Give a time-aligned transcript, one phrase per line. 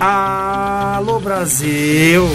[0.00, 2.28] Alô Brasil!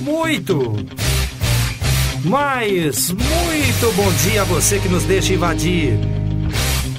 [0.00, 0.76] Muito,
[2.24, 5.98] mas muito bom dia a você que nos deixa invadir.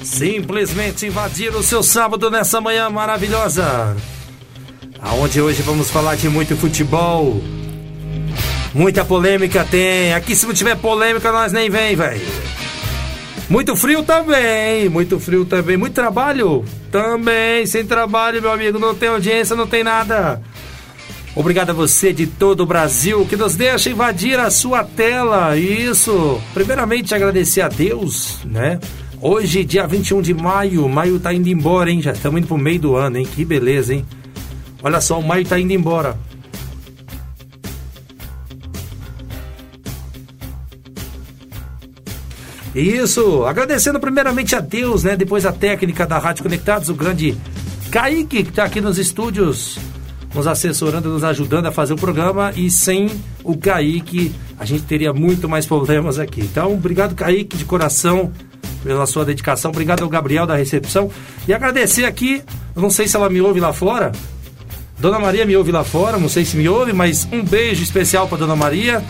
[0.02, 3.96] Simplesmente invadir o seu sábado nessa manhã maravilhosa.
[5.00, 7.40] Aonde hoje vamos falar de muito futebol.
[8.74, 10.14] Muita polêmica tem.
[10.14, 12.22] Aqui se não tiver polêmica nós nem vem, velho.
[13.48, 15.76] Muito frio também, muito frio também.
[15.76, 17.66] Muito trabalho também.
[17.66, 20.40] Sem trabalho, meu amigo, não tem audiência, não tem nada.
[21.34, 25.56] Obrigado a você de todo o Brasil que nos deixa invadir a sua tela.
[25.56, 26.40] Isso.
[26.54, 28.78] Primeiramente agradecer a Deus, né?
[29.20, 32.02] Hoje, dia 21 de maio, maio tá indo embora, hein?
[32.02, 33.28] Já estamos indo pro meio do ano, hein?
[33.34, 34.04] Que beleza, hein?
[34.82, 36.18] Olha só, o maio tá indo embora.
[42.74, 45.14] Isso, agradecendo primeiramente a Deus, né?
[45.14, 47.36] Depois a técnica da Rádio Conectados, o grande
[47.90, 49.78] Kaique, que está aqui nos estúdios,
[50.34, 52.52] nos assessorando, nos ajudando a fazer o programa.
[52.56, 53.10] E sem
[53.44, 56.40] o Kaique, a gente teria muito mais problemas aqui.
[56.40, 58.32] Então, obrigado, Kaique, de coração,
[58.82, 59.70] pela sua dedicação.
[59.70, 61.10] Obrigado ao Gabriel da recepção.
[61.46, 62.42] E agradecer aqui,
[62.74, 64.12] não sei se ela me ouve lá fora.
[64.98, 68.28] Dona Maria me ouve lá fora, não sei se me ouve, mas um beijo especial
[68.28, 69.02] para Dona Maria.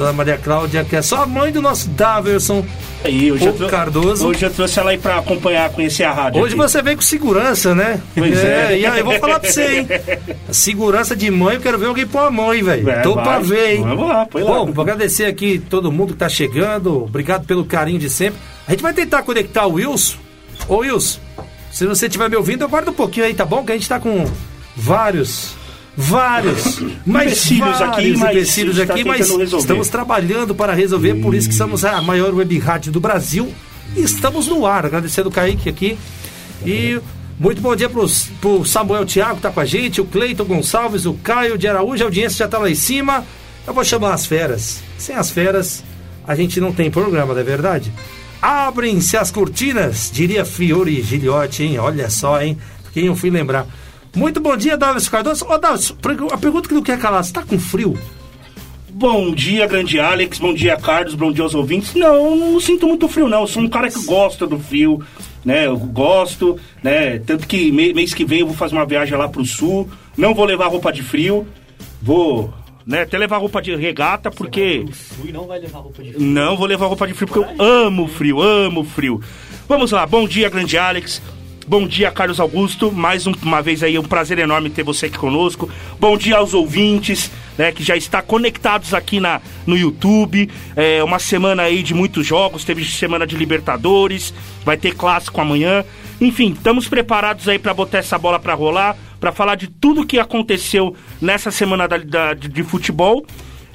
[0.00, 2.64] Dona Maria Cláudia, que é só a mãe do nosso Daverson
[3.04, 4.26] Aí, hoje, eu Cardoso.
[4.28, 6.40] hoje eu trouxe ela aí pra acompanhar, conhecer a rádio.
[6.40, 6.62] Hoje aqui.
[6.62, 8.00] você vem com segurança, né?
[8.14, 8.78] Pois é.
[8.78, 9.88] E aí, eu vou falar pra você, hein?
[10.50, 12.88] Segurança de mãe, eu quero ver alguém pôr a mão, hein, velho?
[12.88, 13.24] É, Tô vai.
[13.24, 13.82] pra ver, hein?
[13.82, 14.50] Vamos lá, põe lá.
[14.50, 17.04] Bom, vou agradecer aqui todo mundo que tá chegando.
[17.04, 18.40] Obrigado pelo carinho de sempre.
[18.66, 20.16] A gente vai tentar conectar o Wilson.
[20.66, 21.20] Ô, Wilson,
[21.70, 23.62] se você estiver me ouvindo, aguarda um pouquinho aí, tá bom?
[23.62, 24.24] Que a gente tá com
[24.74, 25.59] vários.
[25.96, 29.56] Vários, mas Empecilhos vários aqui, mas empecilhos tá aqui, mas resolver.
[29.56, 33.52] estamos trabalhando para resolver, por isso que somos a maior web rádio do Brasil.
[33.96, 35.98] E estamos no ar, agradecendo o Kaique aqui.
[36.64, 37.00] E
[37.38, 38.06] muito bom dia pro,
[38.40, 42.02] pro Samuel Thiago que tá com a gente, o Cleiton Gonçalves, o Caio de Araújo,
[42.02, 43.24] a audiência já tá lá em cima.
[43.66, 44.82] Eu vou chamar as feras.
[44.96, 45.82] Sem as feras,
[46.26, 47.92] a gente não tem programa, não é verdade?
[48.40, 51.78] Abrem-se as cortinas, diria Fiore Giliotti, hein?
[51.78, 52.56] Olha só, hein?
[52.92, 53.66] Quem eu fui lembrar.
[54.14, 55.46] Muito bom dia, Davis Cardoso.
[55.46, 55.94] Ô, Davis,
[56.32, 57.96] a pergunta que não quer calar, você tá com frio?
[58.88, 60.38] Bom dia, grande Alex.
[60.38, 61.14] Bom dia, Carlos.
[61.14, 61.94] Bom dia aos ouvintes.
[61.94, 63.42] Não, não sinto muito frio, não.
[63.42, 65.02] Eu sou um cara que gosta do frio,
[65.44, 65.66] né?
[65.66, 67.18] Eu gosto, né?
[67.20, 69.88] Tanto que mês que vem eu vou fazer uma viagem lá pro sul.
[70.18, 71.46] Não vou levar roupa de frio.
[72.02, 72.52] Vou,
[72.84, 73.02] né?
[73.02, 74.84] Até levar roupa de regata, porque.
[75.32, 76.26] Não vai levar roupa de frio.
[76.26, 79.22] Não vou levar roupa de frio porque eu amo frio, amo frio.
[79.68, 81.22] Vamos lá, bom dia, grande Alex.
[81.66, 82.90] Bom dia, Carlos Augusto.
[82.90, 85.70] Mais um- uma vez aí, um prazer enorme ter você aqui conosco.
[86.00, 90.50] Bom dia aos ouvintes, né, que já está conectados aqui na, no YouTube.
[90.74, 92.64] É uma semana aí de muitos jogos.
[92.64, 94.34] Teve semana de Libertadores,
[94.64, 95.84] vai ter clássico amanhã.
[96.20, 100.18] Enfim, estamos preparados aí para botar essa bola para rolar, para falar de tudo que
[100.18, 103.24] aconteceu nessa semana da- da- de- de futebol.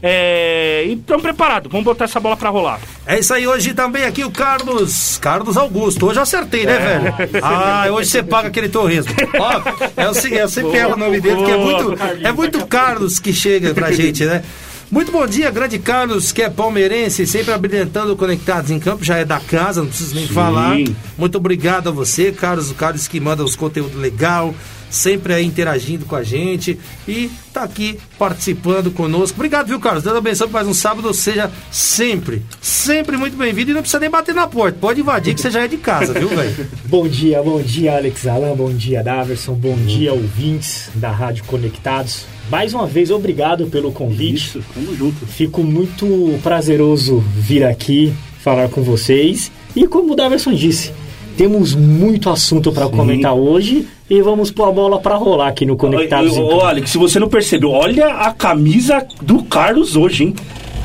[0.08, 2.80] É, e estamos preparados, vamos botar essa bola pra rolar.
[3.08, 6.06] É isso aí, hoje também aqui o Carlos, Carlos Augusto.
[6.06, 7.42] Hoje eu acertei, né, velho?
[7.42, 9.12] Ah, hoje você paga aquele torresmo.
[9.40, 9.62] Ó,
[9.98, 13.18] é o seguinte, eu sempre erro o nome dele, porque é muito, é muito Carlos
[13.18, 14.44] que chega pra gente, né?
[14.92, 19.26] Muito bom dia, grande Carlos, que é palmeirense, sempre habilitando Conectados em Campo, já é
[19.26, 20.34] da casa, não preciso nem Sim.
[20.34, 20.78] falar.
[21.18, 24.54] Muito obrigado a você, Carlos, o Carlos que manda os conteúdos legal,
[24.96, 29.36] sempre aí interagindo com a gente e tá aqui participando conosco.
[29.36, 30.04] Obrigado, viu, Carlos?
[30.04, 34.34] Deus abençoe mais um sábado, seja sempre, sempre muito bem-vindo e não precisa nem bater
[34.34, 36.68] na porta, pode invadir que você já é de casa, viu, velho?
[36.86, 42.26] Bom dia, bom dia, Alex Alan, bom dia, Daverson, bom dia, ouvintes da Rádio Conectados.
[42.50, 44.62] Mais uma vez, obrigado pelo convite.
[44.74, 45.26] tamo junto.
[45.26, 49.52] Fico muito prazeroso vir aqui falar com vocês.
[49.76, 50.94] E como o Daverson disse,
[51.36, 55.76] temos muito assunto para comentar hoje e vamos pôr a bola para rolar aqui no
[55.76, 56.38] Conectados.
[56.38, 56.62] Ô, Campo.
[56.62, 60.36] Alex, se você não percebeu, olha a camisa do Carlos hoje, hein?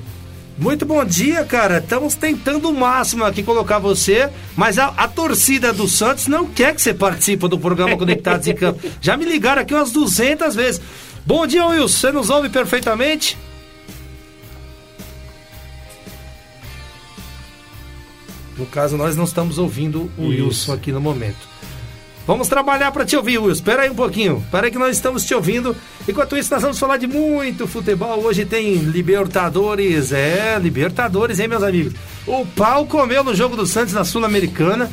[0.57, 1.79] Muito bom dia, cara.
[1.79, 6.75] Estamos tentando o máximo aqui colocar você, mas a, a torcida do Santos não quer
[6.75, 8.79] que você participe do programa Conectados em Campo.
[9.01, 10.79] Já me ligaram aqui umas 200 vezes.
[11.25, 11.87] Bom dia, Wilson.
[11.87, 13.37] Você nos ouve perfeitamente?
[18.61, 20.43] No caso, nós não estamos ouvindo o Isso.
[20.43, 21.49] Wilson aqui no momento.
[22.27, 23.53] Vamos trabalhar para te ouvir, Wilson.
[23.53, 24.37] Espera aí um pouquinho.
[24.37, 25.75] Espera aí que nós estamos te ouvindo.
[26.07, 28.19] Enquanto isso, nós vamos falar de muito futebol.
[28.23, 30.11] Hoje tem Libertadores.
[30.11, 31.93] É, Libertadores, hein, meus amigos?
[32.27, 34.91] O pau comeu no jogo do Santos na Sul-Americana.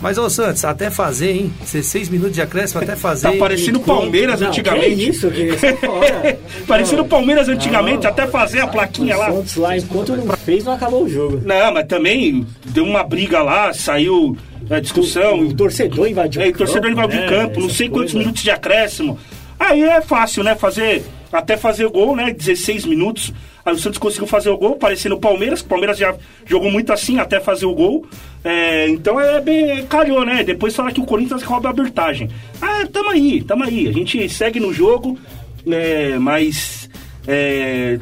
[0.00, 1.52] Mas, ô Santos, até fazer, hein?
[1.60, 3.30] 16 minutos de acréscimo até fazer.
[3.32, 4.96] Tá parecendo o Palmeiras Não, antigamente.
[4.96, 6.38] Que isso, que fora.
[6.66, 9.30] Parecendo o Palmeiras antigamente, até fazer a plaquinha lá.
[9.30, 11.42] Santos lá, enquanto não fez, não acabou o jogo.
[11.44, 14.36] Não, mas também deu uma briga lá, saiu
[14.70, 15.40] a discussão.
[15.40, 17.26] O torcedor invadiu É, o torcedor campo, invadiu né?
[17.26, 18.18] o campo, não sei quantos coisa.
[18.18, 19.18] minutos de acréscimo.
[19.58, 20.54] Aí é fácil, né?
[20.54, 21.04] Fazer.
[21.32, 22.32] Até fazer o gol, né?
[22.32, 23.32] 16 minutos.
[23.64, 25.60] Aí o Santos conseguiu fazer o gol, parecendo o Palmeiras.
[25.60, 28.06] O Palmeiras já jogou muito assim, até fazer o gol.
[28.42, 29.86] É, então é bem.
[29.86, 30.42] calhou, né?
[30.42, 32.28] Depois fala que o Corinthians rouba a abertagem.
[32.60, 33.88] Ah, tamo aí, tamo aí.
[33.88, 35.18] A gente segue no jogo,
[35.64, 36.18] né?
[36.18, 36.88] Mas.
[37.28, 37.98] É,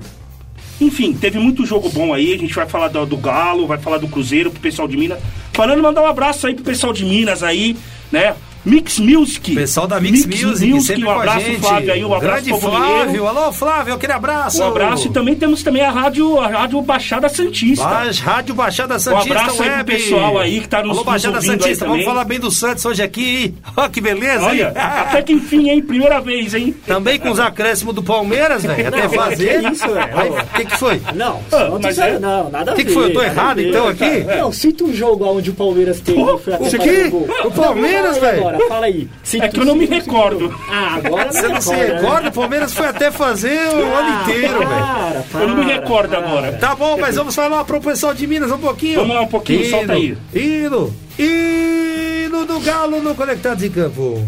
[0.80, 2.32] enfim, teve muito jogo bom aí.
[2.32, 5.19] A gente vai falar do, do Galo, vai falar do Cruzeiro pro pessoal de Minas.
[5.52, 7.76] Falando, mandar um abraço aí pro pessoal de Minas aí,
[8.12, 8.34] né?
[8.64, 9.55] Mix Music.
[9.55, 11.60] Pessoal da Mix, Music, sempre um com a abraço, gente.
[11.60, 13.26] Flávio aí, um abraço Grande Flávio.
[13.26, 14.62] Alô, Flávio, aquele abraço.
[14.62, 17.84] Um abraço e também temos também a rádio, a rádio Baixada Santista.
[17.84, 19.93] Mas Rádio Baixada Santista Um abraço aí pro Web.
[19.93, 23.55] pessoal aí que tá nos- Alô, Baixada Santista, vamos falar bem do Santos hoje aqui.
[23.76, 24.72] Ó, que beleza, Olha, hein?
[24.76, 25.81] até que enfim, hein?
[25.81, 26.75] Primeira vez, hein?
[26.87, 29.61] Também com os acréscimos do Palmeiras, velho, até fazer.
[29.62, 30.19] que isso, velho.
[30.19, 31.00] Aí, O que, que foi?
[31.14, 32.88] Não, Ah, mas é- não, nada a Que ver.
[32.88, 33.04] que foi?
[33.06, 33.69] Eu tô errado, ver.
[33.69, 34.25] então, aqui?
[34.25, 36.20] Não, cita um jogo onde o Palmeiras teve.
[36.20, 37.11] Isso aqui?
[37.46, 38.48] O Palmeiras, velho?
[38.55, 39.09] Agora, fala aí.
[39.41, 40.55] É que eu não me recordo.
[40.69, 42.29] Ah, agora Você não se recorda?
[42.29, 45.25] O Palmeiras foi até fazer o ano Ah, inteiro, velho.
[45.43, 46.19] Eu não me recordo para.
[46.27, 46.53] agora.
[46.55, 49.00] Tá bom, mas vamos falar pro pessoal de Minas um pouquinho.
[49.00, 50.17] Vamos lá um pouquinho, solta aí.
[50.35, 54.25] Hino, hino do Galo no Conectados em Campo.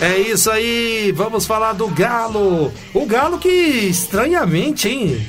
[0.00, 2.72] É isso aí, vamos falar do Galo.
[2.94, 5.26] O Galo que estranhamente, hein?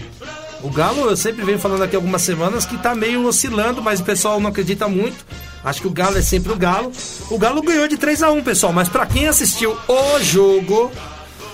[0.64, 4.04] O Galo, eu sempre venho falando aqui algumas semanas que tá meio oscilando, mas o
[4.04, 5.26] pessoal não acredita muito.
[5.62, 6.92] Acho que o Galo é sempre o Galo.
[7.30, 10.90] O Galo ganhou de 3 a 1 pessoal, mas pra quem assistiu o jogo,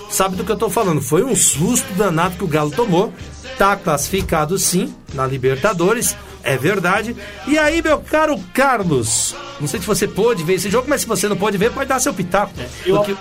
[0.08, 1.02] sabe do que eu tô falando.
[1.02, 3.12] Foi um susto danado que o Galo tomou.
[3.58, 7.14] Tá classificado sim na Libertadores, é verdade.
[7.46, 11.06] E aí, meu caro Carlos, não sei se você pôde ver esse jogo, mas se
[11.06, 12.52] você não pode ver, pode dar seu pitaco.
[12.86, 13.16] Eu, Porque-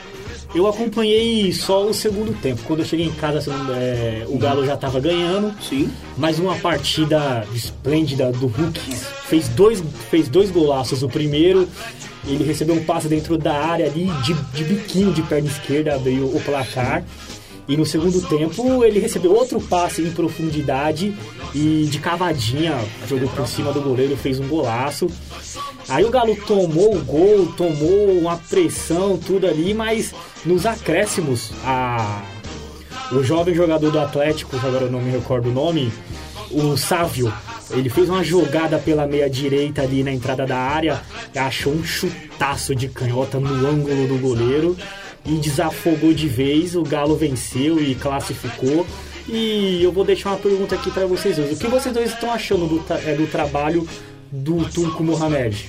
[0.56, 2.62] eu acompanhei só o segundo tempo.
[2.66, 5.54] Quando eu cheguei em casa, segundo- é, o Galo já estava ganhando.
[5.62, 5.90] Sim.
[6.18, 8.80] Mais uma partida esplêndida do Hulk.
[9.28, 11.04] Fez dois, fez dois golaços.
[11.04, 11.68] O primeiro,
[12.26, 16.26] ele recebeu um passe dentro da área ali, de, de biquinho de perna esquerda, abriu
[16.26, 17.04] o placar.
[17.68, 21.14] E no segundo tempo, ele recebeu outro passe em profundidade
[21.54, 25.08] e de cavadinha, jogou por cima do goleiro, fez um golaço.
[25.90, 30.14] Aí o Galo tomou o gol, tomou uma pressão, tudo ali, mas
[30.46, 32.24] nos acréscimos, a
[33.12, 35.92] o jovem jogador do Atlético, agora eu não me recordo o nome,
[36.52, 37.32] o Sávio,
[37.72, 41.02] ele fez uma jogada pela meia direita ali na entrada da área,
[41.36, 44.78] achou um chutaço de canhota no ângulo do goleiro
[45.28, 46.76] e desafogou de vez.
[46.76, 48.86] O Galo venceu e classificou.
[49.28, 51.52] E eu vou deixar uma pergunta aqui para vocês dois.
[51.52, 53.88] O que vocês dois estão achando do, é, do trabalho
[54.32, 55.66] do Turco Mohamed?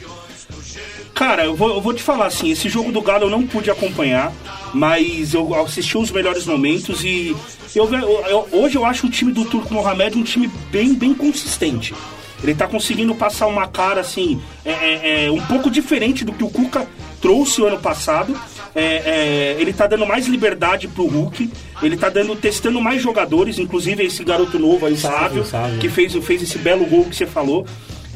[1.15, 3.69] Cara, eu vou, eu vou te falar assim, esse jogo do Galo eu não pude
[3.71, 4.33] acompanhar,
[4.73, 7.35] mas eu assisti os melhores momentos e
[7.75, 11.93] eu- eu- hoje eu acho o time do Turco Mohamed um time bem, bem consistente.
[12.41, 16.45] Ele tá conseguindo passar uma cara assim, é, é, é, um pouco diferente do que
[16.45, 16.87] o Cuca
[17.21, 18.35] trouxe o ano passado.
[18.75, 21.51] É, é, ele tá dando mais liberdade pro Hulk,
[21.83, 25.43] ele tá dando, testando mais jogadores, inclusive esse garoto novo aí, Sávio,
[25.81, 27.67] que fez, fez esse belo gol que você falou.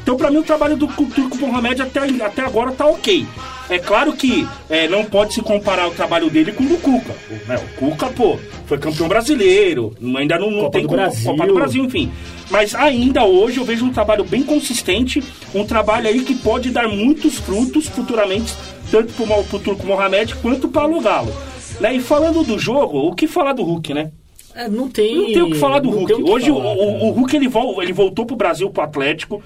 [0.01, 3.25] Então, pra mim, o trabalho do Turco Mohamed até, até agora tá ok.
[3.69, 7.13] É claro que é, não pode se comparar o trabalho dele com o do Cuca.
[7.31, 11.01] O, né, o Cuca, pô, foi campeão brasileiro, ainda não, não Copa tem do como-
[11.01, 11.31] Brasil.
[11.31, 12.11] Copa do Brasil, enfim.
[12.51, 15.23] Mas ainda hoje eu vejo um trabalho bem consistente,
[15.55, 18.53] um trabalho aí que pode dar muitos frutos futuramente,
[18.93, 19.13] tanto
[19.49, 21.33] pro, Turco Mohamed quanto para o Galo.
[21.79, 21.95] Né?
[21.95, 24.11] E falando do jogo, o que falar do Hulk, né?
[24.55, 25.15] É, não tem.
[25.15, 26.13] Não tem o que falar do Hulk.
[26.21, 29.41] Hoje o- falar, o, o Hulk ele, vol- ele voltou pro Brasil, pro Atlético.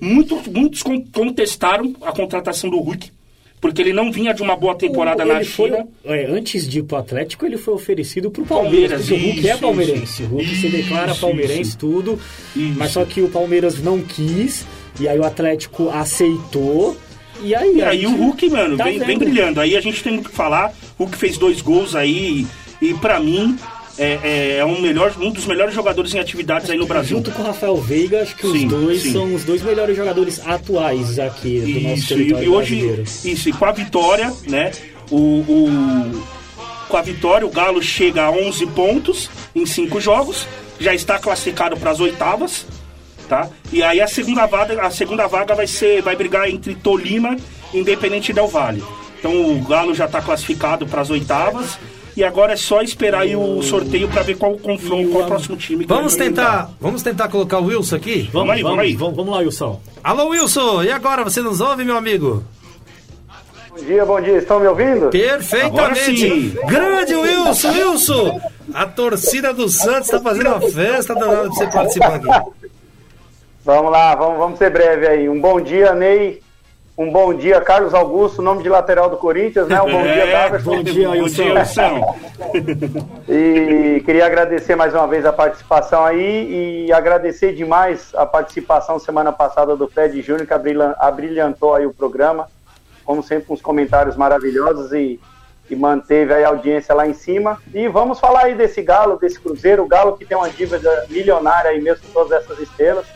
[0.00, 3.10] Muito, muitos con- contestaram a contratação do Hulk,
[3.60, 5.86] porque ele não vinha de uma boa temporada Ele na foi- China.
[6.04, 9.08] é, antes de ir pro Atlético, ele foi oferecido pro Palmeiras.
[9.08, 10.22] Palmeiras, o Hulk é palmeirense.
[10.22, 11.78] o Hulk se declara palmeirense, isso.
[11.78, 12.18] tudo.
[12.54, 12.74] Isso.
[12.78, 14.64] Mas só que o Palmeiras não quis.
[15.00, 16.96] E aí o Atlético aceitou.
[17.42, 19.60] E aí, E aí o Hulk, mano, tá vem, vem brilhando.
[19.60, 20.72] Aí a gente tem muito o que falar.
[20.98, 22.46] O Hulk fez dois gols aí.
[22.80, 23.58] E, e pra mim,
[23.98, 27.16] é, é, é um, melhor, um dos melhores jogadores em atividades aí no Brasil.
[27.18, 29.12] Junto com o Rafael Veiga, acho que Sim, os dois sim.
[29.12, 33.02] são os dois melhores jogadores atuais aqui do nosso Isso, e, território e hoje, brasileiro.
[33.24, 34.70] isso, e com a vitória, né?
[35.10, 36.22] O, o-
[36.88, 40.46] com a vitória, o Galo chega a 11 pontos em 5 jogos,
[40.78, 42.66] já está classificado para as oitavas,
[43.32, 43.48] tá?
[43.72, 47.34] E aí a segunda vaga, a segunda vaga vai ser, vai brigar entre Tolima
[47.72, 48.84] e Independente Del Vale.
[49.18, 51.78] Então o Galo já está classificado para as oitavas.
[52.14, 55.26] E agora é só esperar aí o sorteio para ver qual o confronto, qual o
[55.26, 55.84] próximo time.
[55.84, 58.28] que Vamos vai tentar, vamos tentar colocar o Wilson aqui?
[58.30, 58.94] Vamos aí, vamos aí.
[58.94, 59.80] Vamos, vamos lá, Wilson.
[60.04, 61.24] Alô, Wilson, e agora?
[61.24, 62.44] Você nos ouve, meu amigo?
[63.70, 64.36] Bom dia, bom dia.
[64.36, 65.08] Estão me ouvindo?
[65.08, 66.54] Perfeitamente.
[66.66, 68.40] Grande Wilson, Wilson.
[68.74, 72.28] A torcida do Santos está fazendo uma festa danada pra você participar aqui.
[73.64, 75.28] Vamos lá, vamos, vamos ser breve aí.
[75.28, 76.42] Um bom dia, Ney.
[76.98, 79.80] Um bom dia, Carlos Augusto, nome de lateral do Corinthians, né?
[79.80, 80.70] Um bom dia, Daverson.
[80.76, 81.42] bom dia, bom Wilson.
[81.42, 82.16] dia, Wilson.
[83.28, 89.32] E queria agradecer mais uma vez a participação aí e agradecer demais a participação semana
[89.32, 92.48] passada do Fred Júnior, que abrilhan- abrilhantou aí o programa,
[93.04, 95.18] como sempre, com os comentários maravilhosos e,
[95.70, 97.58] e manteve aí a audiência lá em cima.
[97.72, 101.70] E vamos falar aí desse Galo, desse Cruzeiro, o Galo que tem uma dívida milionária
[101.70, 103.06] aí mesmo com todas essas estrelas.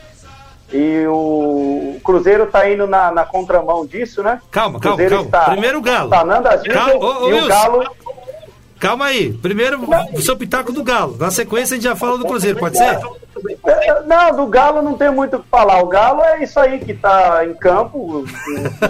[0.71, 4.41] E o Cruzeiro tá indo na, na contramão disso, né?
[4.51, 5.25] Calma, calma, Cruzeiro calma.
[5.25, 6.09] está Primeiro o Galo.
[6.09, 7.45] sanando as Calma, ô, ô, e Wilson.
[7.45, 7.83] o Galo
[8.79, 9.33] Calma aí.
[9.33, 9.79] Primeiro
[10.13, 11.17] o seu pitaco do Galo.
[11.17, 12.99] Na sequência a gente já fala do Cruzeiro, pode ser?
[14.05, 15.81] Não, do Galo não tem muito o que falar.
[15.81, 18.25] O Galo é isso aí que tá em campo.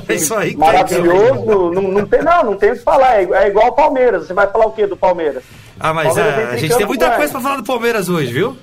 [0.07, 1.71] É isso aí que tá Maravilhoso.
[1.71, 3.21] Não, não, tem, não, não tem o que falar.
[3.21, 4.27] É, é igual o Palmeiras.
[4.27, 5.43] Você vai falar o que do Palmeiras?
[5.79, 8.57] Ah, mas ah, a em gente tem muita coisa pra falar do Palmeiras hoje, viu?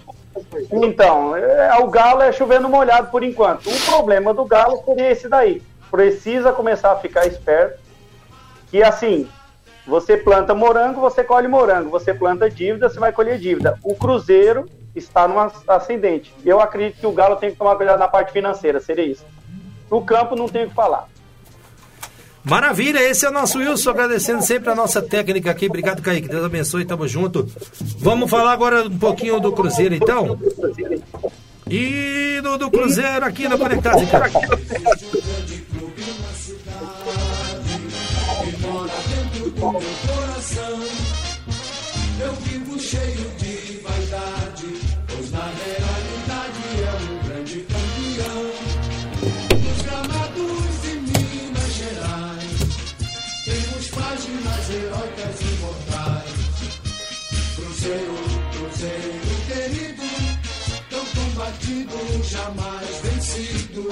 [0.70, 3.68] Então, é, o Galo é chovendo molhado por enquanto.
[3.68, 5.62] O problema do Galo seria esse daí.
[5.90, 7.78] Precisa começar a ficar esperto.
[8.70, 9.28] Que assim,
[9.86, 11.90] você planta morango, você colhe morango.
[11.90, 13.78] Você planta dívida, você vai colher dívida.
[13.82, 16.34] O Cruzeiro está numa ascendente.
[16.44, 19.24] Eu acredito que o Galo tem que tomar cuidado na parte financeira, seria isso.
[19.90, 21.06] No campo não tem o que falar.
[22.44, 25.66] Maravilha, esse é o nosso Wilson, agradecendo sempre a nossa técnica aqui.
[25.66, 26.28] Obrigado, Kaique.
[26.28, 27.48] Deus abençoe, tamo junto.
[27.98, 30.38] Vamos falar agora um pouquinho do Cruzeiro, então?
[31.70, 34.04] E do, do Cruzeiro aqui em Casa.
[42.20, 43.43] Eu vivo cheio de
[55.54, 56.44] imortais.
[57.54, 58.14] Cruzeiro,
[58.52, 60.02] Cruzeiro querido,
[60.90, 63.90] tão combatido, jamais vencido.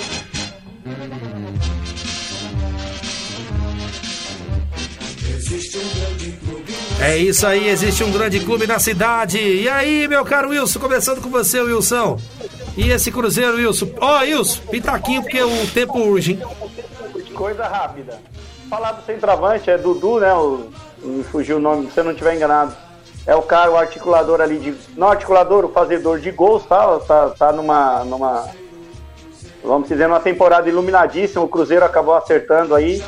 [7.00, 9.38] É isso aí, existe um grande clube na cidade.
[9.38, 12.18] E aí, meu caro Wilson, começando com você, Wilson.
[12.76, 13.90] E esse Cruzeiro, Wilson?
[14.00, 16.38] Ó, Wilson, pitaquinho, porque o tempo urge?
[17.34, 18.18] Coisa rápida.
[18.70, 20.32] Falar do centroavante é Dudu, né?
[20.32, 20.70] O,
[21.02, 22.74] me fugiu o nome, se eu não estiver enganado.
[23.26, 24.74] É o cara, o articulador ali de.
[24.96, 26.98] Não articulador, o fazedor de gols, tá?
[27.00, 28.48] Tá, tá numa, numa.
[29.62, 31.44] Vamos dizer, numa temporada iluminadíssima.
[31.44, 33.02] O Cruzeiro acabou acertando aí.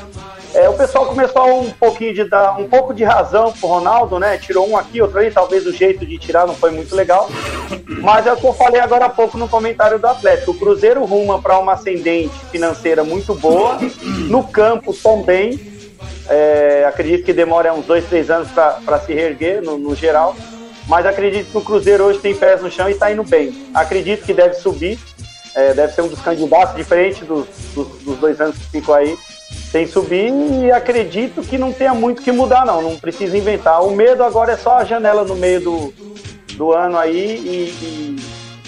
[0.54, 4.38] É, o pessoal começou um pouquinho de dar um pouco de razão pro Ronaldo, né?
[4.38, 7.28] Tirou um aqui, outro ali, talvez o jeito de tirar não foi muito legal.
[8.00, 10.52] Mas é o que eu falei agora há pouco no comentário do Atlético.
[10.52, 13.78] O Cruzeiro ruma para uma ascendente financeira muito boa,
[14.28, 15.73] no campo também.
[16.28, 20.34] É, acredito que demora uns dois, três anos para se reerguer no, no geral.
[20.86, 23.68] Mas acredito que o Cruzeiro hoje tem pés no chão e está indo bem.
[23.72, 24.98] Acredito que deve subir.
[25.54, 29.16] É, deve ser um dos candidatos, diferente dos, dos, dos dois anos que ficou aí
[29.70, 30.32] sem subir.
[30.62, 32.82] E acredito que não tenha muito que mudar, não.
[32.82, 33.82] Não precisa inventar.
[33.82, 35.94] O medo agora é só a janela no meio do,
[36.54, 38.16] do ano aí e,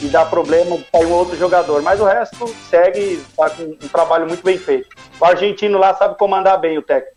[0.03, 1.83] e, e dar problema para um outro jogador.
[1.83, 4.89] Mas o resto segue, tá com um trabalho muito bem feito.
[5.21, 7.16] O argentino lá sabe comandar bem o técnico.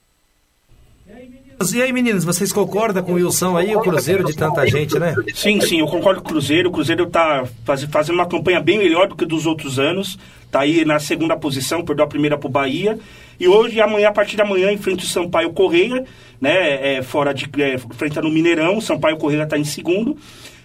[1.73, 5.13] E aí, meninos, vocês concordam com o Wilson aí, o Cruzeiro de tanta gente, né?
[5.35, 6.69] Sim, sim, eu concordo com o Cruzeiro.
[6.69, 10.17] O Cruzeiro tá faz- fazendo uma campanha bem melhor do que dos outros anos.
[10.49, 12.97] Tá aí na segunda posição, perdeu a primeira pro Bahia.
[13.37, 16.05] E hoje, amanhã, a partir de amanhã, enfrenta o Sampaio Correia,
[16.39, 16.95] né?
[16.97, 17.47] É, fora de.
[17.61, 20.15] É, enfrenta no Mineirão, o Sampaio Correia tá em segundo.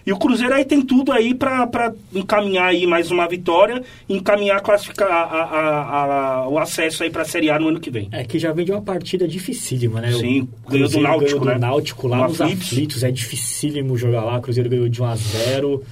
[0.05, 4.57] E o Cruzeiro aí tem tudo aí pra pra encaminhar aí mais uma vitória encaminhar
[4.57, 6.03] a classificar a- a- a-
[6.43, 8.07] a- o acesso aí pra Série A no ano que vem.
[8.11, 10.11] É que já vem de uma partida dificílima, né?
[10.11, 11.57] Sim, o ganhou do Náutico, ganhou do né?
[11.57, 12.67] Náutico lá No nos Aflitos.
[12.67, 13.03] aflitos.
[13.03, 14.37] É dificílimo jogar lá.
[14.37, 15.83] O Cruzeiro ganhou de 1 a 0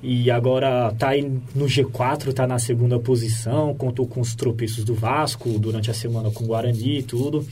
[0.00, 4.94] e agora tá aí no G4, tá na segunda posição, contou com os tropeços do
[4.94, 7.44] Vasco durante a semana com o Guarani e tudo.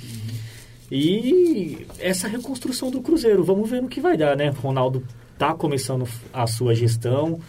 [0.90, 4.50] E essa reconstrução do Cruzeiro, vamos ver no que vai dar, né?
[4.62, 5.02] Ronaldo
[5.38, 7.40] tá começando a sua gestão,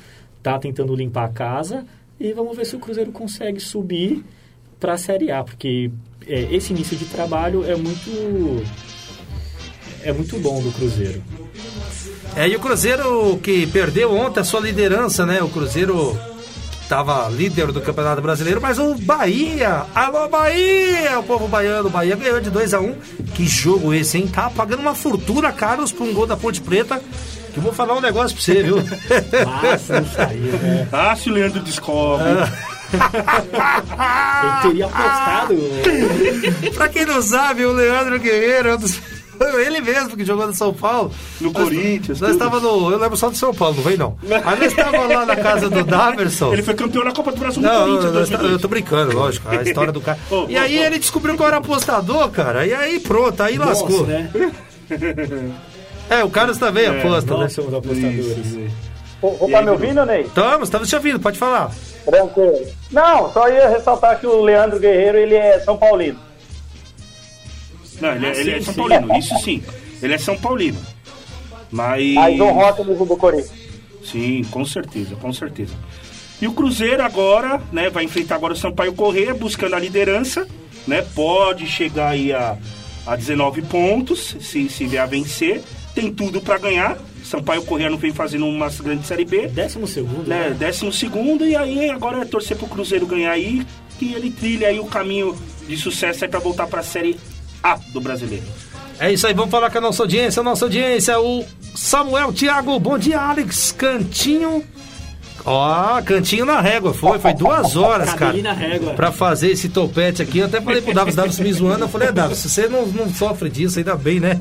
[0.43, 1.85] tá tentando limpar a casa
[2.19, 4.23] e vamos ver se o Cruzeiro consegue subir
[4.79, 5.91] para a Série A, porque
[6.27, 8.63] é, esse início de trabalho é muito
[10.03, 11.23] é muito bom do Cruzeiro.
[12.35, 15.41] É, e o Cruzeiro que perdeu ontem a sua liderança, né?
[15.41, 16.17] O Cruzeiro
[16.87, 22.15] tava líder do Campeonato Brasileiro, mas o Bahia, alô Bahia, o povo baiano, o Bahia
[22.15, 22.95] ganhou de 2 a 1
[23.35, 24.27] Que jogo esse, hein?
[24.27, 27.01] Tá pagando uma fortuna, Carlos, por um gol da Ponte Preta.
[27.57, 28.77] Que eu vou falar um negócio pra você, viu?
[29.89, 30.87] Não saiu, né?
[30.91, 32.27] Ah, se o Leandro descobre.
[32.93, 35.55] Ele teria apostado.
[36.75, 38.99] pra quem não sabe, o Leandro Guerreiro é um dos.
[39.65, 41.11] Ele mesmo que jogou no São Paulo.
[41.41, 42.91] No Nós- Corinthians, Nós estava no.
[42.91, 44.17] Eu lembro só do São Paulo, não veio não.
[44.45, 46.53] Aí nós estávamos lá na casa do Daverson.
[46.53, 48.51] Ele foi campeão na Copa do Brasil no Não, Corinthians eu, eu, 2002.
[48.53, 49.49] eu tô brincando, lógico.
[49.49, 50.17] A história do cara.
[50.31, 50.83] Ô, E ô, aí ô.
[50.83, 52.65] ele descobriu que eu era apostador, cara.
[52.67, 53.99] E aí pronto, aí lascou.
[53.99, 54.29] Nós, né?
[56.09, 57.39] É, o Carlos também aposta, né?
[57.43, 58.71] Nós somos apostadores.
[59.21, 60.21] Vou tá me ouvindo, Ney?
[60.21, 61.71] Estamos, estamos te ouvindo, pode falar.
[62.05, 62.67] Tranquilo.
[62.91, 66.19] Não, só ia ressaltar que o Leandro Guerreiro, ele é São Paulino.
[67.99, 68.79] Não, ele, é- Ah, ele é sim, São sim.
[68.79, 69.63] Paulino, isso sim.
[70.01, 70.79] Ele é São Paulino.
[71.71, 72.13] Mas.
[72.13, 73.51] Mas um rótulo do Corinthians.
[74.03, 75.73] Sim, com certeza, com certeza.
[76.41, 80.47] E o Cruzeiro agora, né, vai enfrentar agora o Sampaio Correia, buscando a liderança,
[80.85, 81.03] né?
[81.15, 82.55] Pode chegar aí a,
[83.05, 85.61] a 19 pontos, se, se vier a vencer.
[85.97, 86.95] Tem tudo pra ganhar.
[87.23, 89.47] Sampaio Correia não vem fazendo uma grande Série B.
[89.47, 90.55] Décimo segundo, né, né?
[90.55, 93.65] décimo segundo, e aí agora é torcer pro Cruzeiro ganhar aí,
[93.97, 95.35] que ele trilha aí o caminho
[95.67, 97.19] de sucesso aí pra voltar pra Série
[97.63, 98.45] A do Brasileiro.
[98.99, 100.39] É isso aí, vamos falar com a nossa audiência.
[100.39, 102.79] A nossa audiência, o Samuel Thiago.
[102.79, 103.71] Bom dia, Alex.
[103.71, 104.63] Cantinho.
[105.47, 106.93] Ó, cantinho na régua.
[106.93, 108.17] Foi, foi duas horas, cara.
[108.19, 108.93] Cabelinho na régua.
[108.93, 112.09] Pra fazer esse topete aqui, eu até falei pro Davis, Davis me zoando, eu falei,
[112.09, 114.37] é, Davis, você não, não sofre disso, ainda bem, né?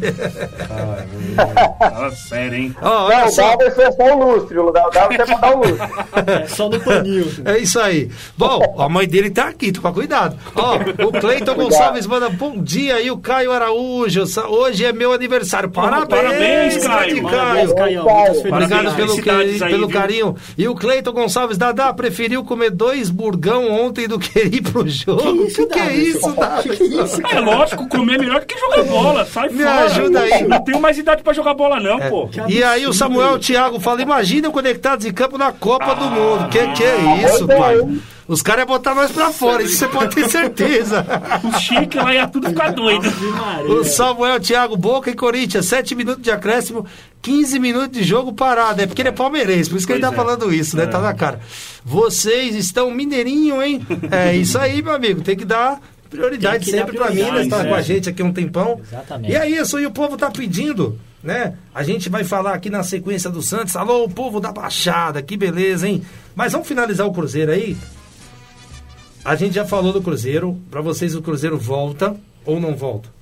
[1.78, 2.76] Fala sério, hein?
[2.82, 4.58] Ó, Não, olha o só, Dalvin é só o lustre.
[4.58, 5.78] O Dalvin é pra dar o lustre.
[6.42, 7.26] É só no paninho.
[7.44, 8.10] é isso aí.
[8.36, 10.36] Bom, a mãe dele tá aqui, toma cuidado.
[10.54, 15.70] Ó, o Cleiton Gonçalves manda bom dia aí, o Caio Araújo, hoje é meu aniversário,
[15.70, 17.22] parabéns, parabéns, grande Caio.
[17.22, 18.02] Parabéns, Caio.
[18.02, 20.00] Obrigado pelo, aí, pelo viu?
[20.00, 20.36] carinho.
[20.58, 25.46] E o Cleiton Gonçalves, Dadá, preferiu comer dois burgão ontem do que ir pro jogo.
[25.46, 26.18] que, que é isso,
[27.04, 29.84] isso, É lógico, comer é melhor do que jogar bola, sai Me fora.
[29.84, 30.46] ajuda aí.
[30.46, 32.28] Não tenho mais idade pra jogar bola não, pô.
[32.48, 36.48] E aí o Samuel Thiago fala, imagina o Conectados em Campo na Copa do Mundo.
[36.48, 37.76] Que que é isso, pai?
[38.28, 41.06] Os caras iam botar nós pra fora, isso você pode ter certeza.
[41.44, 43.08] O Chique lá ia tudo ficar doido.
[43.68, 46.84] O Samuel Thiago, Boca e Corinthians, 7 minutos de acréscimo,
[47.22, 48.80] 15 minutos de jogo parado.
[48.82, 50.24] É porque ele é palmeirense, por isso que ele tá Pois é.
[50.24, 50.86] falando isso, né?
[50.86, 51.40] Tá na cara.
[51.84, 53.84] Vocês estão mineirinho, hein?
[54.10, 55.20] É isso aí, meu amigo.
[55.22, 57.68] Tem que dar prioridade que sempre pra prioridade, Minas, tá é.
[57.68, 58.80] com a gente aqui um tempão.
[58.80, 59.32] Exatamente.
[59.32, 61.54] E é isso, e o povo tá pedindo, né?
[61.74, 63.74] A gente vai falar aqui na sequência do Santos.
[63.76, 66.02] Alô, o povo da Baixada, que beleza, hein?
[66.34, 67.76] Mas vamos finalizar o Cruzeiro aí.
[69.24, 70.56] A gente já falou do Cruzeiro.
[70.70, 73.15] Pra vocês, o Cruzeiro volta ou não volta?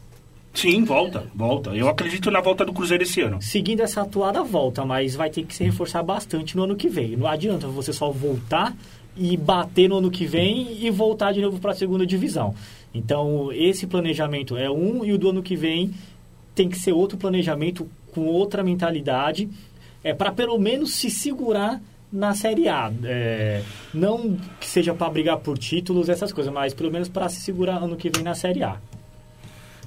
[0.55, 1.71] Sim, volta, volta.
[1.71, 3.43] Eu acredito na volta do Cruzeiro esse ano.
[3.43, 7.17] Seguindo essa atuada volta, mas vai ter que se reforçar bastante no ano que vem.
[7.17, 8.75] Não adianta você só voltar
[9.17, 12.55] e bater no ano que vem e voltar de novo para a segunda divisão.
[12.95, 15.93] Então, esse planejamento é um e o do ano que vem
[16.55, 19.49] tem que ser outro planejamento com outra mentalidade,
[20.05, 21.81] é para pelo menos se segurar
[22.13, 22.93] na Série A.
[23.03, 23.61] É,
[23.93, 27.83] não que seja para brigar por títulos, essas coisas, mas pelo menos para se segurar
[27.83, 28.79] ano que vem na Série A.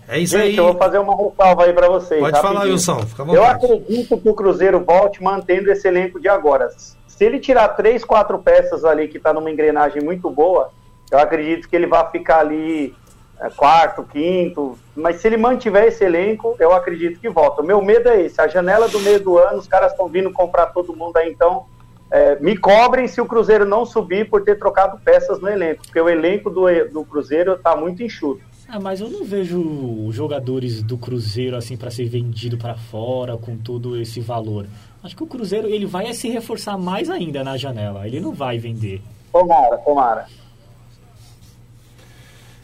[0.07, 0.47] É isso aí.
[0.49, 2.19] Gente, eu vou fazer uma ressalva aí pra vocês.
[2.21, 2.73] Pode falar, rapidinho.
[2.73, 2.99] Wilson.
[3.05, 3.65] Fica à Eu vontade.
[3.65, 6.69] acredito que o Cruzeiro volte mantendo esse elenco de agora.
[6.69, 10.69] se ele tirar três, quatro peças ali que tá numa engrenagem muito boa,
[11.11, 12.95] eu acredito que ele vai ficar ali
[13.39, 14.77] é, quarto, quinto.
[14.95, 17.61] Mas se ele mantiver esse elenco, eu acredito que volta.
[17.61, 18.39] O meu medo é esse.
[18.39, 21.65] A janela do meio do ano, os caras estão vindo comprar todo mundo aí, então
[22.09, 25.99] é, me cobrem se o Cruzeiro não subir por ter trocado peças no elenco, porque
[25.99, 28.41] o elenco do, do Cruzeiro está muito enxuto.
[28.69, 33.56] Ah, mas eu não vejo jogadores do Cruzeiro assim para ser vendido para fora com
[33.56, 34.67] todo esse valor.
[35.01, 38.06] Acho que o Cruzeiro ele vai se reforçar mais ainda na janela.
[38.06, 39.01] Ele não vai vender.
[39.32, 40.27] Tomara, tomara.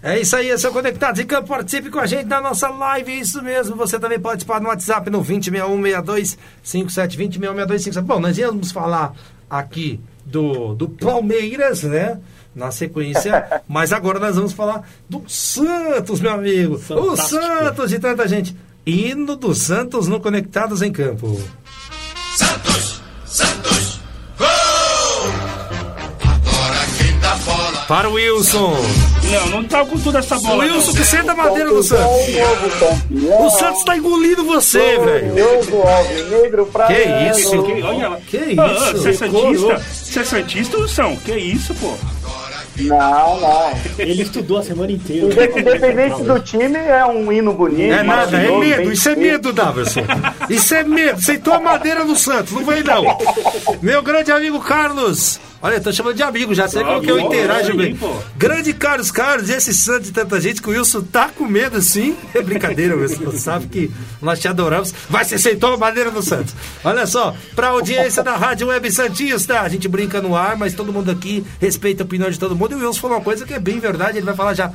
[0.02, 1.48] É isso aí, seu Conectados em Campo.
[1.48, 3.78] Participe com a gente na nossa live, é isso mesmo.
[3.78, 9.14] Você também pode participar no WhatsApp no 206162 57 206162 Bom, nós íamos falar
[9.50, 12.20] aqui do, do Palmeiras, né?
[12.56, 16.76] Na sequência, mas agora nós vamos falar do Santos, meu amigo.
[16.76, 17.42] O Fantástico.
[17.42, 18.56] Santos de tanta gente.
[18.86, 21.40] Hino do Santos no Conectados em Campo.
[22.38, 24.00] Santos, Santos,
[24.38, 24.48] gol!
[26.24, 27.86] Agora quem dá bola.
[27.88, 28.76] Para o Wilson.
[29.32, 30.64] Não, não tá com toda essa O bola.
[30.66, 30.94] Wilson não.
[30.96, 32.06] que senta a madeira do Santos.
[33.40, 35.34] O Santos tá engolindo você, velho.
[36.88, 37.64] Que isso?
[37.64, 38.18] Que, olha lá.
[38.28, 38.98] Que Ah, ah, isso?
[38.98, 39.70] Você é Decorou.
[39.70, 39.80] Santista?
[39.94, 41.18] Você é Santista, Wilson?
[41.24, 41.94] Que isso, pô?
[42.78, 43.74] Não, não.
[43.98, 45.28] Ele estudou a semana inteira.
[45.60, 47.94] Independente do time, é um hino bonito.
[47.94, 50.02] É nada, é medo, isso é medo, Daverson.
[50.50, 51.22] Isso é medo.
[51.22, 53.04] Sentou a madeira no Santos, não vem não.
[53.82, 55.40] Meu grande amigo Carlos.
[55.66, 57.98] Olha, eu tô chamando de amigo já, sei Ah, como que eu interajo bem.
[58.36, 62.18] Grande Carlos Carlos, esse Santos de tanta gente que o Wilson tá com medo sim.
[62.36, 63.90] É brincadeira, Wilson, você sabe que
[64.22, 64.94] nós te adoramos.
[65.10, 66.54] Vai, você sentou a madeira no Santos.
[66.84, 70.92] Olha só, pra audiência da Rádio Web Santista, a gente brinca no ar, mas todo
[70.92, 72.74] mundo aqui respeita a opinião de todo mundo.
[72.74, 74.70] E o Wilson falou uma coisa que é bem verdade, ele vai falar já.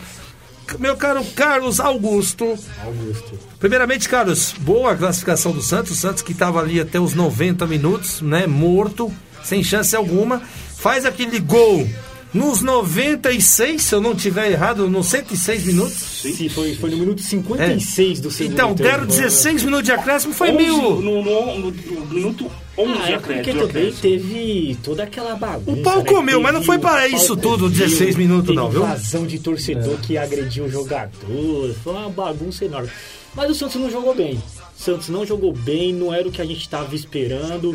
[0.78, 3.38] Meu caro Carlos Augusto, Augusto.
[3.60, 5.92] Primeiramente, Carlos, boa classificação do Santos.
[5.92, 8.46] O Santos que estava ali até os 90 minutos, né?
[8.46, 9.12] Morto,
[9.48, 10.40] sem chance alguma.
[10.76, 11.88] Faz aquele gol
[12.32, 15.94] nos 96, se eu não tiver errado, nos 106 minutos.
[15.96, 18.82] Sim, foi, foi no minuto 56 do segundo Então, tempo.
[18.82, 20.76] deram 16 minutos de acréscimo, foi 11, meio.
[20.76, 25.70] No, no, no- no minuto 11 Ah, é acréscimo, porque de teve toda aquela bagunça.
[25.70, 26.04] O pau né?
[26.04, 28.82] comeu, mas não foi para isso tudo, comeu, 16 minutos não, viu?
[28.84, 31.74] invasão de torcedor que agrediu o jogador.
[31.82, 32.90] Foi uma bagunça enorme.
[33.34, 34.34] Mas o Santos não jogou bem.
[34.78, 37.74] O Santos não jogou bem, não era o que a gente estava esperando.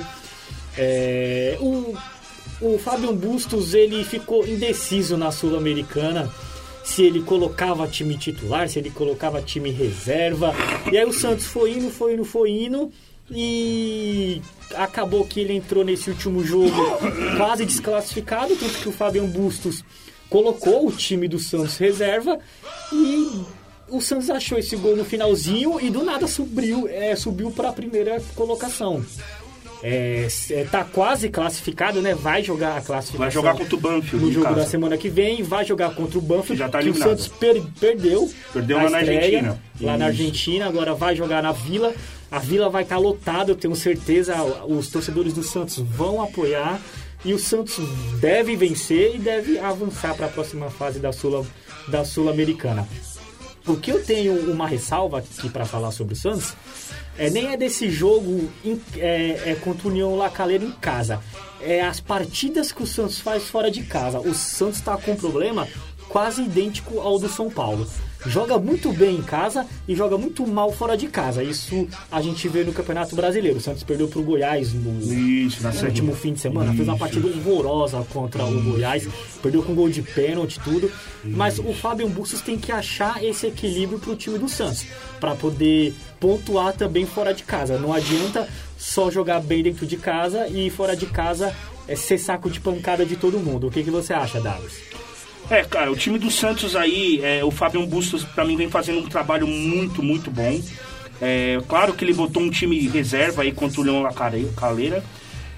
[0.78, 1.96] É, o,
[2.62, 6.32] o Fábio Bustos ele ficou indeciso na Sul-Americana
[6.84, 10.54] se ele colocava time titular, se ele colocava time reserva.
[10.92, 12.92] E aí o Santos foi indo, foi indo, foi indo.
[13.32, 14.42] E
[14.76, 16.76] acabou que ele entrou nesse último jogo
[17.38, 19.84] quase desclassificado, tanto que o Fabian Bustos
[20.30, 22.40] colocou o time do Santos reserva
[22.92, 23.44] e
[23.88, 27.74] o Santos achou esse gol no finalzinho e do nada subiu, é, subiu para a
[27.74, 29.06] primeira colocação.
[29.86, 32.16] É, é, tá quase classificado, né?
[32.16, 33.20] Vai jogar a classificação.
[33.20, 36.22] Vai jogar contra o Banfield no jogo da semana que vem, vai jogar contra o
[36.22, 36.96] Banfield, Já tá que o.
[36.96, 38.32] Santos per- perdeu.
[38.54, 39.62] Perdeu na lá na estreia, Argentina.
[39.82, 40.22] Lá na Isso.
[40.22, 41.94] Argentina, agora vai jogar na Vila.
[42.32, 44.42] A Vila vai estar lotada, eu tenho certeza.
[44.66, 46.80] Os torcedores do Santos vão apoiar.
[47.26, 47.78] E o Santos
[48.20, 51.46] deve vencer e deve avançar para a próxima fase da Sul
[51.90, 52.88] da Sul-Americana.
[53.66, 56.54] O que eu tenho uma ressalva aqui para falar sobre o Santos
[57.18, 58.50] é nem é desse jogo
[58.98, 61.22] é, é contra o União La Calera em casa.
[61.62, 64.20] É as partidas que o Santos faz fora de casa.
[64.20, 65.68] O Santos está com um problema
[66.10, 67.88] quase idêntico ao do São Paulo.
[68.26, 71.44] Joga muito bem em casa e joga muito mal fora de casa.
[71.44, 73.58] Isso a gente vê no Campeonato Brasileiro.
[73.58, 76.74] O Santos perdeu para o Goiás no, Isso, na no último fim de semana.
[76.74, 79.08] Fez uma partida horrorosa contra o Goiás.
[79.42, 80.92] Perdeu com gol de pênalti tudo.
[81.24, 84.86] Mas o Fábio Bustos tem que achar esse equilíbrio pro time do Santos.
[85.20, 87.78] para poder pontuar também fora de casa.
[87.78, 91.54] Não adianta só jogar bem dentro de casa e fora de casa
[91.88, 93.68] é ser saco de pancada de todo mundo.
[93.68, 94.74] O que, que você acha, Dallas?
[95.50, 99.00] É, cara, o time do Santos aí, é, o Fábio Bustos, pra mim, vem fazendo
[99.00, 100.62] um trabalho muito, muito bom.
[101.22, 104.08] É, claro que ele botou um time reserva aí contra o Leão
[104.56, 105.04] Calera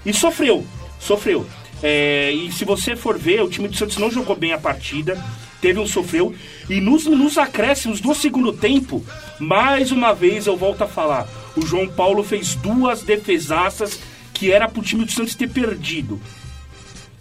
[0.04, 0.64] e sofreu,
[0.98, 1.46] sofreu.
[1.82, 5.22] É, e se você for ver, o time do Santos não jogou bem a partida,
[5.60, 6.34] teve um sofreu.
[6.68, 9.04] E nos, nos acréscimos do segundo tempo,
[9.38, 14.00] mais uma vez eu volto a falar, o João Paulo fez duas defesaças
[14.32, 16.20] que era pro time do Santos ter perdido.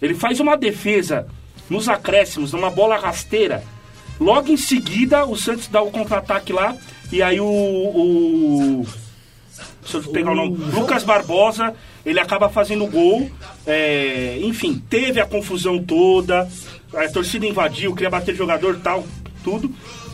[0.01, 1.27] Ele faz uma defesa
[1.69, 3.63] nos acréscimos, numa bola rasteira.
[4.19, 6.75] Logo em seguida, o Santos dá o contra-ataque lá.
[7.11, 7.45] E aí o.
[7.45, 8.85] o
[9.81, 10.57] deixa eu pegar o nome.
[10.73, 11.73] Lucas Barbosa,
[12.05, 13.29] ele acaba fazendo o gol.
[13.65, 16.47] É, enfim, teve a confusão toda.
[16.93, 19.05] A torcida invadiu, queria bater jogador tal,
[19.43, 19.69] tudo.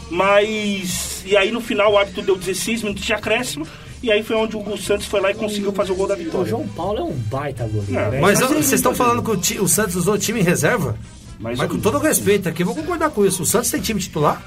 [0.10, 1.24] Mas.
[1.26, 3.68] E aí no final o árbitro deu 16 minutos de acréscimo.
[4.04, 6.18] E aí foi onde o Santos foi lá e conseguiu fazer o gol da O
[6.18, 6.50] vitória.
[6.50, 8.16] João Paulo é um baita goleiro.
[8.16, 8.20] É?
[8.20, 10.98] Mas vocês estão falando que o, o Santos usou time em reserva?
[11.42, 13.44] Mas ou com todo respeito aqui, eu vou concordar com isso.
[13.44, 14.42] O Santos tem time titular?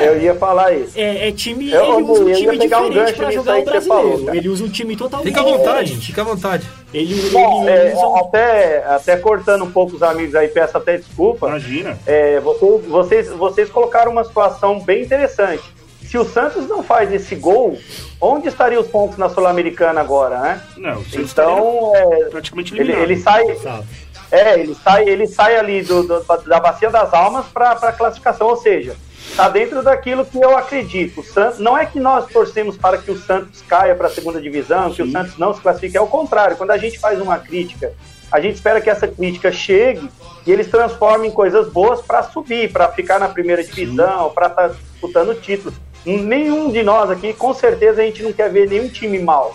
[0.00, 0.92] Eu ia falar isso.
[0.96, 1.68] É, é time.
[1.72, 2.68] Eu- ele usa um time um diferente
[3.16, 4.24] pra nisso jogar o falou, brasileiro.
[4.26, 4.36] cara.
[4.38, 6.06] ele usa um time totalmente Fica à vontade, diferente.
[6.06, 6.68] fica à vontade.
[6.94, 10.76] Ele, ele Bom, é, usa um- até, até cortando um pouco os amigos aí, peço
[10.76, 11.48] até desculpa.
[11.48, 11.98] Imagina.
[12.06, 15.64] É, vocês, vocês, colocaram uma situação bem interessante.
[16.06, 17.76] Se o Santos não faz esse gol,
[18.20, 20.60] onde estariam os pontos na Sul-Americana agora, né?
[20.76, 23.10] Não, o Santos Então, é, praticamente ele, eliminado.
[23.10, 23.84] ele sai, Exato.
[24.32, 28.48] É, ele sai, ele sai ali do, do- da bacia das almas para a classificação,
[28.48, 28.96] ou seja,
[29.28, 31.20] está dentro daquilo que eu acredito.
[31.20, 34.40] O Santos, não é que nós torcemos para que o Santos caia para a segunda
[34.40, 36.56] divisão, que o Santos não se classifique, é o contrário.
[36.56, 37.92] Quando a gente faz uma crítica,
[38.32, 40.10] a gente espera que essa crítica chegue
[40.46, 44.68] e eles transformem em coisas boas para subir, para ficar na primeira divisão, para estar
[44.68, 45.74] disputando o título.
[46.04, 49.54] Nenhum de nós aqui, com certeza, a gente não quer ver nenhum time mal.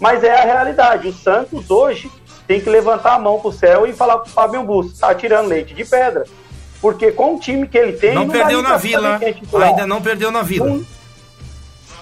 [0.00, 1.06] Mas é a realidade.
[1.08, 2.10] O Santos hoje
[2.46, 5.74] tem que levantar a mão pro céu e falar pro Fábio Bustos, tá tirando leite
[5.74, 6.24] de pedra.
[6.80, 10.02] Porque com o time que ele tem, Não dá perdeu na Vila, é ainda não
[10.02, 10.66] perdeu na Vila.
[10.68, 10.84] Não-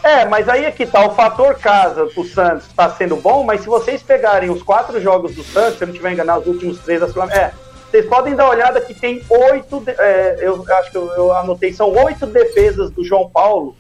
[0.02, 3.61] É, mas aí é que tá, o fator casa pro Santos tá sendo bom, mas
[3.61, 6.78] se vocês pegarem os quatro jogos do Santos, se eu não estiver enganado, os últimos
[6.81, 7.52] três da sul é,
[7.88, 11.33] vocês podem dar uma olhada que tem oito, de- é, eu acho que eu, eu
[11.37, 13.76] anotei, são oito defesas do João Paulo,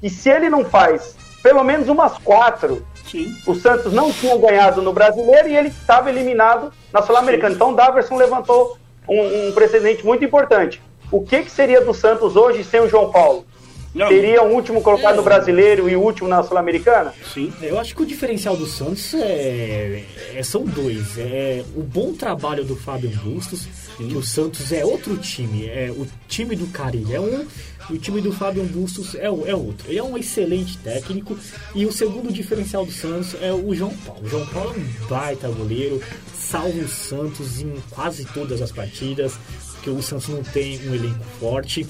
[0.00, 3.32] e se ele não faz pelo menos umas quatro, Sim.
[3.46, 7.54] o Santos não tinha ganhado no Brasileiro e ele estava eliminado na Sul-Americana.
[7.54, 8.76] Então o Daverson levantou
[9.08, 10.82] um, um precedente muito importante.
[11.12, 13.46] O que, que seria do Santos hoje sem o João Paulo?
[13.94, 17.14] Não, Seria o último colocado no Brasileiro e o último na Sul-Americana?
[17.32, 17.52] sim.
[17.62, 20.02] Eu acho que o diferencial do Santos é,
[20.34, 21.16] é- são dois.
[21.16, 25.68] É o bom trabalho do Fábio Bustos, que o Santos é outro time.
[25.68, 27.46] É o time do Carilho é um,
[27.90, 29.88] e o time do Fábio Bustos é, é outro.
[29.88, 31.36] Ele é um excelente técnico.
[31.74, 34.24] E o segundo diferencial do Santos é o João Paulo.
[34.24, 36.00] O João Paulo é um baita goleiro,
[36.36, 39.34] salva o Santos em quase todas as partidas,
[39.74, 41.86] porque o Santos não tem um elenco forte.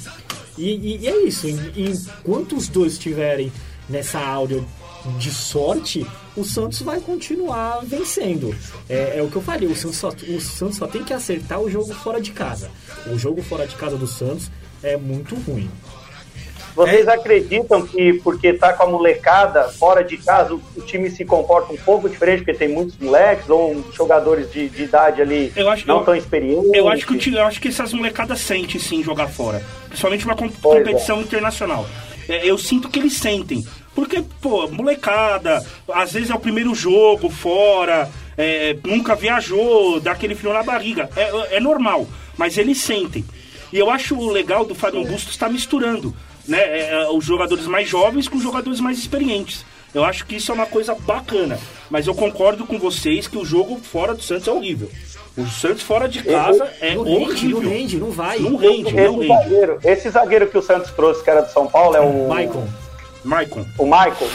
[0.58, 3.52] E, e- e é isso, en- enquanto os dois estiverem
[3.88, 4.64] nessa áurea
[5.18, 8.54] de sorte, o Santos vai continuar vencendo.
[8.88, 11.60] É, é o que eu falei, o Santos, só, o Santos só tem que acertar
[11.60, 12.70] o jogo fora de casa.
[13.12, 14.50] O jogo fora de casa do Santos
[14.82, 15.70] é muito ruim.
[16.74, 21.72] Vocês acreditam que porque tá com a molecada fora de casa, o, time se comporta
[21.72, 25.86] um pouco diferente, porque tem muitos moleques ou jogadores de, de idade ali Eu acho-
[25.86, 26.70] não eu- tão experientes?
[26.74, 29.62] Eu acho que eu acho que essas molecadas sentem sim jogar fora.
[29.88, 30.84] Principalmente uma com- Pois é.
[30.84, 31.86] competição internacional.
[32.28, 33.64] É, eu sinto que eles sentem.
[33.94, 40.34] Porque, pô, molecada, às vezes é o primeiro jogo fora, é, nunca viajou, dá aquele
[40.34, 41.08] frio na barriga.
[41.14, 42.06] É, é normal,
[42.36, 43.24] mas eles sentem.
[43.72, 46.12] E eu acho legal do Fábio Bustos estar misturando
[46.46, 49.64] né, é, é, os jogadores mais jovens com os jogadores mais experientes.
[49.94, 51.58] Eu acho que isso é uma coisa bacana.
[51.88, 54.90] Mas eu concordo com vocês que o jogo fora do Santos é horrível.
[55.36, 57.62] O Santos fora de casa é não rende, horrível.
[57.62, 58.38] não rende, não vai.
[58.38, 59.26] Não rende, não Esse rende.
[59.28, 62.66] zagueiro, esse zagueiro que o Santos trouxe, que era do São Paulo, é o Maicon.
[63.24, 63.64] Maicon.
[63.78, 64.30] o Michael.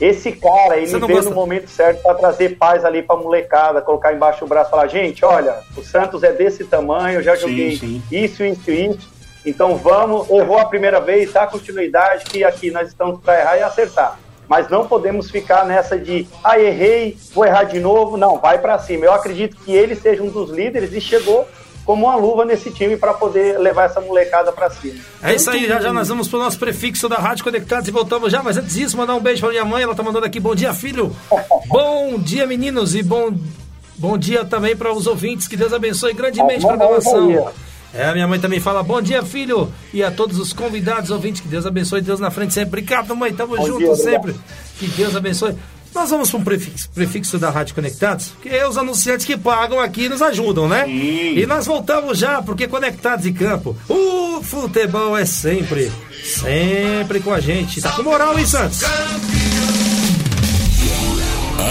[0.00, 1.30] Esse cara, ele não veio gosta?
[1.30, 4.88] no momento certo para trazer paz ali pra molecada, colocar embaixo o braço e falar,
[4.88, 8.02] gente, olha, o Santos é desse tamanho, eu já Sim, joguei sim.
[8.10, 9.08] isso, isso, isso.
[9.44, 13.62] Então vamos, errou a primeira vez, dá continuidade, que aqui nós estamos para errar e
[13.62, 14.18] acertar.
[14.48, 18.16] Mas não podemos ficar nessa de, ah, errei, vou errar de novo.
[18.16, 19.04] Não, vai para cima.
[19.06, 21.46] Eu acredito que ele seja um dos líderes e chegou
[21.84, 25.00] como uma luva nesse time para poder levar essa molecada para cima.
[25.22, 28.32] É isso aí, já já nós vamos pro nosso prefixo da Rádio Conectados e voltamos
[28.32, 30.54] já, mas antes disso, mandar um beijo pra minha mãe, ela tá mandando aqui, bom
[30.54, 31.14] dia filho,
[31.68, 33.34] bom dia meninos e bom,
[33.96, 37.52] bom dia também para os ouvintes, que Deus abençoe grandemente a Bom,
[37.94, 41.48] É, minha mãe também fala bom dia filho e a todos os convidados, ouvintes, que
[41.48, 42.80] Deus abençoe, Deus na frente sempre.
[42.80, 44.12] Obrigado mãe, tamo Bom junto dia, obrigado.
[44.12, 44.34] sempre,
[44.78, 45.54] que Deus abençoe.
[45.94, 49.78] Nós vamos para um prefixo, prefixo da Rádio Conectados, que é os anunciantes que pagam
[49.78, 50.86] aqui nos ajudam, né?
[50.86, 51.38] Sim.
[51.38, 55.92] E nós voltamos já, porque Conectados em Campo, o futebol é sempre,
[56.24, 57.80] sempre com a gente.
[57.80, 58.80] Tá com moral, hein, Santos?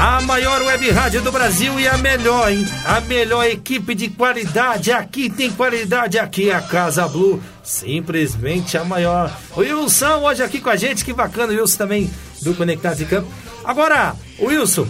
[0.00, 2.64] A maior web rádio do Brasil e a melhor, hein?
[2.84, 4.92] A melhor equipe de qualidade.
[4.92, 7.42] Aqui tem qualidade, aqui é a Casa Blue.
[7.64, 9.36] Simplesmente a maior.
[9.56, 11.52] O Wilson hoje aqui com a gente, que bacana.
[11.52, 12.10] O Wilson também
[12.42, 13.28] do Conectados em Campo.
[13.64, 14.86] Agora, Wilson,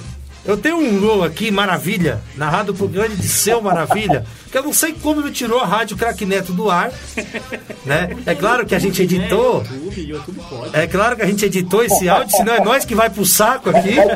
[0.48, 4.72] eu tenho um gol aqui, maravilha, narrado por grande de seu Maravilha, que eu não
[4.72, 6.90] sei como ele tirou a rádio Crack Neto do ar,
[7.84, 8.16] né?
[8.24, 9.62] É claro que a gente editou,
[10.72, 13.68] é claro que a gente editou esse áudio, senão é nós que vai pro saco
[13.68, 13.96] aqui.
[13.96, 14.06] Né?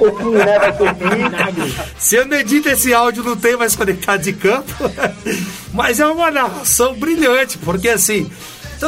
[1.98, 4.72] Se eu não edito esse áudio, não tem mais conectado de campo.
[5.70, 8.30] Mas é uma narração brilhante, porque assim,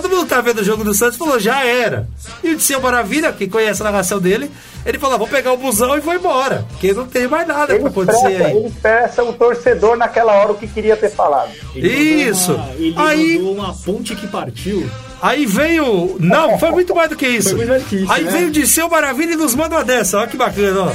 [0.00, 2.06] todo mundo tá vendo o jogo do Santos falou, já era.
[2.42, 4.50] E o de seu Maravilha, que conhece a narração dele,
[4.84, 6.64] ele falou, vou pegar o busão e vou embora.
[6.70, 8.56] Porque não tem mais nada pra Ele acontecer expressa, aí.
[8.56, 11.50] ele expressa o torcedor naquela hora o que queria ter falado.
[11.74, 12.52] Ele Isso.
[12.54, 14.88] uma- ele Aí- uma ponte que partiu.
[15.22, 16.16] Aí veio.
[16.20, 17.50] Não, foi muito mais do que isso.
[17.50, 18.30] Foi muito mais que isso, Aí né?
[18.30, 20.18] veio de seu Maravilha e nos manda uma dessa.
[20.18, 20.92] Olha que bacana, ó.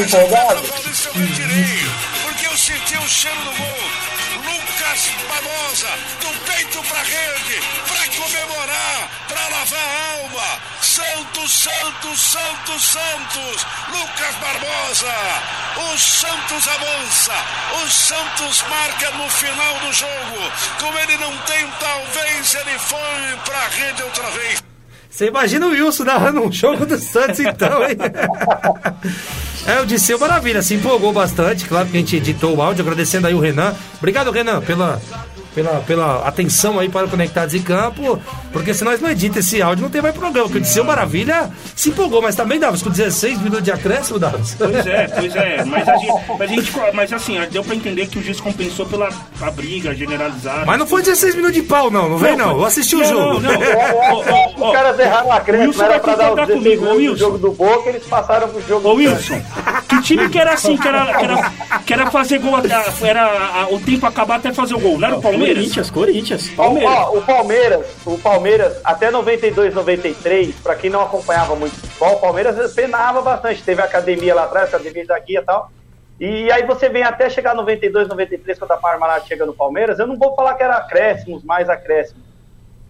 [0.00, 0.62] Acho empolgado?
[1.14, 1.90] retirei,
[2.24, 4.12] Porque eu senti o cheiro do gol.
[4.44, 5.88] Lucas Barbosa,
[6.20, 10.60] do peito pra rede, pra comemorar, pra lavar a alma.
[10.82, 13.66] Santos, Santos, Santos, Santos.
[13.88, 15.14] Lucas Barbosa.
[15.76, 17.32] O Santos avança.
[17.82, 20.52] O Santos marca no final do jogo.
[20.80, 24.62] Como ele não tem, talvez ele foi pra rede outra vez.
[25.08, 27.96] Você imagina o Wilson narrando um jogo do Santos, então, hein?
[29.66, 31.66] É, o Disseu Maravilha, se empolgou bastante.
[31.66, 33.74] Claro que a gente editou o áudio, agradecendo aí o Renan.
[33.98, 35.00] Obrigado, Renan, pela,
[35.54, 38.18] pela, pela atenção aí para o Conectados em Campo.
[38.52, 40.46] Porque se nós não edita esse áudio, não tem mais programa.
[40.46, 44.54] Porque o Disseu Maravilha se empolgou, mas também, Davos, com 16 minutos de acréscimo, Davos.
[44.58, 45.64] Pois é, pois é.
[45.64, 48.86] Mas, a gente, mas, a gente- mas assim, deu pra entender que o juiz compensou
[48.86, 49.08] pela
[49.40, 50.64] a briga generalizada.
[50.66, 52.08] Mas não foi 16 minutos de pau, não.
[52.08, 52.52] Não vem, não.
[52.58, 53.40] Eu assisti o jogo.
[53.40, 53.60] não, não.
[53.60, 54.24] Ó, ó,
[54.58, 56.84] ó, Os caras erraram a crença, Wilson não era vai pra dar os 16 comigo,
[56.86, 57.16] ô, minutos do Wilson.
[57.24, 59.42] jogo do Boca, eles passaram pro jogo Ô do Wilson,
[59.96, 61.50] que time que era assim, que era, que era,
[61.86, 62.68] que era fazer gol, até-
[63.02, 64.98] era a- o tempo acabar até fazer o gol?
[64.98, 65.56] Não era o Palmeiras?
[65.56, 66.48] Corinthians, Corinthians.
[66.50, 66.92] Palmeiras.
[66.94, 72.20] Ó, o Palmeiras, o Palmeiras, até 92, 93, pra quem não acompanhava muito futebol, o
[72.20, 73.62] Palmeiras penava bastante.
[73.62, 75.70] Teve a academia lá atrás, academia da guia e tal.
[76.20, 80.06] E aí você vem até chegar 92, 93, quando a Parmalat chega no Palmeiras, eu
[80.06, 82.21] não vou falar que era acréscimos, mais acréscimos.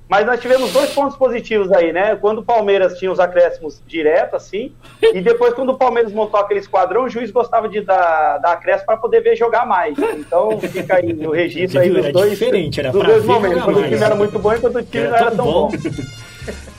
[0.08, 2.16] Mas nós tivemos dois pontos positivos aí, né?
[2.16, 4.70] Quando o Palmeiras tinha os acréscimos direto, assim,
[5.02, 8.86] e depois quando o Palmeiras montou aquele esquadrão, o juiz gostava de dar, dar acréscimo
[8.86, 9.96] para poder ver jogar mais.
[9.98, 13.62] Então fica aí o registro aí dos Era dois, diferente, era dos dois momentos.
[13.62, 13.92] Quando o mais.
[13.92, 15.68] time era muito bom e quando o time Era não era tão bom.
[15.68, 15.72] bom.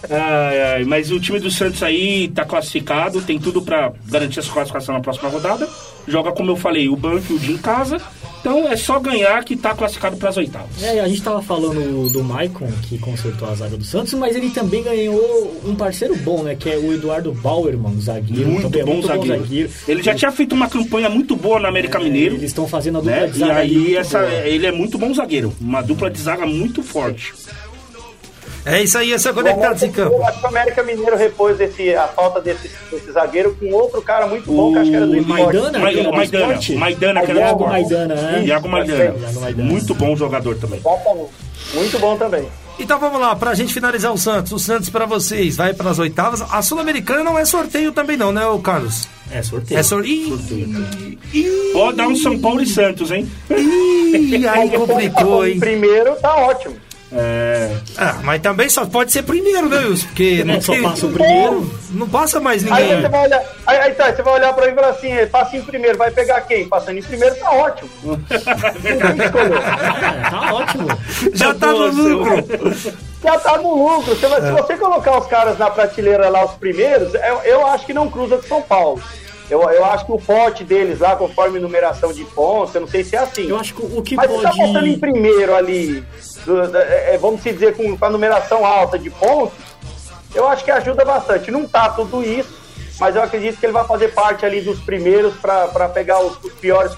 [0.09, 4.51] Ai, ai, mas o time do Santos aí tá classificado, tem tudo pra garantir essa
[4.51, 5.65] classificação na próxima rodada.
[6.05, 8.01] Joga, como eu falei, o Banco o Di em casa.
[8.43, 10.83] Então é só ganhar que tá classificado pras oitavas.
[10.83, 14.49] É, a gente tava falando do Maicon, que consertou a zaga do Santos, mas ele
[14.49, 16.53] também ganhou um parceiro bom, né?
[16.53, 18.49] Que é o Eduardo Bauerman, zagueiro.
[18.49, 19.69] Muito, também é bom, zagueiro.
[19.87, 22.35] Ele já tinha feito uma campanha muito boa no América Mineiro.
[22.35, 23.27] Eles estão fazendo a dupla Né?
[23.27, 24.31] de E zaga ali aí muito essa, boa.
[24.33, 25.53] ele é muito bom zagueiro.
[25.61, 27.33] Uma dupla de zaga muito forte.
[28.65, 30.15] É isso aí, esse é o O Conectados em Campo.
[30.15, 34.01] Eu acho que o América Mineiro repôs esse, a falta desse, desse zagueiro com outro
[34.01, 35.43] cara muito bom, que acho que era do O esporte.
[35.43, 36.75] Maidana, Maidana, esporte.
[36.75, 37.65] Maidana, que era do.
[37.65, 38.43] Maidana, né?
[38.45, 39.03] Iago Maidana.
[39.19, 39.69] Iago Maidana.
[39.69, 40.81] Muito bom jogador também.
[41.73, 42.47] Muito bom também.
[42.79, 44.51] Então vamos lá, pra gente finalizar o Santos.
[44.51, 46.41] O Santos pra vocês vai pras oitavas.
[46.41, 49.07] A Sul-Americana não é sorteio também não, né, Carlos?
[49.31, 49.79] É, sorteio.
[49.79, 50.39] É sorteio.
[51.33, 53.29] Ih, Ó, dá um São Paulo e Santos, hein?
[53.51, 55.59] ih, aí complicou, hein?
[55.59, 56.75] Primeiro tá ótimo.
[57.15, 57.77] É.
[57.97, 60.07] Ah, mas também só pode ser primeiro, né, Wilson?
[60.07, 61.71] Porque não É, só passa o primeiro.
[61.91, 63.01] Não passa mais Aí ninguém.
[63.01, 65.25] você vai olhar, aí, aí tá, você vai olhar pra mim e falar assim, é,
[65.27, 66.67] passa em primeiro, vai pegar quem?
[66.67, 67.89] Passando em primeiro tá ótimo.
[68.83, 70.87] É, tá ótimo.
[71.33, 72.73] Já tá no lucro.
[73.23, 74.15] Já tá no lucro.
[74.15, 77.85] Você vai- Se você colocar os caras na prateleira lá, os primeiros, eu, eu acho
[77.85, 79.01] que não cruza com São Paulo.
[79.49, 83.03] Eu, eu acho que o forte deles lá, conforme numeração de pontos, eu não sei
[83.03, 83.47] se é assim.
[83.49, 85.11] Eu acho que o que Mas você tá postando em pode.
[85.11, 86.32] primeiro ali, é, é,
[87.19, 89.57] vamos se dizer, com, com a numeração alta de pontos,
[90.33, 91.51] eu acho que ajuda bastante.
[91.51, 92.53] Não tá tudo isso,
[92.99, 96.53] mas eu acredito que ele vai fazer parte ali dos primeiros para pegar os, os
[96.53, 96.93] piores,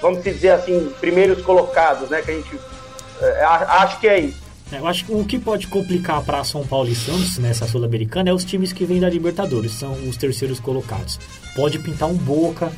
[0.00, 2.22] vamos dizer assim, primeiros colocados, né?
[2.22, 2.60] Que a gente.
[3.20, 4.50] é, acho que é isso.
[4.72, 8.32] Eu acho que o que pode complicar para São Paulo e Santos nessa Sul-Americana é
[8.32, 11.18] os times que vêm da Libertadores, são os terceiros colocados.
[11.56, 12.70] Pode pintar um Boca,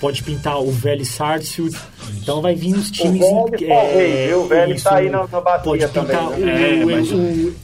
[0.00, 1.76] pode pintar o Vélez Sarsfield,
[2.22, 3.20] então vai vir os times.
[3.20, 4.40] Vélez tá rei, viu?
[4.42, 6.82] O Vélez tá aí na- na Pode pintar também, né?
[6.84, 7.54] o, É, mas o, o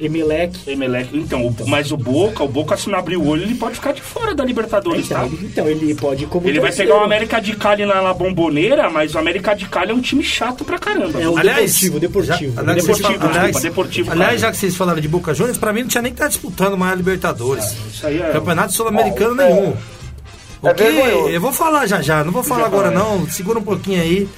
[0.00, 0.58] Emelec.
[0.66, 1.16] Emelec.
[1.16, 3.92] Então, o- mas o Boca, o Boca, se não abrir o olho, ele pode ficar
[3.92, 5.26] de fora da Libertadores, Então tá?
[5.26, 8.90] ele, então, ele pode como Ele vai pegar o América de Cali na, na bomboneira,
[8.90, 11.20] mas o América de Cali é um time chato pra caramba.
[11.20, 12.54] É o Aliás, Deportivo, Deportivo.
[12.54, 14.38] já- aliás, Deportivo, desculpa, Deportivo, aliás, cara.
[14.40, 16.76] já que vocês falaram de Boca Juniors, pra mim não tinha nem que estar disputando
[16.76, 17.64] mais a Libertadores.
[17.92, 18.30] Isso aí é.
[18.32, 19.74] Campeonato Sul-Americano É, nenhum.
[20.66, 21.28] É Porque vergonhoso.
[21.30, 24.28] eu vou falar já já, não vou falar agora não, segura um pouquinho aí.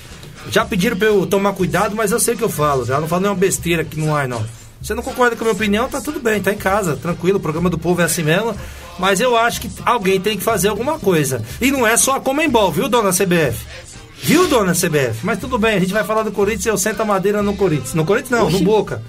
[0.50, 3.08] Já pediram pra eu tomar cuidado, mas eu sei o que eu falo, já não
[3.08, 4.44] falo nenhuma besteira aqui no ar não.
[4.80, 7.40] Você não concorda com a minha opinião, tá tudo bem, tá em casa, tranquilo, o
[7.40, 8.54] programa do povo é assim mesmo.
[8.98, 11.42] Mas eu acho que alguém tem que fazer alguma coisa.
[11.60, 13.58] E não é só a Comembol, viu, dona CBF?
[14.22, 15.24] Viu, dona CBF?
[15.24, 17.54] Mas tudo bem, a gente vai falar do Corinthians e eu sento a madeira no
[17.56, 17.94] Corinthians.
[17.94, 19.02] No Corinthians não, no Boca.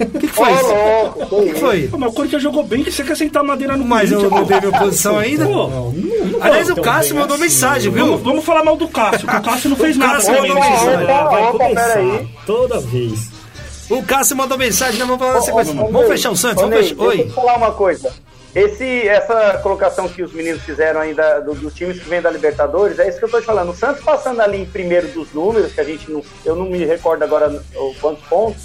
[0.00, 0.72] O que, que foi isso?
[1.30, 1.88] O que, que foi?
[1.88, 4.28] Pô, mas o Corinthians jogou bem, que você quer sentar madeira no Mas eu não
[4.30, 4.42] pô.
[4.42, 5.44] dei minha posição ainda.
[5.44, 7.44] Não, não, não Aliás, o Cássio mandou assim.
[7.44, 8.06] mensagem, viu?
[8.06, 10.54] Vamos, vamos falar mal do Cássio, que o Cássio não fez O nada Cássio mandou
[10.56, 11.06] mensagem.
[11.06, 11.74] vai começar.
[11.88, 12.28] peraí.
[12.46, 13.30] Toda vez.
[13.90, 15.74] O Cássio mandou mensagem, nós vamos falar na sequência.
[15.74, 16.62] Vamos fechar o Santos?
[16.62, 16.94] Vamos fechar.
[16.96, 17.28] Deixa eu Oi.
[17.28, 18.12] te falar uma coisa.
[18.54, 23.00] Esse, essa colocação que os meninos fizeram ainda do- dos times que vêm da Libertadores,
[23.00, 23.70] é isso que eu tô te falando.
[23.72, 26.22] O Santos passando ali em primeiro dos números, que a gente não.
[26.44, 28.63] Eu não me recordo agora o quantos pontos.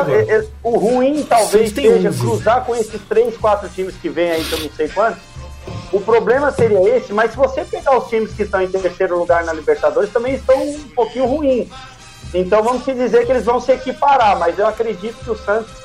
[0.00, 0.24] Agora.
[0.30, 2.20] é- é- o ruim talvez seja 11.
[2.20, 5.22] cruzar com esses três, quatro times que vêm aí, que eu não sei quantos.
[5.92, 9.44] O problema seria esse, mas se você pegar os times que estão em terceiro lugar
[9.44, 11.68] na Libertadores, também estão um pouquinho ruins.
[12.34, 15.81] Então vamos se dizer que eles vão se equiparar, mas eu acredito que o Santos.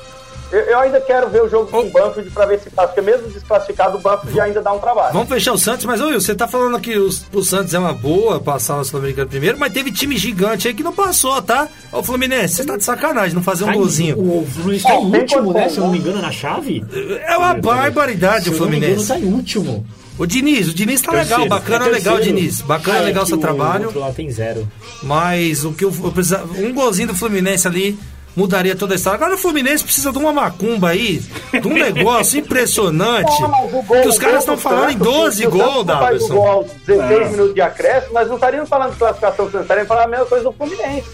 [0.50, 3.02] Eu, eu ainda quero ver o jogo com o Banfield para ver se passa, porque
[3.02, 5.12] mesmo desclassificado, o Banfield ainda dá um trabalho.
[5.12, 7.78] Vamos fechar o Santos, mas ô Will, você tá falando que os- o Santos é
[7.78, 11.68] uma boa passar na Sul-Americana primeiro, mas teve time gigante aí que não passou, tá?
[11.92, 14.18] Ô Fluminense, você tá de sacanagem, não fazer um Tá em- golzinho.
[14.18, 15.68] O Fluminense tá Ó, em último, né?
[15.68, 16.04] Se eu não me né?
[16.04, 16.84] engano, na chave.
[17.26, 19.08] É uma barbaridade Se o eu não me engano, Fluminense.
[19.08, 19.86] tá em último.
[20.18, 21.48] O Diniz, o Diniz tá legal, Terceiro.
[21.50, 22.18] bacana, É legal.
[22.20, 22.60] Diniz.
[22.62, 23.84] Bacana, é legal seu o trabalho.
[23.84, 24.66] outro lá tem zero.
[25.02, 26.46] Mas o que eu, eu precisava.
[26.58, 27.96] Um golzinho do Fluminense ali
[28.38, 29.16] mudaria toda a história.
[29.16, 31.18] Agora o Fluminense precisa de uma macumba aí,
[31.60, 33.42] de um negócio impressionante.
[33.42, 36.34] Mas gol- Que os caras estão do falando em Santos, 12 se o gols, Davidson.
[36.34, 37.30] gol aos 16 É.
[37.30, 40.52] minutos de acréscimo, nós não estaríamos falando de classificação estaríamos falando a mesma coisa do
[40.52, 41.08] Fluminense.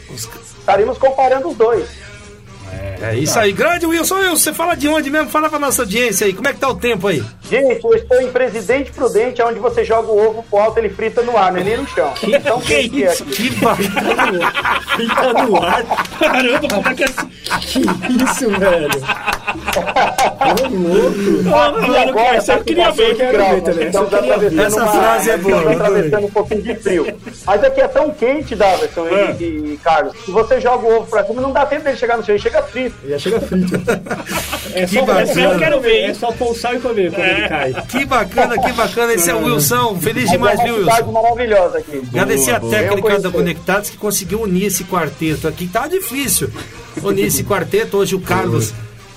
[0.58, 1.88] Estaríamos comparando os dois.
[3.02, 3.52] É isso aí.
[3.52, 5.28] Grande Wilson, Wilson, você fala de onde mesmo?
[5.28, 6.32] Fala pra nossa audiência aí.
[6.32, 7.22] Como é que tá o tempo aí?
[7.50, 11.20] Gente, eu estou em Presidente Prudente, onde você joga o ovo pro alto, ele frita
[11.22, 12.12] no ar, não é nem no chão.
[12.22, 13.22] Então, Que quem que é isso?
[13.24, 13.32] aqui?
[13.50, 14.52] Que bacana.
[14.96, 15.84] Fica no ar.
[16.18, 17.28] Caramba, como é que é assim?
[17.82, 18.88] Que isso, velho?
[20.44, 21.80] Ô, louco.
[21.80, 23.90] Aqui agora, essa eu tá queria com ver, quero grau, ver também.
[23.92, 24.32] Eu queria ver.
[24.60, 25.76] atravessando Essa frase é boa, eu adorei.
[25.76, 27.20] atravessando um pouquinho de frio.
[27.46, 29.36] Mas aqui é tão quente, Davidson É.
[29.40, 29.44] e,
[29.74, 32.24] e Carlos, que você joga o ovo pra cima, não dá tempo dele chegar no
[32.24, 32.94] chão, ele chega frito.
[33.08, 33.74] Já chega frito.
[34.74, 35.40] É Que só, bacana.
[35.40, 36.00] eu quero ver.
[36.04, 36.10] hein?
[36.10, 37.72] É só pulsar e comer quando ele cai.
[37.88, 39.14] Que bacana, que bacana.
[39.14, 39.98] Esse é o Wilson.
[40.00, 41.12] Feliz demais, é viu, Wilson?
[41.12, 42.02] maravilhosa aqui.
[42.08, 45.66] Agradecer a Eu técnica da Conectados que conseguiu unir esse quarteto aqui.
[45.68, 46.50] Tá difícil
[47.02, 47.98] unir esse quarteto.
[47.98, 48.72] Hoje o Carlos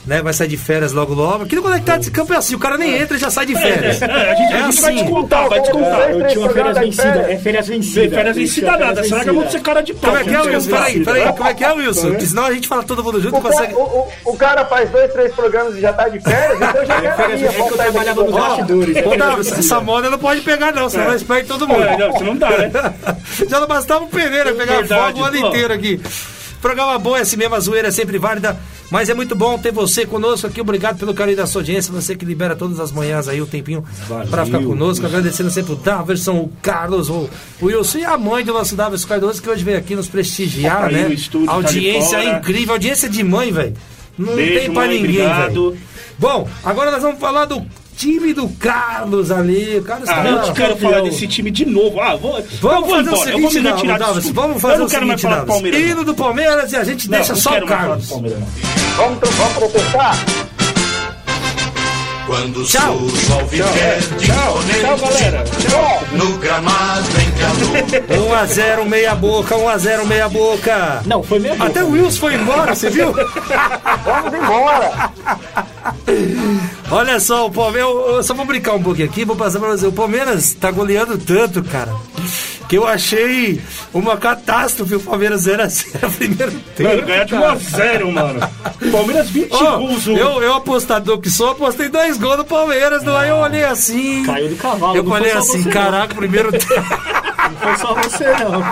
[0.07, 1.43] né, vai sair de férias logo logo.
[1.43, 3.55] Aqui no Conectados esse campo é assim: o cara nem entra e já sai de
[3.55, 4.01] férias.
[4.01, 5.03] É, a gente, É a gente vai assim.
[5.03, 6.09] descontar, vai descontar.
[6.11, 7.25] Eu tinha uma férias vencida.
[7.31, 8.15] É férias vencida.
[8.15, 10.09] Férias vencida nada, será que eu vou ser cara de pau?
[10.11, 10.69] Como é que é, Wilson?
[10.71, 12.09] Peraí, peraí, como é que é, Wilson?
[12.09, 13.73] Porque senão a gente fala todo mundo junto e O, cara, consegue.
[13.75, 17.01] o, o- o cara faz dois, três programas e já tá de férias, então já
[17.01, 17.47] quero a minha.
[17.49, 18.97] É que eu trabalhava nos bastidores.
[19.57, 21.83] Essa moda não pode pegar, não, senão nós perde todo mundo.
[21.83, 22.71] É, não, não dá, né?
[23.49, 25.99] Já não bastava o Pereira pegar Verdade, fogo o ano inteiro aqui.
[26.61, 28.57] Programa bom, é assim mesmo, a zoeira é sempre válida.
[28.89, 30.61] Mas é muito bom ter você conosco aqui.
[30.61, 31.91] Obrigado pelo carinho da sua audiência.
[31.93, 33.83] Você que libera todas as manhãs aí o tempinho
[34.29, 35.05] pra ficar conosco.
[35.05, 37.29] Agradecendo sempre o Daverson, o Carlos, o
[37.61, 40.93] Wilson e a mãe do nosso Daverson Cardoso que hoje veio aqui nos prestigiar, Aí
[40.93, 41.03] né?
[41.09, 42.37] no estúdio, tá audiência fora.
[42.37, 43.73] incrível, audiência de mãe, velho.
[44.17, 45.77] Não Beijo, tem pra mãe, ninguém, velho.
[46.17, 47.63] Bom, agora nós vamos falar do
[47.97, 49.79] time do Carlos ali.
[49.79, 50.91] O Carlos Ah, tá eu não quero campeão.
[50.91, 51.99] falar desse time de novo.
[51.99, 53.29] Ah, vou, eu Vamos vou fazer embora.
[53.29, 54.33] o eu vou seguinte, me retirar Davis, disso.
[54.33, 55.51] vamos Eu fazer não o quero mais seguinte, falar do.
[55.51, 55.81] Palmeiras.
[55.81, 58.09] Hino do Palmeiras e a gente Não, deixa não só o Carlos.
[58.09, 58.29] Vamos,
[58.97, 60.15] vamos protestar?
[62.27, 62.99] Quando Tchau.
[62.99, 65.45] surge o alviverde Tchau, imponente, galera.
[66.11, 67.31] no gramado em
[68.11, 68.47] calor.
[68.47, 71.01] 1x0 meia boca, 1x0 meia boca.
[71.05, 71.63] Não, foi mesmo.
[71.63, 73.13] Até o Wilson foi embora, você viu?
[73.13, 75.09] Vamos embora.
[76.89, 77.89] Olha só, o Palmeiras.
[77.89, 79.85] eu- Só vou brincar um pouquinho aqui, vou passar pra você.
[79.87, 81.93] O Palmeiras tá goleando tanto, cara,
[82.69, 83.61] que eu achei
[83.93, 86.89] uma catástrofe o Palmeiras 0x0 primeiro tempo.
[86.89, 88.39] Mano, ganhar de 1 a 0 mano.
[88.91, 90.07] Palmeiras 20 Ó, gols.
[90.07, 93.03] eu, eu apostador que sou, apostei dois gols do Palmeiras.
[93.03, 94.23] não, Aí eu olhei assim.
[94.25, 94.95] Caiu do cavalo.
[94.95, 96.73] Eu não falei assim, você, caraca, primeiro tempo.
[96.73, 98.63] Não, não foi só você, não.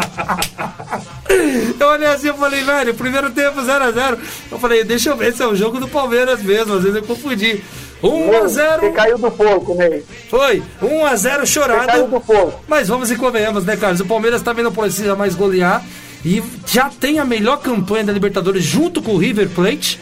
[1.80, 4.18] Eu olhei assim, eu falei, velho, primeiro tempo 0x0.
[4.52, 6.76] Eu falei, deixa eu ver se é o jogo do Palmeiras mesmo.
[6.76, 7.62] Às vezes eu confundi.
[8.10, 10.04] Você 1x0 caiu do fogo, Ney.
[10.30, 10.62] foi.
[10.82, 12.08] 1x0 Você caiu chorado.
[12.08, 12.54] do fogo.
[12.68, 14.00] Mas vamos e convenhamos, né, Carlos?
[14.02, 15.84] O Palmeiras também não precisa mais golear.
[16.24, 20.00] E já tem a melhor campanha da Libertadores junto com o River Plate.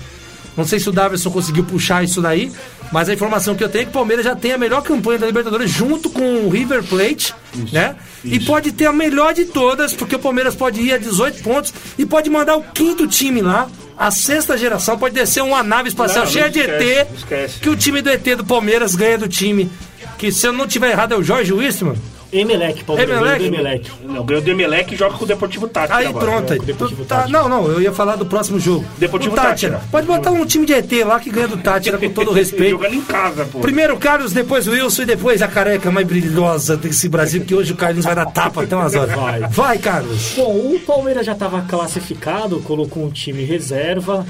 [0.55, 2.51] Não sei se o Davidson conseguiu puxar isso daí.
[2.93, 5.17] Mas a informação que eu tenho é que o Palmeiras já tem a melhor campanha
[5.17, 7.33] da Libertadores junto com o River Plate,
[7.71, 7.95] né?
[8.23, 11.73] E pode ter a melhor de todas, porque o Palmeiras pode ir a 18 pontos
[11.97, 13.67] e pode mandar o quinto time lá.
[13.97, 17.07] A sexta geração pode descer uma nave espacial Não, cheia não de esquece, ET.
[17.09, 17.59] não esquece.
[17.59, 19.71] Que o time do ET do Palmeiras ganha do time.
[20.19, 21.95] Que se eu não tiver errado é o Jorge Wistman.
[22.33, 23.17] Emelec, Palmeiras.
[23.17, 23.45] Emelec?
[23.45, 23.91] Emelec.
[24.03, 25.95] Não, ganhou o Demelec e joga com o Deportivo Tática.
[25.97, 26.25] Aí agora.
[26.25, 26.53] pronto.
[26.53, 26.59] Aí.
[26.59, 27.39] Deportivo Tá, Táchira.
[27.39, 28.85] não, não, eu ia falar do próximo jogo.
[28.97, 29.73] Deportivo Do Tátira.
[29.73, 29.91] Táchira.
[29.91, 32.71] Pode botar um time de ET lá que ganha do Tátira com todo o respeito.
[32.71, 33.59] Jogando em casa, pô.
[33.59, 37.53] Primeiro o Carlos, depois o Wilson e depois a careca mais brilhosa desse Brasil, que
[37.53, 39.15] hoje o Carlos vai dar tapa até umas horas.
[39.15, 39.39] Vai.
[39.41, 40.33] Vai, Carlos.
[40.35, 44.25] Bom, o Palmeiras já estava classificado, colocou um time reserva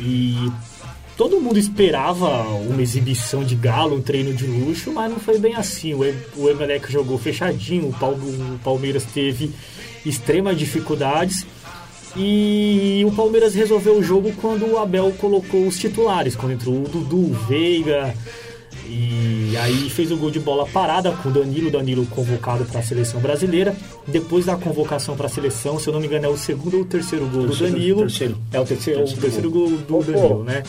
[0.00, 0.50] e
[1.18, 5.54] todo mundo esperava uma exibição de galo, um treino de luxo, mas não foi bem
[5.56, 5.92] assim.
[5.92, 5.98] O,
[6.36, 9.50] o Emelec jogou fechadinho, o, Pal- o Palmeiras teve
[10.06, 11.44] extremas dificuldades
[12.16, 16.88] e o Palmeiras resolveu o jogo quando o Abel colocou os titulares, quando entrou o
[16.88, 18.14] Dudu, o Veiga,
[18.88, 22.82] e aí fez o gol de bola parada com o Danilo, Danilo convocado para a
[22.82, 23.76] seleção brasileira.
[24.06, 26.82] Depois da convocação para a seleção, se eu não me engano, é o segundo ou
[26.82, 28.00] o terceiro gol Terceiro, do Danilo.
[28.02, 28.38] terceiro.
[28.52, 30.62] É o terceiro, o terceiro gol do Danilo, né?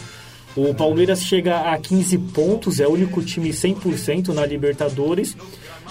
[0.68, 5.38] O Palmeiras chega a 15 pontos, é o único time 100% na Libertadores.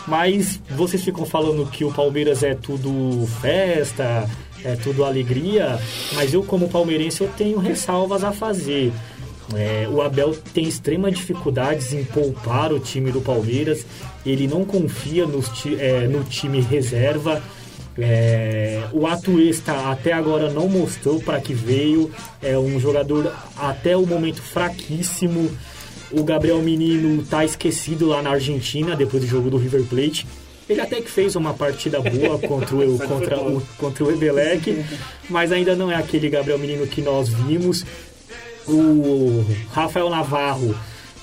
[0.07, 4.29] Mas vocês ficam falando que o Palmeiras é tudo festa,
[4.63, 5.79] é tudo alegria.
[6.13, 8.93] Mas eu, como palmeirense, eu tenho ressalvas a fazer.
[9.55, 13.87] É, o Abel tem extremas dificuldades em poupar o time do Palmeiras.
[14.25, 17.43] Ele não confia nos é, no time reserva.
[18.01, 22.11] É, o Atuesta até agora não mostrou para que veio.
[22.41, 25.51] É um jogador até o momento fraquíssimo.
[26.11, 30.27] O Gabriel Menino tá esquecido lá na Argentina depois do jogo do River Plate.
[30.69, 34.85] Ele até que fez uma partida boa contra o, contra o, contra o Emelec,
[35.29, 37.85] mas ainda não é aquele Gabriel Menino que nós vimos.
[38.67, 40.77] O Rafael Navarro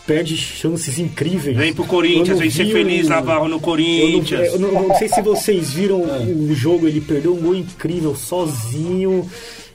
[0.06, 1.58] perde chances incríveis.
[1.58, 4.54] Vem pro Corinthians, vem ser feliz, o- Navarro no eu não, Corinthians.
[4.54, 9.28] eu não- não sei se vocês viram o jogo, ele perdeu um gol incrível sozinho.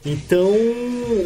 [0.04, 0.50] Então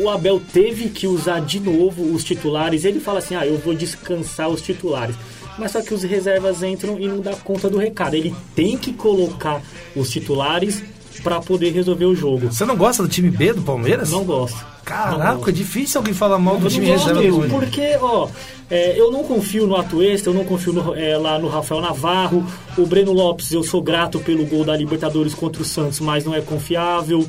[0.03, 2.85] o Abel teve que usar de novo os titulares.
[2.85, 5.15] Ele fala assim: ah, eu vou descansar os titulares.
[5.57, 8.15] Mas só que os reservas entram e não dá conta do recado.
[8.17, 9.63] Ele tem que colocar
[9.95, 10.83] os titulares
[11.23, 12.53] para poder resolver o jogo.
[12.53, 14.11] Você não gosta do time B do Palmeiras?
[14.11, 14.57] Não gosto.
[14.57, 15.49] Não Caraca, gosto.
[15.51, 18.29] é difícil alguém falar mal do Eu time reserva do mesmo, porque, ó,
[18.71, 22.47] é, eu não confio no Atuesta, eu não confio no- é, lá no Rafael Navarro,
[22.77, 26.35] o Breno Lopes, eu sou grato pelo gol da Libertadores contra o Santos, mas não
[26.35, 27.27] é confiável.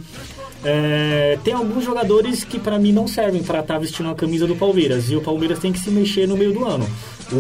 [0.68, 4.55] É, tem alguns jogadores que pra mim não servem pra estar vestindo a camisa do
[4.55, 6.89] Palmeiras e o Palmeiras tem que se mexer no meio do ano.
[7.32, 7.38] O,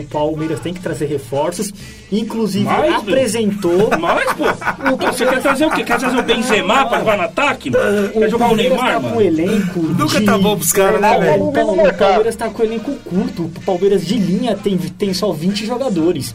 [0.00, 1.72] o Palmeiras tem que trazer reforços,
[2.10, 2.96] inclusive Mais, meu?
[3.00, 3.90] apresentou.
[3.98, 5.82] Mas, pô, você quer trazer o quê?
[5.84, 7.70] Quer trazer o Benzema pra jogar no ataque?
[7.70, 9.20] Quer jogar o Palmeiras Neymar, tá com mano?
[9.22, 9.80] elenco.
[9.80, 11.48] Nunca de- tá bom pros caras, né, velho?
[11.50, 13.42] Então, o Palmeiras tá com elenco curto.
[13.44, 16.34] O Palmeiras de linha tem, tem só 20 jogadores.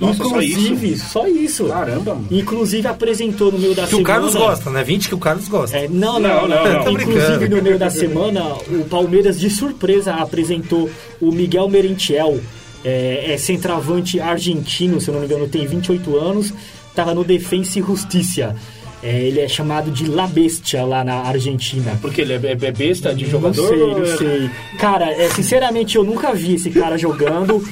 [0.00, 1.66] Nossa, só Inclusive, só isso.
[1.66, 2.26] Caramba, mano.
[2.30, 4.02] Inclusive apresentou no meio da Que semana.
[4.02, 4.82] o Carlos gosta, né?
[4.82, 5.76] 20 que o Carlos gosta.
[5.76, 6.92] É, não, Não, não, não, não.
[6.92, 10.88] Inclusive, no meio da semana, o Palmeiras, de surpresa, apresentou
[11.20, 12.40] o Miguel Merentiel.
[12.82, 16.52] É, é centroavante argentino, se eu não me engano, tem 28 anos.
[16.94, 18.56] Tava no Defensa e Justiça.
[19.02, 21.98] É, ele é chamado de La Bestia lá na Argentina.
[22.02, 24.50] Porque ele é, é besta de Não sei, não sei.
[24.78, 27.62] Cara, é, sinceramente, eu nunca vi esse cara jogando.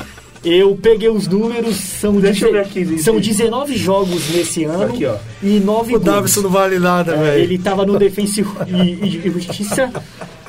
[0.45, 3.29] Eu peguei os números, são, Deixa eu ver aqui, são gente.
[3.37, 5.17] 19 jogos nesse ano Aqui, ó.
[5.43, 6.05] e 9 O gols.
[6.05, 7.43] Davidson não vale nada, É, velho.
[7.43, 9.91] ele tava no Defensa e, e- Justiça.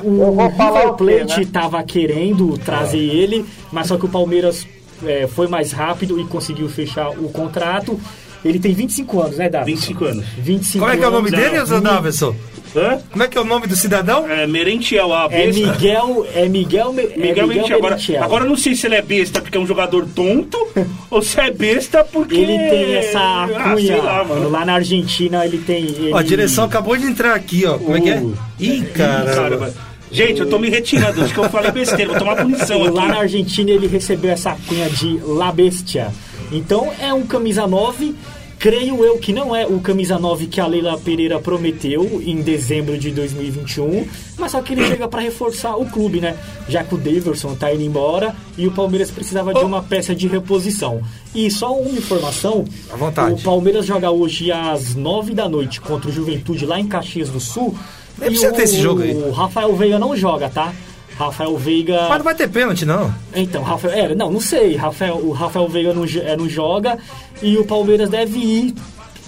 [0.03, 1.47] O River Plate né?
[1.51, 4.65] tava querendo trazer ele, mas só que o Palmeiras
[5.05, 7.99] é, foi mais rápido e conseguiu fechar o contrato.
[8.45, 9.73] Ele tem 25 anos, né, Davi?
[9.73, 10.25] 25 anos.
[10.37, 11.39] 25 Como é que é o nome anos.
[11.39, 12.35] dele, Zé Davidson?
[12.76, 12.99] Hã?
[13.11, 14.30] Como é que é o nome do cidadão?
[14.30, 15.59] É Merentiel, a É besta.
[15.72, 17.78] Miguel, é Miguel, Me- é Miguel Merentiel.
[17.78, 18.24] Agora, Merentiel.
[18.24, 20.57] agora eu não sei se ele é besta porque é um jogador tonto
[21.09, 22.36] ou se é besta porque.
[22.36, 24.49] Ele tem essa Ah, cunha, sei lá, mano.
[24.49, 25.86] lá na Argentina ele tem...
[25.86, 26.13] Ele...
[26.13, 27.78] Ó, a direção acabou de entrar aqui, ó.
[27.78, 28.17] Como é que é?
[28.20, 28.34] Uh.
[28.59, 29.34] Ih, Caramba.
[29.34, 29.74] caramba.
[30.11, 31.24] Gente, eu tô me retirando.
[31.24, 32.09] Acho que eu falei besteira.
[32.11, 33.22] Vou tomar punição Lá na aqui.
[33.22, 36.07] Argentina ele recebeu essa cunha de La Bestia.
[36.51, 38.15] Então é um camisa 9.
[38.60, 42.97] Creio eu que não é o camisa 9 que a Leila Pereira prometeu em dezembro
[42.97, 44.05] de 2021,
[44.38, 46.36] mas só que ele chega para reforçar o clube, né?
[46.68, 50.28] Já que o Daverson tá indo embora e o Palmeiras precisava de uma peça de
[50.28, 51.01] reposição.
[51.34, 53.39] E só uma informação: À vontade.
[53.39, 57.39] o Palmeiras joga hoje às 9 da noite contra o Juventude lá em Caxias do
[57.39, 57.74] Sul.
[58.18, 59.16] Nem E precisa ter esse jogo aí.
[59.16, 60.74] O Rafael Veiga não joga, tá?
[61.20, 62.07] Rafael Veiga.
[62.07, 63.13] Mas não vai ter pênalti, não.
[63.36, 64.78] Então, Rafael, é, não, não sei.
[64.78, 66.97] Rafael, o Rafael Veiga não, é, não joga
[67.41, 68.74] e o Palmeiras deve ir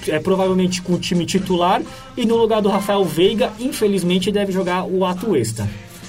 [0.08, 1.82] é, provavelmente com o time titular
[2.16, 5.68] e no lugar do Rafael Veiga, infelizmente, deve jogar o Atuesta.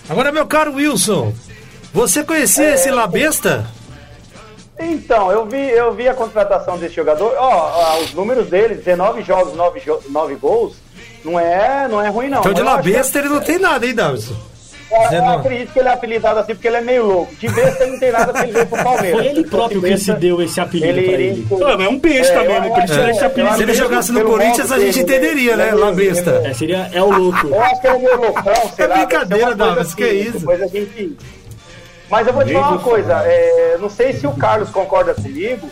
[0.08, 1.32] Agora, meu caro Wilson,
[1.92, 3.66] você conhecia esse Labesta?
[4.78, 7.34] Então, eu vi, eu vi a contratação desse jogador.
[7.36, 10.74] Ó, ó, os números dele, 19 jogos, 9, jo 9 gols,
[11.24, 12.38] não é, não é ruim não.
[12.38, 14.51] Então, de Labesta ele não tem nada, hein, Davidson?
[14.92, 15.36] Eu, eu 19.
[15.40, 17.34] acredito que ele é apelidado assim porque ele é meio louco.
[17.36, 19.20] De besta ele não tem nada porque ele veio pro Palmeiras.
[19.20, 21.46] Foi ele próprio que se deu esse apelido ele pra ele.
[21.48, 22.76] Pô, mas é um besta É, mesmo.
[22.76, 23.56] acho- desse apelido.
[23.56, 25.68] Se ele jogasse no Corinthians, a gente dele, entenderia, né?
[25.68, 26.42] ele- Labesta.
[26.44, 27.46] É, seria, é o louco.
[27.48, 30.38] Eu acho que ele é meio loucão, sei lá, brincadeira, Davis, que é isso?
[30.40, 31.16] Depois a gente...
[32.10, 35.66] Mas eu vou te falar uma coisa, é, não sei se o Carlos concorda comigo,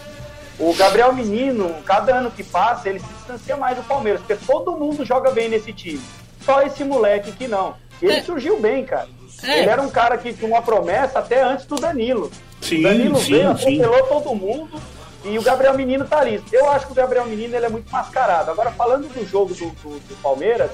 [0.59, 4.73] o Gabriel Menino, cada ano que passa, ele se distancia mais do Palmeiras, porque todo
[4.73, 6.01] mundo joga bem nesse time.
[6.45, 7.75] Só esse moleque que não.
[8.01, 8.23] E ele É.
[8.23, 9.09] surgiu bem, cara.
[9.43, 9.61] É.
[9.61, 12.31] Ele era um cara que tinha uma promessa até antes do Danilo.
[12.61, 14.81] Sim, o Danilo sim, veio, atropelou todo mundo
[15.25, 16.43] e o Gabriel Menino tá ali.
[16.53, 18.51] Eu acho que o Gabriel Menino ele é muito mascarado.
[18.51, 20.71] Agora, falando do jogo do, do- do Palmeiras,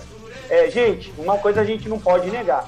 [0.50, 2.64] é, gente, uma coisa a gente não pode negar.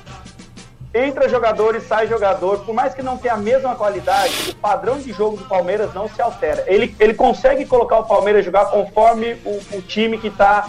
[0.95, 4.99] Entra jogador e sai jogador, por mais que não tenha a mesma qualidade, o padrão
[4.99, 6.65] de jogo do Palmeiras não se altera.
[6.67, 10.67] Ele, ele consegue colocar o Palmeiras jogar conforme o, o time que está,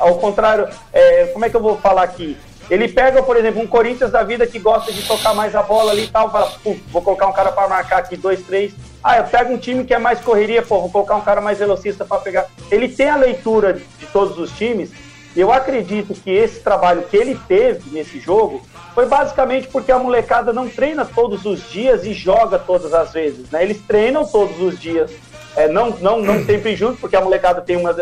[0.00, 2.36] ao contrário, é, como é que eu vou falar aqui?
[2.70, 5.92] Ele pega, por exemplo, um Corinthians da vida que gosta de tocar mais a bola
[5.92, 6.52] ali e tal, fala,
[6.88, 8.72] vou colocar um cara para marcar aqui, dois, três.
[9.02, 11.58] Ah, eu pego um time que é mais correria, pô, vou colocar um cara mais
[11.58, 12.46] velocista para pegar.
[12.70, 14.90] Ele tem a leitura de todos os times,
[15.34, 18.60] e eu acredito que esse trabalho que ele teve nesse jogo
[18.94, 23.50] foi basicamente porque a molecada não treina todos os dias e joga todas as vezes,
[23.50, 23.62] né?
[23.62, 25.10] Eles treinam todos os dias,
[25.56, 27.94] é, não, não, não sempre juntos, porque a molecada tem uma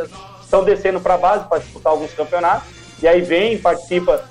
[0.43, 2.69] estão descendo para base para disputar alguns campeonatos
[3.03, 4.25] e aí vem participa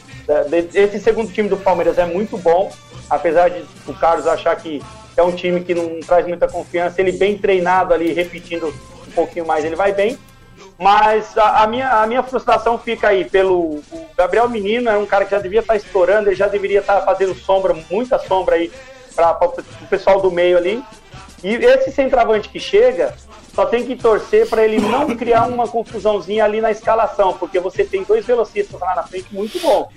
[0.73, 2.71] esse segundo time do Palmeiras é muito bom,
[3.09, 4.81] apesar de o Carlos achar que
[5.15, 8.73] é um time que não traz muita confiança, ele bem treinado ali, repetindo
[9.07, 10.17] um pouquinho mais, ele vai bem.
[10.77, 13.81] Mas a, a minha, a minha frustração fica aí pelo
[14.17, 17.33] Gabriel Menino, é um cara que já devia estar estourando, ele já deveria estar fazendo
[17.33, 18.71] sombra, muita sombra aí
[19.15, 20.83] para o pessoal do meio ali.
[21.43, 23.13] E esse centroavante que chega,
[23.55, 27.85] só tem que torcer para ele não criar uma confusãozinha ali na escalação, porque você
[27.85, 29.89] tem dois velocistas lá na frente muito bom.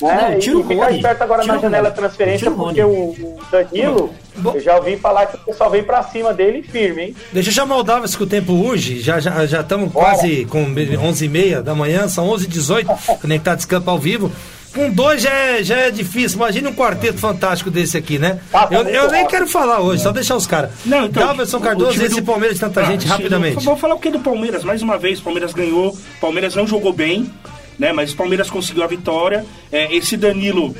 [0.00, 0.30] Né?
[0.32, 4.10] Não, tira o e ficar esperto agora na janela de transferência, porque o, o Danilo,
[4.54, 7.16] eu já ouvi falar que o pessoal vem para cima dele firme, hein?
[7.32, 9.00] Deixa eu chamar o Davidson que o tempo urge.
[9.00, 14.30] Já estamos já, estamos quase com 11h30 da manhã, são 11h18, conectados campo ao vivo.
[14.76, 16.36] Com dois já é, já é difícil.
[16.36, 18.38] Imagina um quarteto fantástico desse aqui, né?
[18.52, 20.70] Ah, tá eu, eu nem quero falar hoje, só deixar os caras.
[20.84, 23.58] Não, então, Davidson Cardoso, esse do- Palmeiras de tanta gente, Ah, rapidamente.
[23.60, 26.54] sim, Vou falar o que do Palmeiras, mais uma vez, o Palmeiras ganhou, o Palmeiras
[26.54, 27.32] não jogou bem,
[27.78, 27.90] né?
[27.92, 29.46] Mas o Palmeiras conseguiu a vitória.
[29.72, 30.76] É, esse Danilo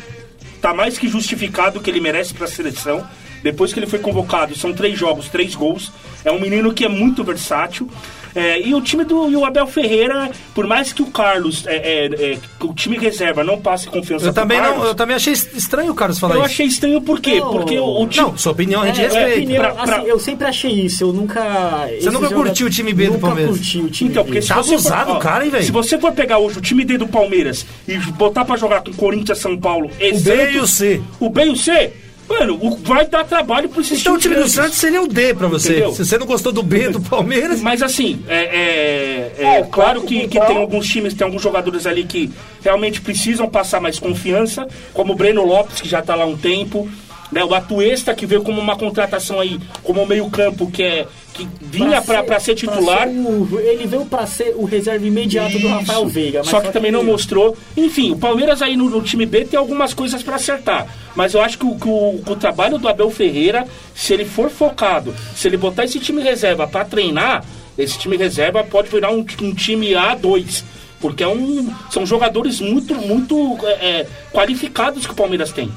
[0.60, 3.02] tá mais que justificado que ele merece para a seleção.
[3.42, 5.90] Depois que ele foi convocado, são três jogos, três gols.
[6.24, 7.88] É um menino que é muito versátil.
[8.36, 11.76] É, e o time do e o Abel Ferreira, por mais que o Carlos, é,
[11.76, 15.16] é, é, que o time reserva não passe confiança Eu também, Carlos, não, eu também
[15.16, 16.50] achei estranho o Carlos falar eu isso.
[16.50, 17.40] achei estranho por quê?
[17.40, 17.50] Não.
[17.50, 18.26] Porque o, o time.
[18.26, 19.34] Não, sua opinião a gente É, respeita.
[19.36, 21.88] opinião, Pra- pra- assim, eu sempre achei isso, eu nunca...
[22.00, 23.56] Você nunca curtiu o time B do nunca Palmeiras?
[23.56, 24.28] curti o time Então, B.
[24.28, 25.64] porque se Tá você abusado for, o cara, hein, velho?
[25.64, 28.92] Se você for pegar hoje o time D do Palmeiras e botar pra jogar com
[28.92, 31.00] Corinthians, São Paulo e O B e o C.
[31.18, 31.90] O B e o C,
[32.28, 34.48] mano, o- vai dar trabalho pra esses Então o time do.
[34.48, 35.70] Santos seria o D pra você.
[35.72, 35.92] Entendeu?
[35.92, 37.60] Se você não gostou do B do Palmeiras.
[37.60, 41.86] Mas assim, é, é- é É, claro que, que tem alguns times, tem alguns jogadores
[41.86, 42.30] ali que
[42.62, 46.36] realmente precisam passar mais confiança, como o Breno Lopes, que já tá lá há um
[46.36, 46.88] tempo.
[47.32, 51.06] Né, o Atuesta, que veio como uma contratação aí, como meio campo, que é,
[51.36, 53.02] que vinha pra, pra ser titular.
[53.02, 56.08] pra ser o- ele veio pra ser o reserva imediato do Rafael Isso.
[56.08, 56.38] Veiga.
[56.40, 57.56] mas Só que também não mostrou.
[57.76, 60.86] Enfim, o Palmeiras aí no, no time B tem algumas coisas pra acertar.
[61.14, 64.50] Mas eu acho que o, que o- o trabalho do Abel Ferreira, se ele for
[64.50, 67.44] focado, se ele botar esse time reserva pra treinar,
[67.78, 70.64] esse time reserva pode virar um, um time A2.
[70.98, 73.70] Porque é um, são jogadores muito, muito é,
[74.00, 75.70] é, qualificados que o Palmeiras tem.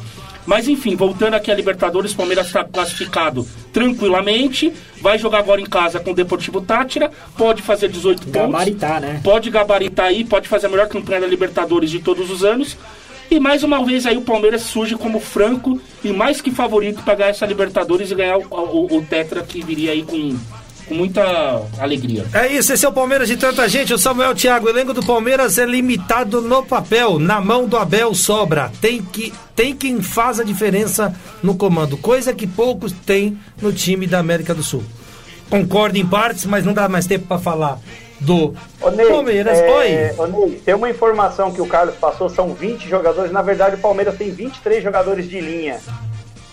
[0.49, 4.73] Mas enfim, voltando aqui a Libertadores, o Palmeiras está classificado tranquilamente.
[4.99, 7.11] Vai jogar agora em casa com o Deportivo Tátira.
[7.37, 9.21] Pode fazer 18 pontos Gabaritar, né?
[9.23, 12.75] pode gabaritar aí, pode fazer a melhor campanha da Libertadores de todos os anos.
[13.29, 17.13] E mais uma vez aí o Palmeiras surge como franco e mais que favorito para
[17.13, 20.35] ganhar essa Libertadores e ganhar o, o- o Tetra que viria aí com,
[20.89, 21.21] com muita
[21.79, 22.25] alegria.
[22.33, 23.93] É isso, esse é o Palmeiras de tanta gente.
[23.93, 27.19] O Samuel Thiago, o elenco do Palmeiras é limitado no papel.
[27.19, 28.71] Na mão do Abel sobra.
[28.81, 34.07] Tem, que, tem quem faz a diferença no comando, coisa que poucos têm no time
[34.07, 34.83] da América do Sul.
[35.49, 37.79] Concordo em partes, mas não dá mais tempo para falar
[38.19, 39.57] do Ô, Ney, Palmeiras.
[39.57, 40.15] é, Oi.
[40.17, 43.31] ô, Ney, tem uma informação que o Carlos passou, são 20 jogadores.
[43.31, 45.79] Na verdade, o Palmeiras tem 23 jogadores de linha.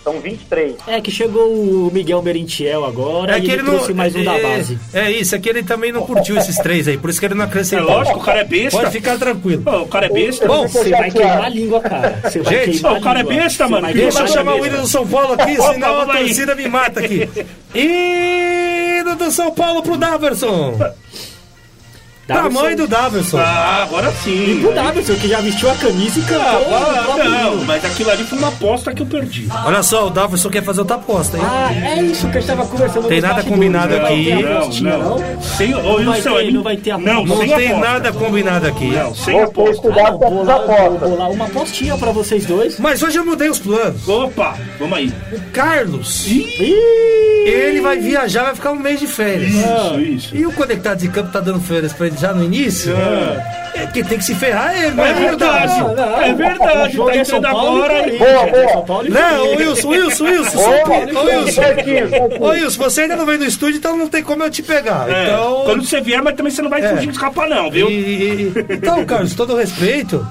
[0.07, 0.75] São 23.
[0.87, 3.73] É que chegou o Miguel Merentiel agora É e que ele, ele não.
[3.73, 4.79] trouxe mais um da é, base.
[4.93, 7.33] É isso, é que ele também não curtiu esses três aí, por isso que ele
[7.35, 7.87] não É acrescentou.
[7.89, 8.79] lógico, o cara é besta.
[8.79, 9.63] Pode ficar tranquilo.
[9.63, 10.47] Pô, o cara é besta.
[10.47, 12.19] Bom, Você vai queimar a língua, cara.
[12.23, 13.93] Você vai Gente, o cara é besta, Você mano.
[13.93, 17.01] Deixa eu chamar o hino do São Paulo aqui, Opa, senão a torcida me mata
[17.01, 17.27] aqui.
[17.75, 20.73] Hino do São Paulo pro Daverson.
[22.27, 22.57] Davidson.
[22.57, 23.37] Tamanho do Daverson.
[23.39, 24.65] Ah, agora sim.
[24.65, 26.75] O Davidson, que já vestiu a camisa e cantou.
[26.75, 27.65] Ah, o próprio não, hino.
[27.65, 29.47] mas aquilo ali foi uma aposta que eu perdi.
[29.65, 31.43] Olha só, o Daverson quer fazer outra aposta, hein?
[31.45, 33.07] Ah, é isso que a gente tava conversando.
[33.07, 34.33] Tem nada combinado Não aqui.
[34.43, 35.17] Não, apostinha, não.
[35.19, 35.41] não?
[35.41, 37.13] Sem, Não vai ter- não vai ter aposta.
[37.13, 37.77] Não, não tem aposta.
[37.91, 38.87] nada combinado aqui.
[38.91, 39.87] Não, sem Vocês aposta.
[39.87, 42.77] Ah, vou lá, vou, vou lá uma apostinha pra vocês dois.
[42.79, 44.07] Mas hoje eu mudei os planos.
[44.07, 45.13] Opa, vamos aí.
[45.31, 46.43] O Carlos, Ih!
[47.45, 49.53] ele vai viajar, vai ficar um mês de férias.
[49.53, 50.35] Isso, isso.
[50.35, 52.93] E o Conectado de Campo tá dando férias pra ele já no início?
[53.75, 56.29] É que tem que se ferrar ele, não É é verdade, verdade?
[56.29, 56.89] é verdade.
[56.89, 58.57] O jogo Tá é São entrando Paulo agora Corinthians, Boa, boa.
[58.63, 59.51] é São Paulo e Não.
[59.55, 61.61] Wilson, Wilson, Wilson, São Ô, Paulo, Wilson.
[62.39, 65.07] Ô Wilson, você ainda não veio no estúdio, então não tem como eu te pegar.
[65.07, 65.61] É, Então.
[65.65, 66.89] Quando você vier, mas também você não vai É.
[66.89, 67.87] fugir de escapar, não, viu?
[67.89, 70.27] E- então, Carlos, todo respeito,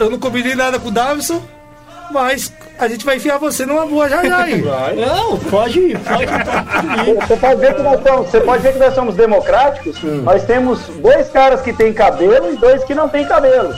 [0.00, 1.40] eu não combinei nada com o Davison,
[2.10, 4.62] mas a gente vai enfiar você numa boa já já aí.
[4.62, 6.28] Não, pode ir, pode ir.
[6.28, 7.14] pode ir.
[7.14, 10.02] Você pode ver que nós somos, você pode ver que nós somos democráticos.
[10.02, 10.22] Hum.
[10.22, 13.74] Nós temos dois caras que têm cabelo e dois que não têm cabelo.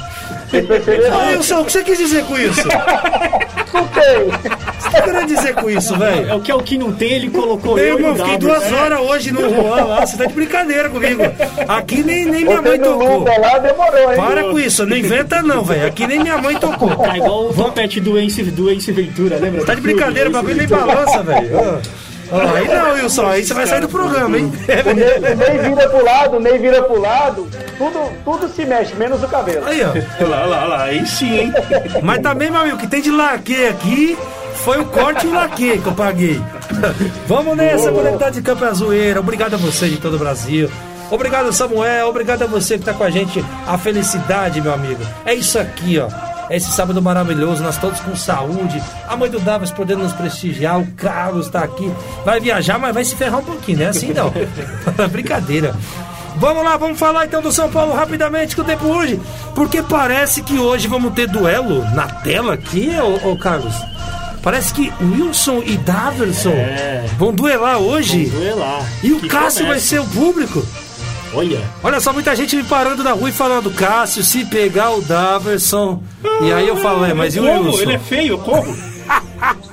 [0.48, 1.16] Vocês perceberam?
[1.16, 2.60] Ô, Wilson, o que você quis dizer com isso?
[2.60, 4.56] O Não tem.
[4.96, 6.36] Que tá querendo dizer com isso, É velho?
[6.36, 9.32] o que é o que não tem, ele colocou Meu eu fiquei duas horas hoje
[9.32, 11.22] no Juan lá, você tá de brincadeira comigo.
[11.68, 13.24] Aqui nem, nem minha mãe tocou.
[13.24, 14.16] Lá demorou, hein?
[14.16, 15.86] Para com isso, não inventa não, velho.
[15.86, 16.96] Aqui nem minha mãe tocou.
[16.96, 19.64] Tá igual o topete do Ace, do Ace Ventura, lembra?
[19.64, 21.80] Tá de brincadeira, o bagulho nem balança, velho.
[22.30, 24.52] Ó, aí não, Wilson, aí você vai sair do programa, hein?
[24.84, 27.46] O Ney, o Ney vira pro lado, o Ney vira pro lado,
[27.78, 29.64] tudo, tudo se mexe, menos o cabelo.
[29.64, 29.90] Aí, ó.
[29.90, 31.52] Olha lá, olha lá, lá, aí sim, hein?
[32.02, 34.18] Mas também, meu amigo, o que tem de laque aqui
[34.56, 36.40] foi o corte e o laque que eu paguei.
[37.26, 39.20] Vamos nessa, Conectado de Campo é a Zoeira.
[39.20, 40.70] Obrigado a você de todo o Brasil.
[41.10, 42.08] Obrigado, Samuel.
[42.08, 43.44] Obrigado a você que tá com a gente.
[43.66, 45.00] A felicidade, meu amigo.
[45.24, 46.08] É isso aqui, ó.
[46.48, 48.82] É esse sábado maravilhoso, nós todos com saúde.
[49.08, 50.80] A mãe do Davos podendo nos prestigiar.
[50.80, 51.92] O Carlos tá aqui.
[52.24, 53.88] Vai viajar, mas vai se ferrar um pouquinho, né?
[53.88, 54.32] Assim não.
[55.10, 55.74] Brincadeira.
[56.38, 59.18] Vamos lá, vamos falar então do São Paulo rapidamente que o tempo urge.
[59.54, 63.74] Porque parece que hoje vamos ter duelo na tela aqui, ô, ô Carlos.
[64.46, 67.04] Parece que Wilson e Daverson É.
[67.18, 68.26] vão duelar hoje.
[68.26, 68.80] Duelar.
[69.02, 69.86] E o Que Cássio vai começa.
[69.88, 70.64] ser o público.
[71.34, 75.02] Olha, Olha só, muita gente me parando na rua e falando, Cássio, se pegar o
[75.02, 76.00] Daverson.
[76.42, 77.64] E aí eu falo, é, mas e o Como?
[77.70, 77.82] Wilson?
[77.82, 78.72] Ele é feio, eu corro.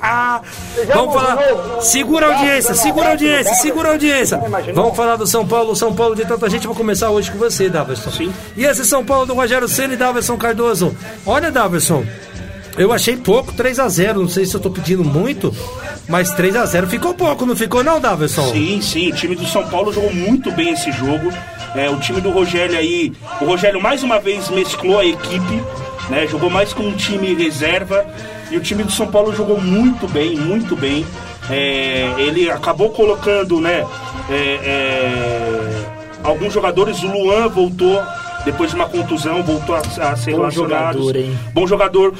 [0.01, 0.41] Ah,
[0.87, 1.37] já vamos falar.
[1.81, 4.41] Segura a audiência, segura a audiência, segura a audiência.
[4.73, 6.65] Vamos falar do São Paulo, São Paulo de tanta gente.
[6.65, 8.09] Vou começar hoje com você, Daverson.
[8.09, 8.33] Sim.
[8.57, 10.97] E esse São Paulo do Rogério Ceni e Daverson Cardoso.
[11.27, 12.03] Olha, Daverson,
[12.77, 15.55] eu achei pouco, 3 a 0 Não sei se eu tô pedindo muito,
[16.07, 18.51] mas 3 a 0 ficou pouco, não ficou não, Daverson?
[18.51, 21.31] Sim, sim, o time do São Paulo jogou muito bem esse jogo.
[21.75, 23.11] É, o time do Rogério aí,
[23.41, 25.63] o Rogério mais uma vez mesclou a equipe,
[26.09, 26.27] né?
[26.27, 28.05] Jogou mais com um time reserva
[28.51, 31.05] e o time do São Paulo jogou muito bem, muito bem.
[31.49, 33.83] É, ele acabou colocando, né?
[34.29, 35.85] é, é,
[36.23, 38.01] alguns jogadores, o Luan voltou
[38.45, 40.99] depois de uma contusão, voltou a, a ser Bom relacionado.
[40.99, 41.39] jogador, hein?
[41.53, 42.13] Bom jogador.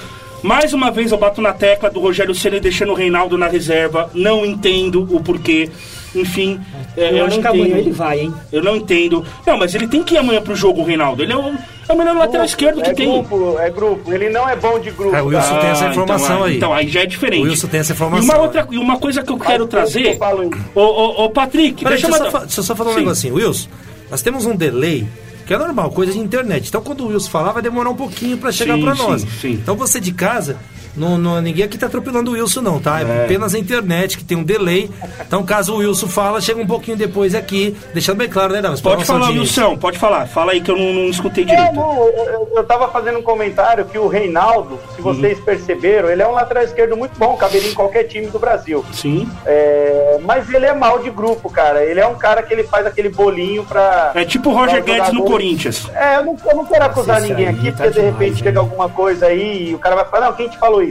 [0.43, 4.09] Mais uma vez eu bato na tecla do Rogério Ceni deixando o Reinaldo na reserva.
[4.13, 5.69] Não entendo o porquê.
[6.13, 6.59] Enfim,
[6.95, 7.77] é, Eu, eu, acho não que amanhã entendo.
[7.79, 8.33] ele vai, hein?
[8.51, 9.25] Eu não entendo.
[9.47, 11.23] Não, mas ele tem que ir amanhã pro jogo, o Reinaldo.
[11.23, 11.53] Ele é o,
[11.89, 13.09] é o melhor lateral esquerdo que é tem.
[13.09, 14.13] grupo, é grupo.
[14.13, 15.15] Ele não é bom de grupo.
[15.15, 15.59] É, o Wilson tá?
[15.61, 16.57] tem essa Ah, informação então, aí.
[16.57, 17.41] Então aí já é diferente.
[17.47, 18.25] O Wilson tem essa E informação.
[18.35, 20.05] uma, outra, e uma coisa que eu quero Mas trazer.
[20.13, 20.61] eu falo isso.
[20.75, 22.99] Ô, ô, ô, Patrick, Peraí, deixa, deixa, eu só, deixa eu só falar um Sim.
[22.99, 23.35] negocinho.
[23.35, 23.69] Wilson,
[24.11, 25.07] nós temos um delay
[25.45, 26.67] que é normal, coisa de internet.
[26.67, 29.21] Então quando o Wilson falar, vai demorar um pouquinho pra chegar sim, nós.
[29.41, 29.53] sim.
[29.53, 30.57] Então você de casa,
[30.95, 33.01] não, não- ninguém aqui tá atropelando o Wilson, não, tá?
[33.01, 34.89] É, apenas a internet que tem um delay.
[35.25, 38.81] Então caso o Wilson fala, chega um pouquinho depois aqui, deixando bem claro, né, Davi?
[38.81, 39.63] Pode falar, audiência.
[39.65, 40.27] Wilson, pode falar.
[40.27, 41.75] Fala aí que eu não, não escutei É, direito.
[41.79, 45.43] eu, eu- eu tava fazendo um comentário que o Reinaldo, se vocês Uhum.
[45.45, 48.85] perceberam, ele é um lateral esquerdo muito bom, caberia em qualquer time do Brasil.
[48.93, 49.27] Sim.
[49.45, 51.83] É, mas ele é mal de grupo, cara.
[51.83, 54.11] Ele é um cara que ele faz aquele bolinho pra.
[54.15, 55.23] É tipo o Roger Guedes no.
[55.23, 55.89] Corinthians.
[55.95, 58.37] É, eu não, eu não quero acusar Nossa, ninguém aqui, tá porque de demais, repente
[58.37, 58.43] hein?
[58.43, 60.82] chega alguma coisa aí e o cara vai falar, não, quem te falou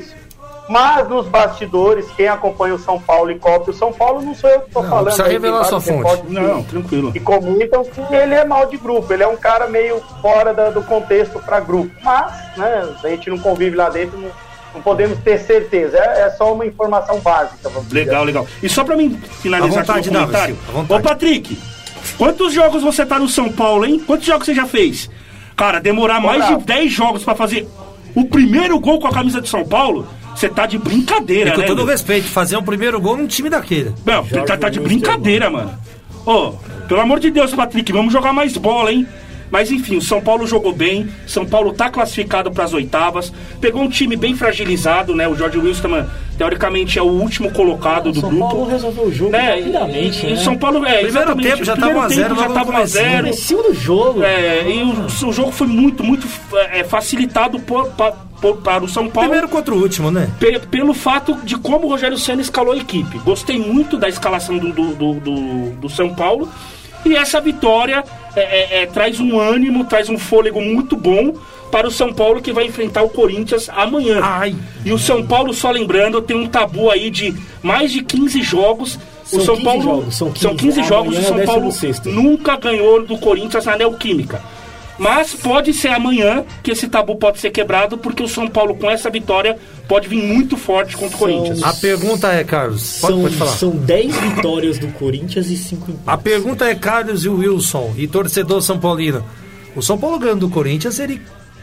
[0.69, 4.49] Mas nos bastidores, quem acompanha o São Paulo e copia o São Paulo, não sou
[4.49, 5.05] eu que Não, falando.
[5.05, 6.23] precisa tem revelar sua fonte.
[6.23, 7.13] que- Não, tranquilo.
[7.13, 10.71] que comentam que ele é mal de grupo, ele é um cara meio fora da-
[10.71, 11.91] do contexto para grupo.
[12.03, 14.31] Mas, né, a gente não convive lá dentro, não,
[14.75, 15.99] não podemos ter certeza.
[15.99, 18.05] É, é só uma informação básica, vamos dizer.
[18.07, 18.47] Legal, legal.
[18.63, 20.59] E só pra mim finalizar À vontade, aqui o comentário.
[20.89, 21.59] Ô, Patrick,
[22.17, 24.01] quantos jogos você tá no São Paulo, hein?
[24.07, 25.11] Quantos jogos você já fez?
[25.57, 26.65] Cara, demorar mais de bravo.
[26.65, 27.69] 10 jogos pra fazer
[28.15, 31.61] o primeiro gol com a camisa de São Paulo, você tá de brincadeira, E com
[31.61, 31.67] né?
[31.67, 31.87] todo meu?
[31.87, 33.93] respeito, fazer um primeiro gol num time daquele.
[34.05, 35.73] Não, tá, tá de brincadeira, mano.
[36.25, 36.53] Ô,
[36.89, 39.07] pelo amor de Deus, Patrick, vamos jogar mais bola, hein?
[39.53, 43.31] Mas enfim, o São Paulo jogou bem, São Paulo tá classificado para as oitavas,
[43.61, 45.29] pegou um time bem fragilizado, né?
[45.29, 46.07] O Jorge Wilstermann,
[46.39, 48.49] teoricamente, é o último colocado do São grupo.
[48.49, 49.57] Paulo resolveu o jogo né?
[49.57, 50.37] rapidamente, E, né?
[50.37, 52.73] São Paulo, é, Primeiro tempo já o primeiro tava a tempo zero, já logo tava
[52.73, 53.25] no a zero.
[53.25, 54.23] Comecinho do jogo.
[54.23, 56.27] É, e o, o jogo foi muito, muito
[56.73, 59.29] é, facilitado por, pa- por- para o São Paulo.
[59.29, 60.31] Primeiro contra o último, né?
[60.41, 63.19] Pe- pelo fato de como o Rogério Senna escalou a equipe.
[63.19, 66.49] Gostei muito da escalação do, do, do, do- do São Paulo.
[67.05, 68.05] E essa vitória
[68.37, 71.35] é, é, é, traz um ânimo, traz um fôlego muito bom
[71.71, 74.21] para o São Paulo que vai enfrentar o Corinthians amanhã.
[74.23, 74.55] Ai.
[74.85, 78.99] E o São Paulo, só lembrando, tem um tabu aí de mais de 15 jogos.
[79.25, 80.83] São o São 15 Paulo jogos, são 15.
[80.83, 82.05] jogos e o é São o Paulo 16º.
[82.07, 84.43] nunca ganhou do Corinthians na Neoquímica.
[84.99, 88.91] Mas pode ser amanhã que esse tabu pode ser quebrado, porque o São Paulo, com
[88.91, 91.63] essa vitória, pode vir muito forte contra o Corinthians.
[91.63, 93.51] A pergunta é, Carlos, pode, São, pode falar.
[93.53, 96.09] são 10 vitórias do Corinthians e 5 empates.
[96.09, 99.25] A pergunta é, Carlos e Wilson, e torcedor São Paulino.
[99.75, 101.21] O São Paulo ganhando do Corinthians, ele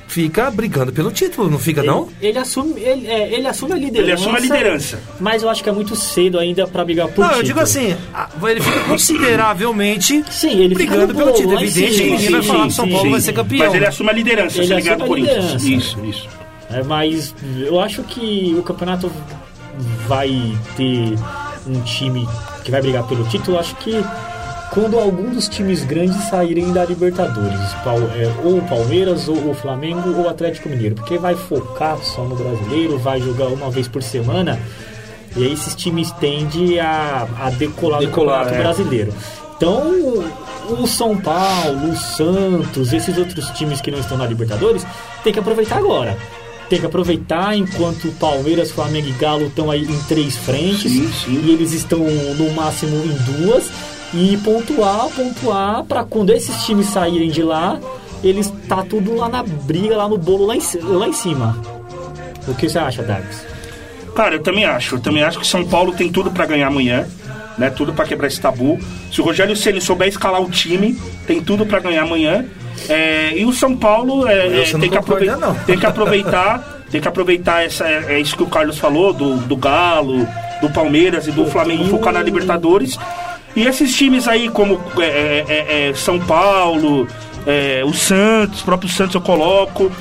[0.10, 2.10] fica brigando pelo título, não fica, não?
[2.20, 4.04] Ele, ele assume, ele, é, ele assume a liderança.
[4.04, 5.00] Ele assume a liderança.
[5.20, 7.40] Mas eu acho que é muito cedo ainda pra brigar por Não, título.
[7.40, 7.96] eu digo assim,
[8.44, 11.60] ele fica consideravelmente Sim, ele brigando pelo bolo, título.
[11.60, 13.12] em Evidente que ninguém vai falar que São sim, Paulo sim.
[13.12, 13.66] vai ser campeão.
[13.66, 15.64] Mas ele assume a liderança, Ele se ligar do Corinthians.
[15.64, 16.28] Isso, isso.
[16.72, 17.34] É, mas
[17.66, 19.12] eu acho que o campeonato
[20.08, 20.30] vai
[20.76, 21.16] ter
[21.68, 22.28] um time
[22.64, 23.58] que vai brigar pelo título.
[23.58, 24.04] Eu acho que
[24.72, 27.60] quando algum dos times grandes saírem da Libertadores,
[28.16, 32.24] é, ou o Palmeiras, ou o Flamengo, ou o Atlético Mineiro, porque vai focar só
[32.24, 34.60] no brasileiro, vai jogar uma vez por semana,
[35.36, 38.60] e aí esses times tendem a, a decolar, Decolar, no é.
[38.60, 39.14] brasileiro.
[39.58, 40.24] Então,
[40.70, 44.86] o São Paulo, o Santos, esses outros times que não estão na Libertadores,
[45.24, 46.18] tem que aproveitar agora.
[46.70, 51.44] Tem que aproveitar enquanto Palmeiras, Flamengo e Galo estão aí em três frentes Sim, sim.
[51.44, 53.72] e eles estão no máximo em duas
[54.14, 57.80] e pontuar, pontuar para quando esses times saírem de lá,
[58.24, 61.60] eles tá tudo lá na briga, lá no bolo lá em, lá em cima.
[62.48, 63.46] O que você acha, Davis?
[64.16, 64.96] Cara, eu também acho.
[64.96, 67.08] Eu também acho que São Paulo tem tudo pra ganhar amanhã.
[67.58, 68.80] Né, tudo pra quebrar esse tabu.
[69.12, 70.98] Se o Rogério Ceni souber escalar o time,
[71.28, 72.46] tem tudo pra ganhar amanhã.
[72.88, 75.54] É, e o São Paulo é, é, tem, que aproveitar, não.
[75.54, 79.58] tem que aproveitar, tem que aproveitar essa, é isso que o Carlos falou do, do
[79.58, 80.26] Galo,
[80.62, 82.98] do Palmeiras e do Flamengo focar na Libertadores.
[83.56, 87.08] E esses times aí como é, é, é, é, São Paulo,
[87.46, 89.92] é, o Santos, o próprio Santos eu coloco,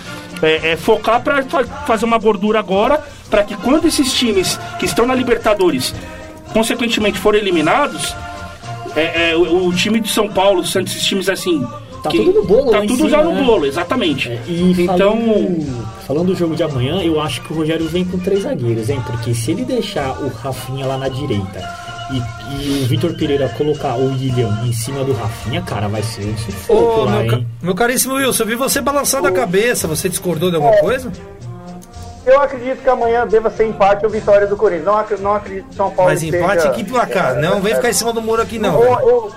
[0.79, 1.43] focar para
[1.87, 5.95] fazer uma gordura agora, para que quando esses times que estão na Libertadores,
[6.53, 8.15] consequentemente, forem eliminados,
[9.37, 11.67] o, o time de São Paulo, Santos, esses times assim.
[12.03, 13.43] Tá tudo no bolo Tá tudo já no né?
[13.43, 14.29] bolo, exatamente.
[14.29, 15.17] É, e então.
[15.17, 18.89] falando, falando do jogo de amanhã, eu acho que o Rogério vem com três zagueiros,
[18.89, 19.03] hein?
[19.05, 23.95] Porque se ele deixar o Rafinha lá na direita e, e o Vitor Pereira colocar
[23.97, 27.47] o William em cima do Rafinha, cara, vai ser um sufoco Ô, lá, meu, hein?
[27.63, 29.87] meu caríssimo Wilson, eu vi você balançando a cabeça.
[29.89, 31.11] Você discordou de alguma coisa?
[32.27, 34.85] Eu acredito que amanhã deva ser empate ou vitória do Corinthians.
[34.87, 37.37] Não, ac- não acredito que São Paulo Mas empate seja- que placar.
[37.37, 38.83] Não vem ficar em cima do muro aqui, não.
[38.83, 39.33] Eu, eu,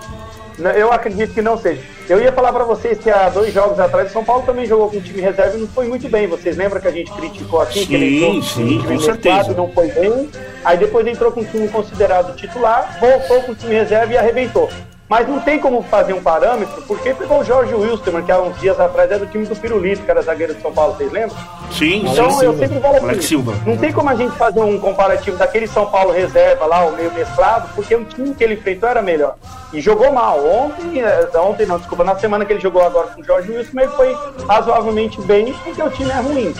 [0.60, 1.82] não, eu acredito que não seja.
[2.12, 4.90] Eu ia falar para vocês que há dois jogos atrás o São Paulo também jogou
[4.90, 6.28] com o time reserva e não foi muito bem.
[6.28, 7.86] Vocês lembram que a gente criticou aqui?
[7.86, 9.54] que ele Sim, entrou sim, com certeza.
[9.54, 10.30] Não foi bem.
[10.66, 14.70] Aí depois entrou com o time considerado titular, voltou com o time reserva e arrebentou.
[15.12, 18.58] Mas não tem como fazer um parâmetro, porque pegou o Jorge Wilstermann, que há uns
[18.62, 21.36] dias atrás era do time do Pirulito, que era zagueiro de São Paulo, vocês lembram?
[21.70, 22.46] Sim, Então sim.
[22.46, 23.54] eu sempre falo assim, Silva.
[23.66, 27.12] não tem como a gente fazer um comparativo daquele São Paulo reserva lá, o meio
[27.12, 29.36] mesclado, porque o time que ele enfrentou era melhor.
[29.74, 30.40] E jogou mal.
[30.46, 33.82] Ontem, eh, ontem não, desculpa, na semana que ele jogou agora com o Jorge Wilson,
[33.82, 36.54] ele foi razoavelmente bem, porque o time é ruim.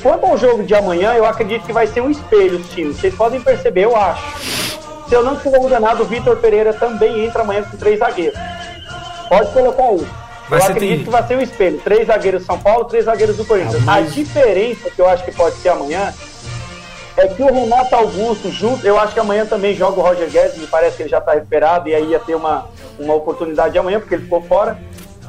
[0.00, 3.00] Quanto ao jogo de amanhã, eu acredito que vai ser um espelho os times.
[3.00, 4.64] Vocês podem perceber, eu acho.
[5.08, 8.38] Se eu não estiver enganado, o Vitor Pereira também entra amanhã com três zagueiros.
[9.28, 10.06] Pode colocar aí.
[10.48, 11.80] Vai eu acredito tem- que vai ser um espelho.
[11.82, 13.76] Três zagueiros do São Paulo, três zagueiros do Corinthians.
[13.76, 16.12] Ah, mas- A diferença que eu acho que pode ser amanhã
[17.16, 20.58] é que o Renato Augusto, junto, eu acho que amanhã também joga o Roger Guedes,
[20.58, 22.66] me parece que ele já está recuperado e aí ia ter uma,
[22.98, 24.76] uma oportunidade amanhã, porque ele ficou fora.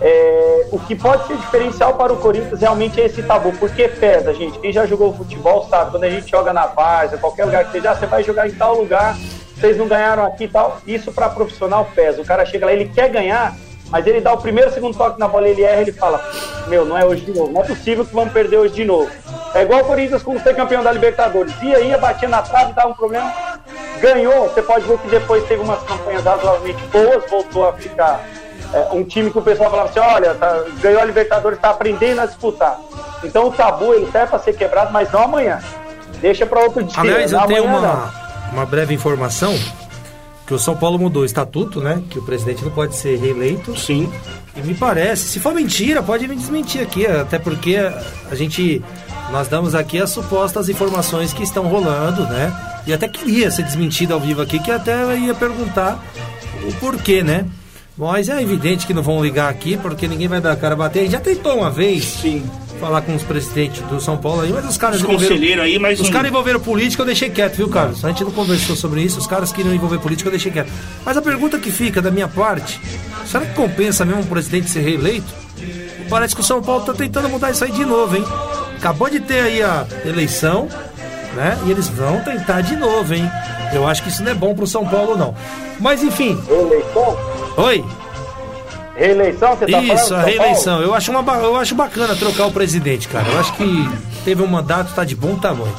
[0.02, 4.34] É, o que pode ser diferencial para o Corinthians realmente é esse tabu, porque pesa,
[4.34, 4.60] gente.
[4.60, 7.92] Quem já jogou futebol sabe, quando a gente joga na Várzea, qualquer lugar que seja,
[7.92, 9.16] ah, você vai jogar em tal lugar,
[9.56, 10.80] vocês não ganharam aqui e tal.
[10.86, 12.22] Isso para profissional pesa.
[12.22, 13.56] O cara chega lá, ele quer ganhar,
[13.90, 16.22] mas ele dá o primeiro, segundo toque na bola, ele erra, ele fala:
[16.68, 19.10] Meu, não é hoje de novo, não é possível que vamos perder hoje de novo.
[19.54, 21.54] É igual o Corinthians quando foi campeão da Libertadores.
[21.62, 23.32] Ia, ia, batia na trave, dava um problema.
[24.02, 28.20] Ganhou, você pode ver que depois teve umas campanhas razoavelmente boas, voltou a ficar
[28.74, 32.20] é, um time que o pessoal falava assim: olha, tá- ganhou a Libertadores, está aprendendo
[32.20, 32.78] a disputar.
[33.24, 35.62] Então o tabu ele serve para ser quebrado, mas não amanhã.
[36.20, 37.00] Deixa para outro dia.
[37.00, 39.58] Aliás, eu Não tenho amanhã, uma, uma breve informação
[40.46, 42.02] que o São Paulo mudou o estatuto, né?
[42.10, 43.78] Que o presidente não pode ser reeleito.
[43.78, 44.12] Sim.
[44.56, 47.78] E me parece, se for mentira, pode me desmentir aqui, até porque
[48.30, 48.82] a gente
[49.32, 52.54] nós damos aqui as supostas informações que estão rolando, né?
[52.86, 56.00] E até queria ser desmentido ao vivo aqui, que até ia perguntar
[56.64, 57.46] o porquê, né?
[57.98, 60.78] Mas é evidente que não vão ligar aqui, porque ninguém vai dar a cara a
[60.78, 61.00] bater.
[61.00, 62.44] A gente já tentou uma vez Sim.
[62.80, 65.80] Falar com os presidentes do São Paulo aí, mas os caras Os envolveram- conselheiros aí,
[65.80, 68.04] mas Os não- caras envolveram política, eu deixei quieto, viu, Carlos?
[68.04, 70.72] A gente não conversou sobre isso, os caras queriam envolver política, eu deixei quieto.
[71.06, 72.80] Mas a pergunta que fica da minha parte,
[73.26, 75.34] será que compensa mesmo um presidente ser reeleito?
[76.10, 78.26] Parece que o São Paulo tá tentando mudar isso aí de novo, hein?
[78.78, 80.68] Acabou de ter aí a eleição,
[81.36, 81.58] né?
[81.66, 83.30] E eles vão tentar de novo, hein?
[83.74, 85.34] Eu acho que isso não é bom pro São Paulo, não.
[85.80, 87.18] Mas enfim, Reeleição?
[87.58, 87.84] oi.
[88.96, 89.94] Reeleição, você tá falando?
[89.94, 90.82] Isso, São a reeleição.
[90.82, 93.28] Eu acho, uma, eu acho bacana trocar o presidente, cara.
[93.30, 93.90] Eu acho que
[94.24, 95.74] teve um mandato, tá de bom tamanho.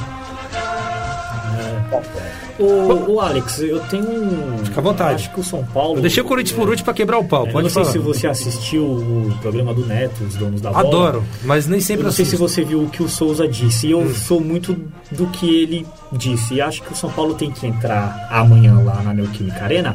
[2.59, 4.59] O, o Alex, eu tenho um.
[4.65, 5.15] Fica à vontade.
[5.25, 5.99] Acho que o São Paulo.
[5.99, 7.47] Eu deixei o Corinthians por último pra quebrar o pau.
[7.47, 7.93] Eu Pode não sei falar.
[7.93, 10.87] se você assistiu o programa do Neto, os donos da bola.
[10.89, 12.49] Adoro, mas nem Eu sempre não sei se assisto.
[12.49, 13.89] você viu o que o Souza disse.
[13.89, 14.05] E Hum.
[14.09, 14.75] eu sou muito
[15.11, 16.55] do que ele disse.
[16.55, 19.95] E acho que o São Paulo tem que entrar amanhã lá na Neoquímica Arena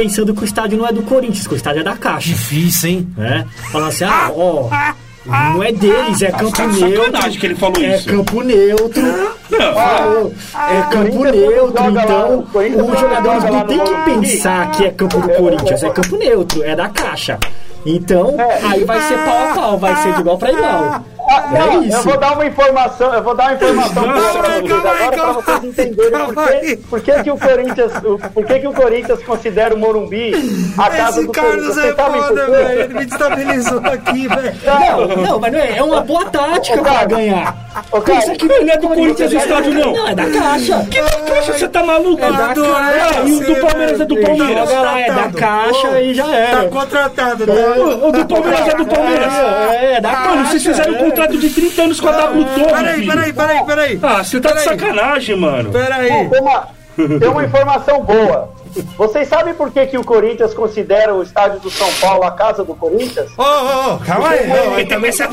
[0.00, 2.28] pensando que o estádio não é do Corinthians, que o estádio é da Caixa.
[2.28, 3.08] Difícil, hein?
[3.16, 3.46] Né?
[3.70, 4.70] Falando assim, ah, ó,
[5.26, 7.30] não é deles, é campo Sacanagem neutro.
[7.38, 8.08] que ele falou é isso.
[8.08, 9.02] campo neutro.
[9.50, 10.32] Não.
[10.68, 14.70] É campo Corinthians neutro, joga lá, então o Corinthians os jogadores não tem que pensar
[14.70, 17.38] que é campo do Corinthians, é campo neutro, é da caixa.
[17.84, 18.36] Então,
[18.70, 21.04] aí vai ser pau a pau, vai ser de igual pra igual.
[21.30, 21.96] Ah, É não, isso.
[21.96, 24.32] Eu vou dar uma informação, eu vou dar uma informação aí, vocês
[24.82, 26.60] calma aí, agora calma pra vocês entenderem por calma aí.
[26.60, 30.32] que, por que, que o Corinthians, o- por que, que o Corinthians considera o Morumbi
[30.76, 31.86] a casa Esse do Carlos Corinthians.
[31.86, 32.80] é por foda, velho.
[32.80, 34.54] Ele me destabilizou aqui, velho.
[34.64, 37.56] Não, não, mas não é, é uma boa tática cara, ganhar.
[37.92, 39.92] Ô, cara, Pensa que Não é do Corinthians o estádio, não.
[39.92, 40.86] Não, é da caixa.
[40.90, 42.22] Que caixa, você tá maluco?
[42.24, 43.20] É da caixa.
[43.24, 44.16] E o do Palmeiras é do.
[44.20, 44.68] Palmeiras.
[44.68, 46.68] Joga lá, é da caixa e já Tá era.
[46.68, 47.52] contratado, né?
[47.78, 49.32] O, o do Palmeiras é do Palmeiras.
[49.32, 50.44] É, é da Mano, caixa.
[50.50, 53.98] vocês fizeram um contrato de 30 anos com a W Torre, Peraí, peraí, peraí, peraí.
[54.02, 55.70] Ah, você tá de sacanagem, mano.
[55.70, 56.28] Peraí.
[56.28, 56.68] Tem uma,
[57.18, 58.52] tem uma informação boa.
[58.96, 62.62] Vocês sabem por que, que o Corinthians considera o estádio do São Paulo a casa
[62.64, 63.28] do Corinthians?
[63.36, 64.46] Ô, ô, ô, calma aí.
[64.46, 65.26] Não, aí também você...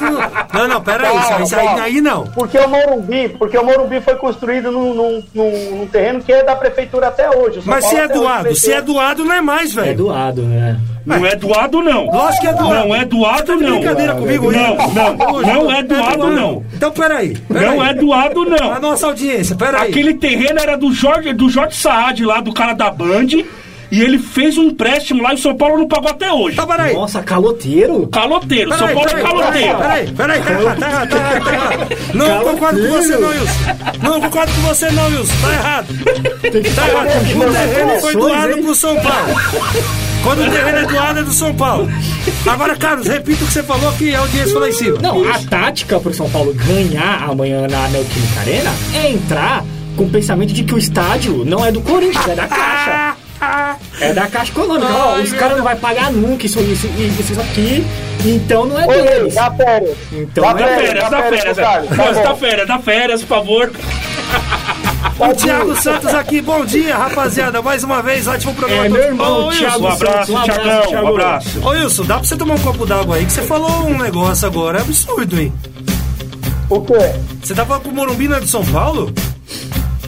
[0.53, 1.15] Não, não, peraí.
[1.15, 2.23] Isso, aí- isso aí, aí não.
[2.27, 6.43] Porque o Morumbi, porque o Morumbi foi construído num, num- num- num terreno que é
[6.43, 7.59] da prefeitura até hoje.
[7.59, 9.77] O São Mas se Paulo é até hoje doado, se é doado, não é mais,
[9.77, 9.97] É velho.
[9.97, 10.79] doado, né?
[11.07, 12.05] Não é doado, não.
[12.07, 12.87] Lógico que é doado.
[12.87, 13.79] Não é doado, não.
[13.79, 14.77] Brincadeira comigo, Não, hein?
[14.93, 16.65] não, não é doado, não.
[16.73, 17.37] Então, peraí.
[17.49, 18.79] Não é doado, A não.
[18.81, 19.89] nossa audiência, peraí.
[19.89, 23.27] Aquele terreno era do Jorge, do Jorge Saad lá, do cara da Band.
[23.91, 26.53] E ele fez um empréstimo lá e o São Paulo não pagou até hoje.
[26.53, 26.93] Então, peraí.
[26.93, 28.07] Nossa, caloteiro.
[28.07, 29.77] Caloteiro, São Peraí, Paulo é peraí, caloteiro.
[29.77, 31.97] Peraí, peraí, tá errado, tá errado, tá errado, tá errado.
[32.13, 33.53] Não concordo com você não, Wilson.
[34.03, 35.33] Não concordo com você não, Wilson.
[35.41, 35.87] Tá errado.
[36.75, 37.07] Tá errado.
[37.35, 39.35] O terreno foi doado pro São Paulo.
[40.23, 41.89] Quando o terreno é doado, é do São Paulo.
[42.45, 44.97] Agora, Carlos, repita o que você falou que a audiência foi lá em cima.
[45.01, 49.63] Não, a tática pro São Paulo ganhar amanhã na Neoquímica Arena é entrar
[49.95, 53.16] com o pensamento de que o estádio não é do Corinthians, é da Caixa.
[53.99, 54.87] É da Caixa Econômica.
[54.91, 57.85] Ó, os caras não vão pagar nunca isso, isso, isso, isso aqui,
[58.25, 59.35] então não é Ô, deles.
[59.35, 59.97] dá férias.
[60.11, 61.57] Então Dá não é férias, Férias, dá dá férias, férias,
[62.17, 63.71] tá dá férias, dá férias, por favor.
[65.19, 67.61] O Thiago Santos aqui, bom dia, rapaziada.
[67.61, 68.85] Mais uma vez, ótimo programa.
[68.85, 71.07] É, meu irmão, Ô, Thiago Um abraço, Um abraço, Thiagão, um Thiago.
[71.07, 71.59] abraço.
[71.63, 74.47] Ô, Wilson, dá pra você tomar um copo d'água aí, que você falou um negócio
[74.47, 75.51] agora, é absurdo, hein?
[76.69, 76.93] O quê?
[77.41, 79.11] Você tava com o Morumbi na de São Paulo?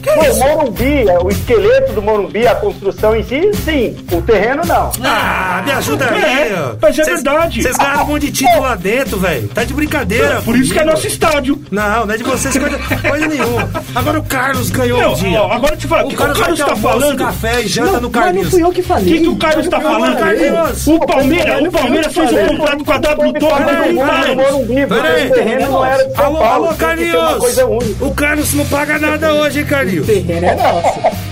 [0.02, 0.38] Que Pô, o isso?
[0.40, 3.96] Morumbi, o esqueleto do Morumbi, a construção em si, sim.
[4.12, 4.90] O terreno, não.
[5.04, 6.22] Ah, me ajuda aí.
[6.22, 6.74] É, ó.
[6.80, 7.62] mas é Cês- verdade.
[7.62, 9.48] Vocês ganharam um monte de título lá dentro, velho.
[9.48, 10.40] Tá de brincadeira.
[10.42, 11.60] Por isso que é nosso estádio.
[11.70, 12.78] Não, não é de vocês coisa,
[13.08, 13.68] coisa nenhuma.
[13.94, 15.42] Agora o Carlos ganhou Não, um dia.
[15.42, 17.18] ó, agora eu te falo, o que o Carlos Carlos vai ter tá falando?
[17.18, 18.50] café e janta Não, no mas não Carlinhos.
[18.50, 19.04] fui eu que O falei.
[19.12, 20.16] que, que o Carlos tá falando?
[20.18, 20.86] Carlinhos.
[20.86, 24.30] O Palmeiras, o Palmeiras fez um contrato com a W Torre Peraí, há 30 peraí,
[24.32, 24.36] anos.
[24.50, 25.28] Morumbi, porque Peraí.
[25.28, 27.58] o terreno não era de São Alô, alô, Carlinhos.
[28.00, 30.06] O Carlos não paga nada hoje, Carlinhos?
[30.06, 31.30] terreno é nosso.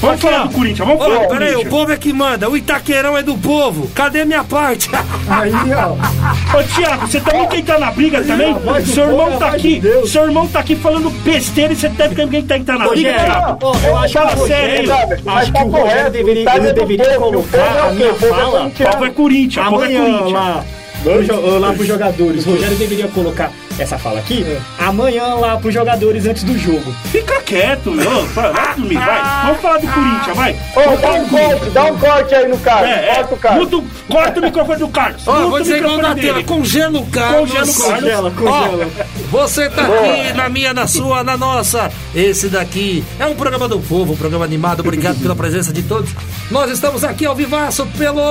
[0.00, 2.48] Vamos falar do Corinthians, vamos Ô, falar do peraí, o povo é que manda.
[2.48, 3.90] O Itaquerão é do povo.
[3.92, 4.88] Cadê minha parte?
[5.28, 6.56] Aí, ó.
[6.56, 8.54] Ô, Thiago, você também quer entrar na briga também?
[8.86, 12.56] Seu irmão tá aqui, seu irmão tá aqui falando besteira e você deve também tá
[12.56, 15.22] entrando na briga, ó, eu acho que Fala o Rogério, sério.
[15.24, 17.94] Mas acho tá que o Rogério correto, deveria, tá deveria o colocar é a o
[17.94, 18.14] minha quê?
[18.14, 18.90] O povo é fala corintiano.
[18.92, 20.32] Povo é Corinthians, povo é Corinthians.
[20.32, 20.64] lá,
[21.02, 22.46] pro jo- lá pros jogadores.
[22.46, 24.44] O Rogério deveria colocar essa fala aqui
[24.78, 26.92] amanhã lá pros jogadores antes do jogo.
[27.12, 29.42] Fica quieto, ô, vai, vai dormir, vai.
[29.46, 30.56] Vamos falar do Corinthians, vai.
[30.76, 32.88] Ô, dá um corte, dá um corte aí no Carlos.
[32.90, 33.14] É, é.
[33.14, 33.64] Corta o Carlos.
[33.70, 35.22] Muda o- corta o microfone do Carlos.
[35.26, 36.42] Ó, vou o dizer igual na tela.
[36.44, 37.50] Congela o Carlos.
[37.50, 38.00] Congela o Carlos.
[38.00, 38.88] Congela, congela.
[39.32, 41.90] Ó, você tá aqui na minha, na sua, na nossa.
[42.14, 44.80] Esse daqui é um programa do povo, um programa animado.
[44.80, 46.10] Obrigado pela presença de todos.
[46.50, 48.22] Nós estamos aqui ao vivaço pelo...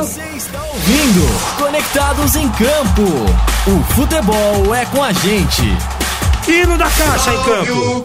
[0.00, 3.02] Você está ouvindo Conectados em Campo.
[3.66, 5.62] O futebol é com a gente.
[6.46, 8.04] Hino da caixa em campo.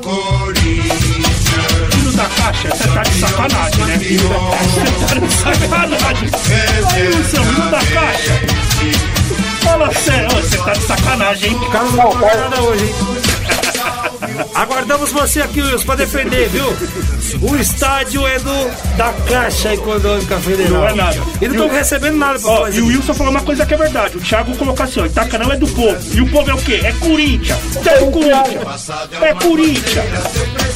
[1.92, 3.98] Tiro da caixa, você tá de sacanagem, né?
[3.98, 6.30] Você tá de sacanagem.
[6.94, 8.42] Aí, Wilson, tiro da caixa.
[9.64, 11.60] Fala sério, você tá de sacanagem, hein?
[11.72, 13.21] Carlos não paga nada hoje, hein?
[14.54, 16.66] Aguardamos você aqui, Wilson, pra defender, viu?
[17.42, 20.72] O estádio é do da Caixa Econômica Federal.
[20.82, 21.18] Não é nada.
[21.42, 23.66] E não o- estão recebendo nada pra Ó, falar e o Wilson falou uma coisa
[23.66, 24.18] que é verdade.
[24.18, 25.98] O Thiago colocou assim, ó, Itacarão é do povo.
[26.14, 26.82] E o povo é o quê?
[26.84, 27.58] É Corinthians.
[27.86, 28.90] É do Corinthians.
[29.22, 30.06] É Corinthians.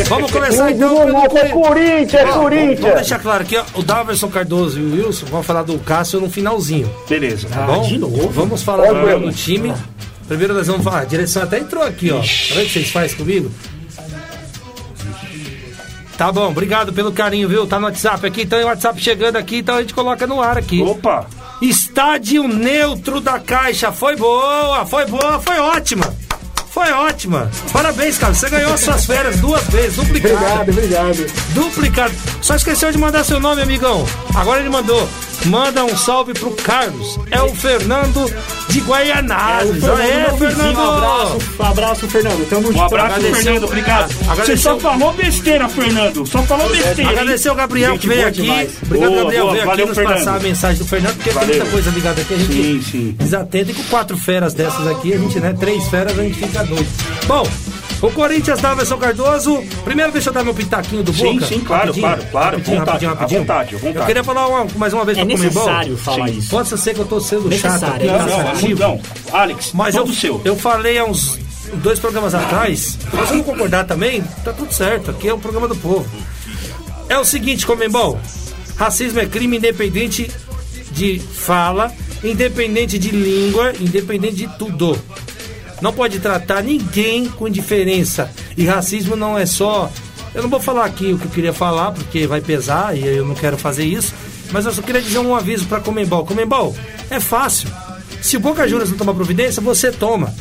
[0.07, 1.51] Vamos começar então é Corinthians.
[1.51, 2.95] Corinthians, é Ó, Vamos Corinthians.
[2.95, 6.29] deixar claro aqui, ó, o Daverson Cardoso e o Wilson vão falar do Cássio no
[6.29, 7.47] finalzinho, Beleza.
[7.47, 7.81] tá bom?
[7.83, 8.29] de novo?
[8.29, 9.73] Vamos falar agora do time.
[10.27, 12.19] Primeiro nós vamos falar, a direção até entrou aqui, ó.
[12.19, 13.51] Tá vendo o que vocês fazem comigo?
[16.17, 17.67] Tá bom, obrigado pelo carinho, viu?
[17.67, 20.57] Tá no WhatsApp aqui, então o WhatsApp chegando aqui, então a gente coloca no ar
[20.57, 20.81] aqui.
[20.81, 21.27] Opa.
[21.61, 23.91] Estádio neutro da Caixa.
[23.91, 26.15] Foi boa, foi boa, foi ótima.
[26.69, 27.49] Foi ótima.
[27.71, 28.33] Parabéns, cara.
[28.33, 30.35] Você ganhou as suas férias duas vezes, duplicado.
[30.35, 31.53] Obrigado, obrigado.
[31.53, 32.13] Duplicado.
[32.41, 34.05] Só esqueceu de mandar seu nome, amigão.
[34.35, 35.07] Agora ele mandou.
[35.45, 37.19] Manda um salve pro Carlos.
[37.29, 38.25] É o Fernando
[38.69, 39.83] de Guaianazes.
[39.83, 40.77] Fernando Aê, meu vizinho, Fernando.
[40.77, 42.49] Um abraço, um abraço, Fernando.
[42.49, 42.81] Tamo Um junto.
[42.83, 43.63] abraço, Agradeceu- Fernando.
[43.65, 44.13] Obrigado.
[44.37, 46.25] Você só falou besteira, Fernando.
[46.25, 47.09] Só falou besteira.
[47.11, 48.41] Agradecer ao Gabriel Gente que veio aqui.
[48.41, 48.71] demais.
[48.83, 49.41] Obrigado, Boa, Gabriel.
[49.43, 49.51] boa.
[49.53, 50.17] Veio aqui Valeu, nos Fernando.
[50.17, 51.49] passar a mensagem do Fernando, porque Valeu.
[51.49, 52.33] tem muita coisa ligada aqui.
[52.33, 53.15] A gente Sim, sim.
[53.19, 53.71] desatenta.
[53.71, 55.55] E com quatro feras dessas aqui, a gente, né?
[55.59, 56.87] Três feras, a gente fica doido.
[57.27, 57.47] Bom,
[58.01, 59.63] o Corinthians da Everson Cardoso.
[59.83, 61.45] Primeiro, deixa eu dar meu pitaquinho do Sim, Boca.
[61.47, 62.57] sim, claro, Rapidinho, claro, claro.
[62.57, 63.39] Rapidinho, Vontade, rapidinho, rapidinho.
[63.41, 63.97] vontade, vontade.
[63.97, 65.63] Eu queria falar uma- mais uma vez É pra Comembol.
[65.63, 66.37] necessário falar Sim.
[66.37, 66.49] isso.
[66.49, 68.79] Pode ser que eu tô sendo chato Necessário, é Não, não, cansativo.
[68.79, 69.01] não.
[69.31, 70.41] Alex, Mas eu, seu.
[70.45, 71.39] eu falei há uns
[71.75, 75.11] dois programas atrás, se você não concordar também, tá tudo certo.
[75.11, 76.05] Aqui é o programa do povo.
[77.09, 78.19] É o seguinte, Comembol.
[78.77, 80.29] Racismo é crime independente
[80.91, 81.91] de fala,
[82.23, 84.97] independente de língua, independente de tudo.
[85.81, 88.29] Não pode tratar ninguém com indiferença.
[88.57, 89.91] E racismo não é só.
[90.33, 93.25] Eu não vou falar aqui o que eu queria falar, porque vai pesar e eu
[93.25, 94.13] não quero fazer isso.
[94.51, 96.25] Mas eu só queria dizer um aviso para Comembol.
[96.25, 96.75] Comembol,
[97.09, 97.69] é fácil.
[98.21, 100.33] Se o Boca Juniors não tomar providência, você toma.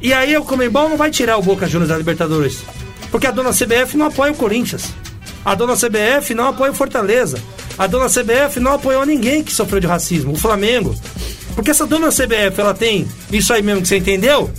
[0.00, 2.62] E aí o Comembol não vai tirar o Boca Juniors da Libertadores.
[3.10, 4.92] Porque a dona CBF não apoia o Corinthians.
[5.44, 7.38] A dona CBF não apoia o Fortaleza.
[7.78, 10.32] A dona CBF não apoiou ninguém que sofreu de racismo.
[10.32, 10.94] O Flamengo.
[11.54, 14.50] Porque essa dona CBF, ela tem isso aí mesmo que você entendeu?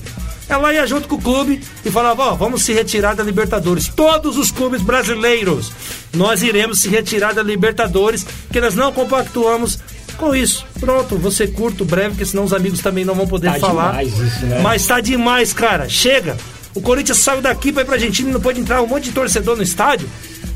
[0.48, 3.88] Ela ia junto com o clube e falava, ó, vamos se retirar da Libertadores.
[3.88, 5.72] Todos os clubes brasileiros,
[6.14, 9.80] nós iremos se retirar da Libertadores, porque nós não compactuamos
[10.18, 10.64] com isso.
[10.80, 13.90] Pronto, você curto, breve, porque senão os amigos também não vão poder Tá falar.
[14.04, 14.60] demais isso, né?
[14.62, 15.90] Mas tá demais, cara.
[15.90, 16.38] Chega.
[16.76, 19.12] O Corinthians saiu daqui pra ir pra Argentina e não pode entrar um monte de
[19.14, 20.08] torcedor no estádio.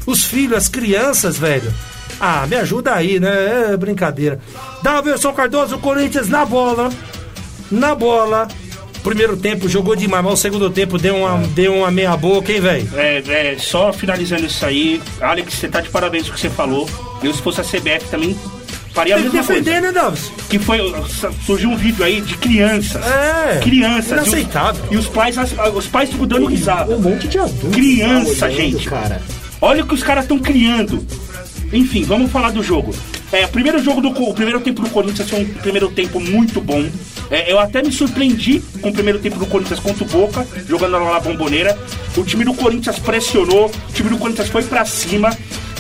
[0.06, 1.74] Os filhos, as crianças, velho.
[2.20, 3.72] Ah, me ajuda aí, né?
[3.74, 4.40] É brincadeira.
[4.84, 6.90] Daverson Cardoso, o Corinthians na bola.
[7.72, 8.48] Na bola.
[9.04, 12.60] primeiro tempo jogou demais, mas o segundo tempo deu uma, deu uma meia boca, hein,
[12.60, 12.90] velho?
[12.96, 16.50] É, é, só finalizando isso aí, Alex, você tá de parabéns com o que você
[16.50, 16.90] falou.
[17.24, 18.36] Eu, se fosse a CBF, também
[18.94, 19.62] faria a Tem que mesma coisa.
[19.62, 20.32] defender, né, Davis?
[20.50, 20.80] Que foi.
[21.46, 23.02] Surgiu um vídeo aí de crianças.
[23.06, 23.60] É.
[23.62, 24.12] Crianças.
[24.12, 24.84] Inaceitável.
[24.92, 25.36] E os, e os pais,
[25.74, 26.94] os pais ficam dando risada.
[26.96, 27.70] Um monte de adultos.
[27.72, 28.90] Criança, lá olhando, gente.
[28.90, 29.22] Cara.
[29.62, 31.06] Olha o que os caras estão criando.
[31.72, 32.94] Enfim, vamos falar do jogo.
[33.32, 36.60] É, o primeiro jogo do o primeiro tempo do Corinthians foi um primeiro tempo muito
[36.60, 36.84] bom.
[37.30, 40.94] É, eu até me surpreendi com o primeiro tempo do Corinthians contra o Boca, jogando
[40.94, 41.78] lá na bomboneira.
[42.18, 45.30] O time do Corinthians pressionou, o time do Corinthians foi pra cima.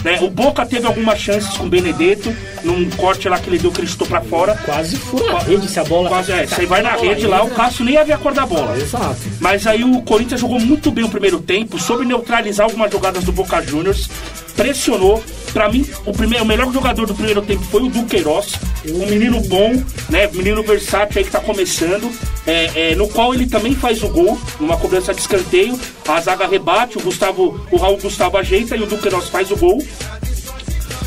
[0.04, 0.20] né?
[0.22, 2.32] O Boca teve algumas chances com o Benedetto,
[2.64, 4.56] num corte lá que ele deu que ele chutou pra fora.
[4.64, 6.08] Quase fura a rede se a bola.
[6.08, 8.32] Quase, é, tá- você vai na rede lá, o Cássio nem ia ver a cor
[8.34, 8.78] da bola.
[8.78, 9.18] Exato.
[9.42, 13.32] Mas aí o Corinthians jogou muito bem o primeiro tempo, soube neutralizar algumas jogadas do
[13.32, 14.08] Boca Juniors,
[14.56, 15.24] pressionou.
[15.54, 18.54] Pra mim, o, primeiro, o melhor jogador do primeiro tempo foi o Duqueiroz,
[18.88, 20.28] um menino bom, né?
[20.32, 22.12] Menino versátil aí que tá começando,
[22.46, 25.80] é, é, no qual ele também faz o gol, numa cobrança de escanteio.
[26.08, 29.84] A zaga rebate, o Gustavo, o Raul Gustavo ajeita e o Duqueiroz faz o gol.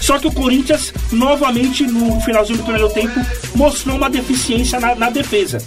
[0.00, 3.20] Só que o Corinthians, novamente, no finalzinho do primeiro tempo,
[3.54, 5.58] mostrou uma deficiência na, na defesa.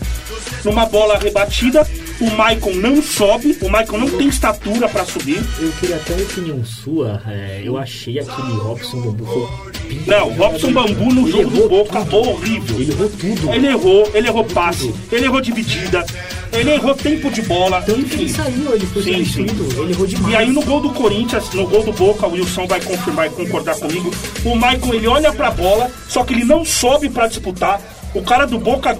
[0.65, 1.87] Numa bola rebatida,
[2.21, 5.43] o Maicon não sobe, o Maicon não tem estatura pra subir.
[5.59, 7.21] Eu queria até uma opinião sua.
[7.27, 9.25] é, eu achei aquele Robson Bambu.
[9.25, 12.79] foi Não, Robson Bambu no jogo do Boca, horrível.
[12.79, 13.53] Ele errou tudo.
[13.53, 16.05] Ele errou, ele errou passe, ele errou dividida,
[16.53, 18.33] ele errou tempo de bola, Tanto que ele enfim.
[18.33, 19.81] saiu, ele foi Sim, substituído.
[19.83, 20.33] Ele errou demais.
[20.33, 23.29] E aí no gol do Corinthians, no gol do Boca, o Wilson vai confirmar e
[23.31, 24.09] concordar comigo.
[24.45, 27.81] O Maicon ele olha pra bola, só que ele não sobe pra disputar.
[28.13, 28.97] O cara do Boca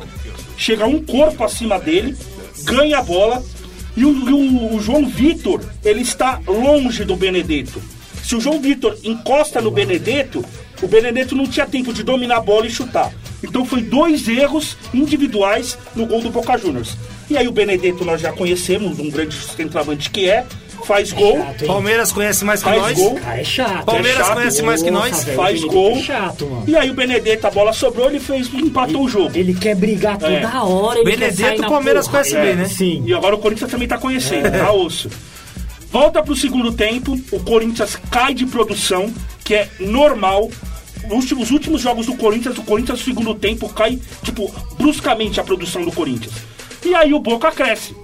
[0.57, 2.15] chega um corpo acima dele,
[2.65, 3.43] ganha a bola.
[3.95, 7.81] E o, o- o João Vitor, ele está longe do Benedetto.
[8.23, 10.43] Se o João Vitor encosta no Benedetto,
[10.81, 13.13] o Benedetto não tinha tempo de dominar a bola e chutar.
[13.43, 16.97] Então foi dois erros individuais no gol do Boca Juniors.
[17.29, 20.45] E aí o Benedetto nós já conhecemos, um grande centroavante que é,
[20.85, 21.65] faz gol, Chato?
[21.65, 22.97] Palmeiras conhece mais que Faz nós.
[22.97, 23.19] gol.
[23.25, 23.85] Ah, é chato.
[23.85, 24.33] Palmeiras é chato.
[24.35, 25.23] conhece mais que Nossa, nós.
[25.23, 25.91] velho, faz ele gol.
[25.91, 26.63] É chato, mano.
[26.67, 29.31] E aí o Benedetto, a bola sobrou, ele fez, empatou o jogo.
[29.37, 30.45] Ele quer brigar toda É.
[30.57, 30.99] hora.
[30.99, 32.29] Ele Benedetto, na Palmeiras porrada.
[32.29, 32.67] conhece bem, né?
[32.69, 33.03] Sim.
[33.05, 35.09] E agora o Corinthians também tá conhecendo, tá osso.
[35.91, 39.13] Volta pro segundo tempo, o Corinthians cai de produção,
[39.43, 40.49] que é normal.
[41.07, 45.39] Os últimos, os últimos jogos do Corinthians, o Corinthians no segundo tempo cai, tipo, bruscamente
[45.39, 46.33] a produção do Corinthians.
[46.83, 47.95] E aí o Boca cresce.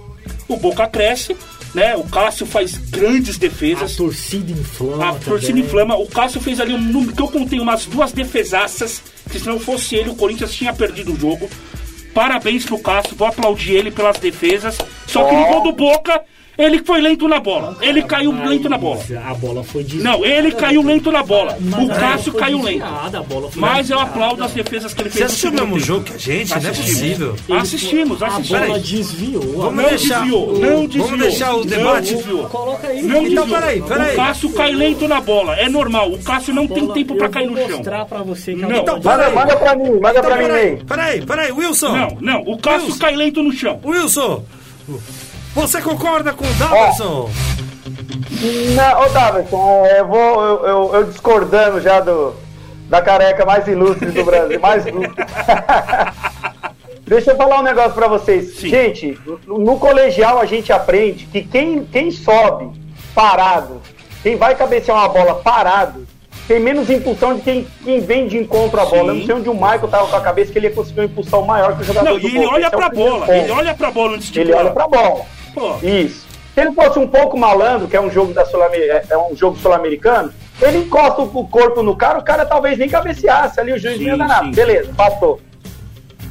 [0.48, 1.36] O Boca cresce,
[1.74, 1.96] né?
[1.96, 3.96] O Cássio faz grandes A defesas.
[3.96, 5.08] torcida inflama.
[5.10, 5.64] A torcida também.
[5.64, 5.96] inflama.
[5.96, 9.02] O Cássio fez ali um número que eu contei umas duas defesaças.
[9.30, 11.48] Que se não fosse ele, o Corinthians tinha perdido o jogo.
[12.14, 14.76] Parabéns pro Cássio, vou aplaudir ele pelas defesas.
[15.06, 16.20] Só que no gol do Boca,
[16.58, 17.76] ele foi lento na bola.
[17.80, 19.00] Ele caiu lento na bola.
[19.28, 20.16] A bola foi desviada.
[20.18, 21.56] Não, ele caiu lento na bola.
[21.60, 22.80] O a Cássio caiu lento.
[22.80, 25.50] desviada, a bola foi Mas eu aplaudo as defesas que ele Você fez no assistiu
[25.50, 25.80] o mesmo tempo.
[25.86, 26.50] jogo que a gente?
[26.50, 26.92] Não é Assistimos.
[26.92, 27.36] possível.
[27.58, 28.66] Assistimos, A assistimos.
[28.66, 29.42] bola desviou.
[29.42, 31.18] Vamos Não deixar- desviou, não desviou.
[31.18, 32.14] deixar o Não debate?
[32.14, 32.44] desviou.
[32.48, 33.02] Coloca aí.
[33.02, 34.12] Não Então, peraí, peraí.
[34.12, 35.54] O Cássio cai lento na bola.
[35.56, 36.12] É normal.
[36.12, 37.68] O Cássio não tem tempo pra cair no chão.
[37.78, 38.82] mostrar pra você que a Não.
[38.84, 40.82] bola- Então, Manda, manda pra mim, manda Então, pra mim, peraí, Ney.
[40.86, 41.96] peraí, peraí, Wilson.
[41.96, 42.40] Não, não.
[42.42, 43.80] O Cássio cai lento no chão.
[43.84, 44.44] Wilson,
[45.54, 47.30] você concorda com o Davidson?
[48.74, 52.34] Não, ô Davidson, é, eu vou eu, eu- eu discordando já do,
[52.88, 55.14] da careca mais ilustre do Brasil, mais ilustre.
[57.06, 58.56] Deixa eu falar um negócio pra vocês.
[58.56, 58.68] Sim.
[58.68, 62.70] Gente, no, no colegial a gente aprende que quem, quem sobe
[63.14, 63.82] parado,
[64.22, 66.06] quem vai cabecear uma bola parado,
[66.48, 69.08] tem menos impulsão de quem, quem vem de encontro à bola.
[69.12, 71.06] Eu não sei onde o Michael tava com a cabeça que ele ia conseguir uma
[71.06, 72.54] impulsão maior que o jogador Não, do e ele Boca.
[72.54, 73.26] olha é o pra primeiro bola.
[73.26, 73.36] ponto.
[73.36, 75.20] Ele olha pra bola antes de Ele olha pra bola.
[75.54, 76.26] Pô, Isso.
[76.54, 79.34] Se ele fosse um pouco malandro, que é um jogo da Sul é é um
[79.34, 83.78] jogo sul-americano, ele encosta o corpo no cara, o cara talvez nem cabeceasse ali, o
[83.78, 84.42] juiz Sim, não ia.
[84.52, 85.40] Beleza, passou.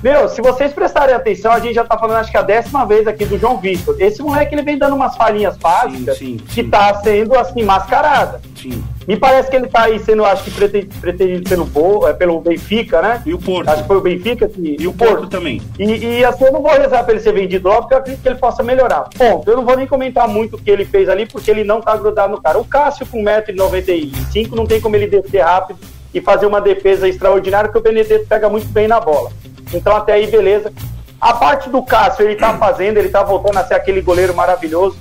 [0.03, 3.05] Meu, se vocês prestarem atenção, a gente já tá falando acho que a décima vez
[3.07, 3.95] aqui do João Vitor.
[3.99, 6.69] Esse moleque ele vem dando umas falhinhas básicas sim, que sim.
[6.69, 8.41] tá sendo assim mascarada.
[8.59, 8.83] sim.
[9.07, 12.39] Me parece que ele tá aí sendo, acho que prete- pretendido pelo, Bo, é, pelo
[12.39, 13.21] Benfica, né?
[13.25, 13.67] E o Porto.
[13.69, 14.77] Acho que foi o Benfica que.
[14.79, 15.61] E o Porto também.
[15.77, 15.83] E,
[16.19, 18.29] e assim, eu não vou rezar pra ele ser vendido logo, porque eu acredito que
[18.29, 19.09] ele possa melhorar.
[19.17, 19.49] Ponto.
[19.49, 21.95] Eu não vou nem comentar muito o que ele fez ali, porque ele não tá
[21.97, 22.59] grudado no cara.
[22.59, 25.79] O Cássio, com 1,95m, não tem como ele descer rápido
[26.13, 29.31] e fazer uma defesa extraordinária, porque o Benedetto pega muito bem na bola.
[29.73, 30.71] Então, até aí, beleza.
[31.19, 34.97] A parte do Cássio, ele tá fazendo, ele tá voltando a ser aquele goleiro maravilhoso.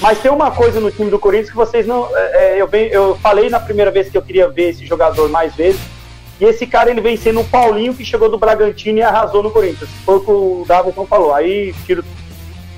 [0.00, 2.08] Mas tem uma coisa no time do Corinthians que vocês não.
[2.16, 5.28] é, é, eu, venho- eu falei na primeira vez que eu queria ver esse jogador
[5.28, 5.80] mais vezes.
[6.40, 9.52] E esse cara ele vem sendo o Paulinho que chegou do Bragantino e arrasou no
[9.52, 9.88] Corinthians.
[10.04, 11.32] Foi o que o Davidson falou.
[11.32, 12.04] Aí tiro.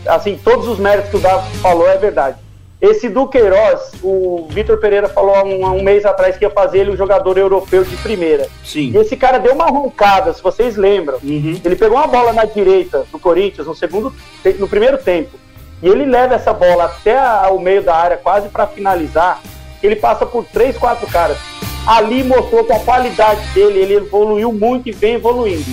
[0.07, 2.37] Assim, todos os méritos que o Davidson falou é verdade.
[2.81, 6.81] Esse Duqueiroz, o Vitor Pereira falou há um, há um mês atrás que ia fazer
[6.81, 8.49] ele um jogador europeu de primeira.
[8.63, 8.91] Sim.
[8.95, 11.19] E esse cara deu uma arrancada, se vocês lembram.
[11.23, 11.59] Uhum.
[11.65, 14.13] Ele pegou uma bola na direita do Corinthians no segundo,
[14.59, 15.31] no primeiro tempo.
[15.83, 19.41] E ele leva essa bola até a- o meio da área, quase para finalizar.
[19.83, 21.39] Ele passa por três, quatro caras.
[21.87, 25.65] Ali mostrou que a qualidade dele, ele evoluiu muito e vem evoluindo.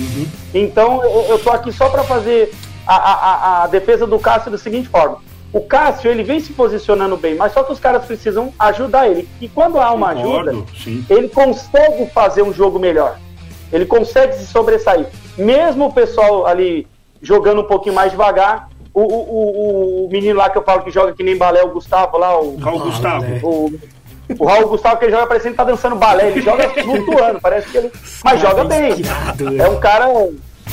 [0.54, 2.50] Então eu, eu tô aqui só para fazer
[2.86, 3.14] a, a-
[3.60, 5.18] a- a defesa do Cássio da seguinte forma.
[5.54, 9.28] O Cássio, ele vem se posicionando bem, mas só que os caras precisam ajudar ele.
[9.40, 11.06] E quando há uma ajuda, Concordo, sim.
[11.08, 13.20] ele consegue fazer um jogo melhor.
[13.72, 15.06] Ele consegue se sobressair.
[15.38, 16.88] Mesmo o pessoal ali
[17.22, 20.90] jogando um pouquinho mais devagar, o, o, o, o menino lá que eu falo que
[20.90, 23.24] joga que nem balé, o Gustavo lá, o, Raul Gustavo.
[23.42, 23.72] o,
[24.36, 27.70] o Raul Gustavo que ele joga parecendo que tá dançando balé, ele joga flutuando, parece
[27.70, 27.92] que ele.
[28.24, 28.90] Mas joga bem.
[28.90, 30.06] Inspirado, É um cara.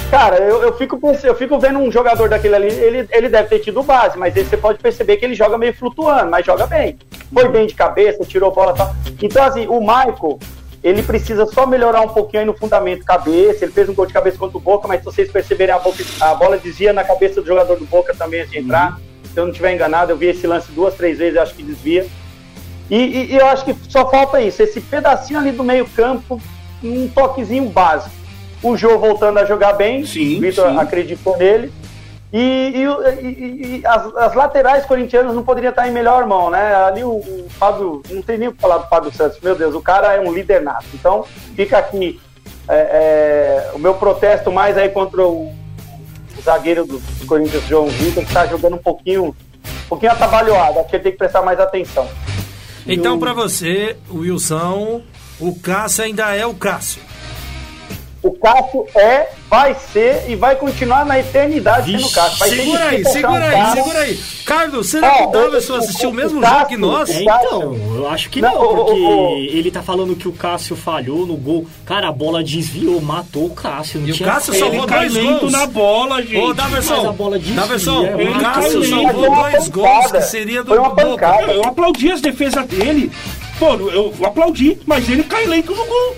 [0.10, 3.60] Cara, eu, eu, fico, eu fico vendo um jogador daquele ali, ele, ele deve ter
[3.60, 6.98] tido base, mas você pode perceber que ele joga meio flutuando, mas joga bem.
[7.34, 8.96] Foi bem de cabeça, tirou bola e tal.
[9.22, 10.40] Então, assim, o Michael,
[10.84, 13.64] ele precisa só melhorar um pouquinho aí no fundamento cabeça.
[13.64, 16.04] Ele fez um gol de cabeça contra o Boca, mas se vocês perceberem, a, boca,
[16.20, 19.00] a bola desvia na cabeça do jogador do Boca também antes de entrar.
[19.34, 22.06] Se eu não estiver enganado, eu vi esse lance duas, três vezes, acho que desvia.
[22.90, 26.42] E, e- e eu acho que só falta isso, esse pedacinho ali do meio-campo,
[26.84, 28.14] um toquezinho básico.
[28.64, 31.72] O Jô voltando a jogar bem, Sim, o Vitor acreditou nele.
[32.34, 36.74] E, e e- e- as, as laterais corintianas não poderiam estar em melhor mão, né?
[36.76, 39.76] Ali o, o Fábio, não tem nem o que falar do Fábio Santos, meu Deus,
[39.76, 40.86] o cara é um líder nato.
[40.94, 41.26] Então
[41.56, 42.22] fica aqui
[42.70, 45.48] é, é, o meu protesto mais aí contra o,
[46.38, 50.80] o zagueiro do, do Corinthians, João Vitor, que está jogando um pouquinho, um pouquinho atabalhoado.
[50.80, 52.08] Acho que ele tem que prestar mais atenção.
[52.88, 55.02] Então, pra você, Wilson,
[55.40, 57.02] o Cássio ainda é o Cássio.
[58.24, 62.38] O Cássio é, vai ser e vai continuar na eternidade sendo Cássio.
[62.38, 64.20] Vai ter que Segura aí, segura aí, segura aí.
[64.46, 66.80] Carlos, será que Ó, o Davidson o- assistiu o o- mesmo o jogo que Cássio-
[66.80, 67.10] nós?
[67.10, 70.16] É, É, então, eu acho que não, Não, o- porque o- o- ele tá falando
[70.16, 71.66] que o Cássio falhou no gol.
[71.84, 74.00] Cara, a bola desviou, matou o Cássio.
[74.00, 74.66] Não E o tinha Cássio como.
[74.66, 75.52] salvou dois gols.
[75.52, 76.38] na bola, gente.
[76.38, 80.64] Ô, Mas a Daverson, bola desvia, Daverson, é o Cássio salvou dois gols que seria
[80.64, 81.42] do Boca.
[81.52, 83.12] Eu aplaudi as defesas dele.
[83.58, 86.16] Pô, eu aplaudi, mas ele cai lento no gol.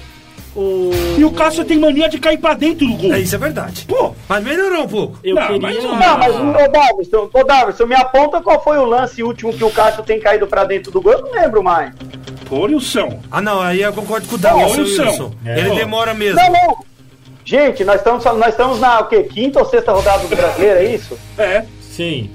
[0.55, 0.91] O...
[1.17, 3.13] E o Cássio tem mania de cair pra dentro do gol.
[3.13, 3.85] É, isso é verdade.
[3.87, 5.17] Pô, Mas melhorou um pouco.
[5.23, 5.59] Eu Não, queria...
[5.59, 9.63] mas Não, mas, ô Davidson, ô Davidson, me aponta qual foi o lance último que
[9.63, 11.13] o Cássio tem caído pra dentro do gol?
[11.13, 11.91] Eu não lembro mais.
[12.47, 13.19] pô, Nilson.
[13.31, 15.03] Ah, não, aí eu concordo com o Davidson, Wilson.
[15.03, 15.31] Wilson.
[15.45, 15.59] É.
[15.59, 16.39] Ele demora mesmo.
[16.39, 16.77] Não, não.
[17.45, 19.23] Gente, nós estamos, nós estamos na o quê?
[19.23, 21.17] quinta ou sexta rodada do brasileiro, é isso?
[21.37, 21.65] É.
[21.81, 22.29] Sim.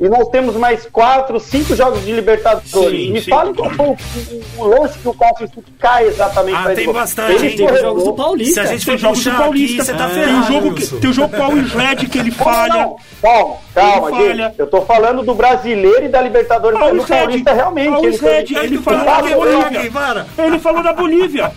[0.00, 2.70] E nós temos mais quatro, cinco jogos de Libertadores.
[3.06, 3.30] Sim, Me sim.
[3.30, 5.48] falem qual foi o, o- o lance que o Cássio
[5.78, 7.56] cai exatamente Ah, tem bastante, Ele?
[7.56, 8.54] Tem jogos do Paulista.
[8.54, 9.84] Se a gente Tem for jogos do puxar aqui, Paulista.
[9.84, 12.30] você tá tem, ferrado, um jogo que, tem um jogo com o Sled que ele
[12.32, 12.90] falha.
[13.22, 14.36] Calma, calma, Ele gente.
[14.42, 14.54] falha.
[14.58, 16.76] Eu tô falando do brasileiro e da Libertadores.
[16.80, 17.22] O no Sled.
[17.24, 17.88] Paulista, realmente.
[17.90, 19.36] O ele Sled, ele foi falou da.
[19.36, 20.26] Bolívia.
[20.38, 21.52] Ele falou da Bolívia.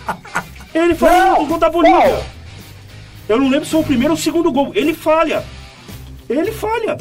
[0.74, 2.08] Ele falou Não, do gol da Bolívia.
[2.08, 2.22] não.
[3.28, 4.70] Eu não lembro se foi o primeiro ou o segundo gol.
[4.76, 5.42] Ele falha.
[6.30, 6.96] Ele falha.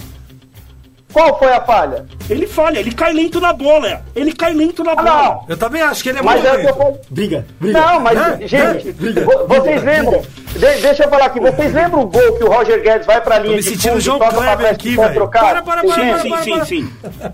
[1.18, 2.06] Qual foi a falha?
[2.30, 2.78] Ele falha.
[2.80, 4.04] Ele cai lento na bola.
[4.16, 5.24] Ele cai lento na Ah, bola.
[5.24, 5.46] não.
[5.50, 6.78] Eu também acho que ele é Mas muito é o que eu lento.
[6.78, 7.00] falei.
[7.10, 7.80] Briga, briga.
[7.82, 10.22] Não, mas, É, gente, vo- vocês lembram?
[10.22, 13.40] De- deixa eu falar aqui, vocês lembram o gol que o Roger Guedes vai pra
[13.40, 15.14] linha me de sentindo fundo, João toca pra aqui, velho.
[15.16, 15.40] trocar?
[15.40, 15.94] Para, para, para?
[15.96, 16.66] Sim, para, sim, para.
[16.66, 16.90] sim,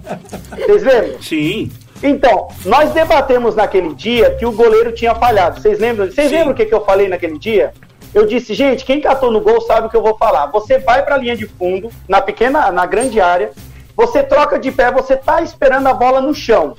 [0.65, 1.21] Vocês lembram?
[1.21, 1.71] sim.
[2.01, 5.59] Então, nós debatemos naquele dia que o goleiro tinha falhado.
[5.61, 6.05] Vocês lembram?
[6.09, 6.35] Vocês Sim.
[6.35, 7.73] lembram o que, que eu falei naquele dia?
[8.13, 10.47] Eu disse, gente, quem catou no gol sabe o que eu vou falar.
[10.47, 13.51] Você vai pra linha de fundo, na pequena, na grande área,
[13.95, 16.75] você troca de pé, você tá esperando a bola no chão.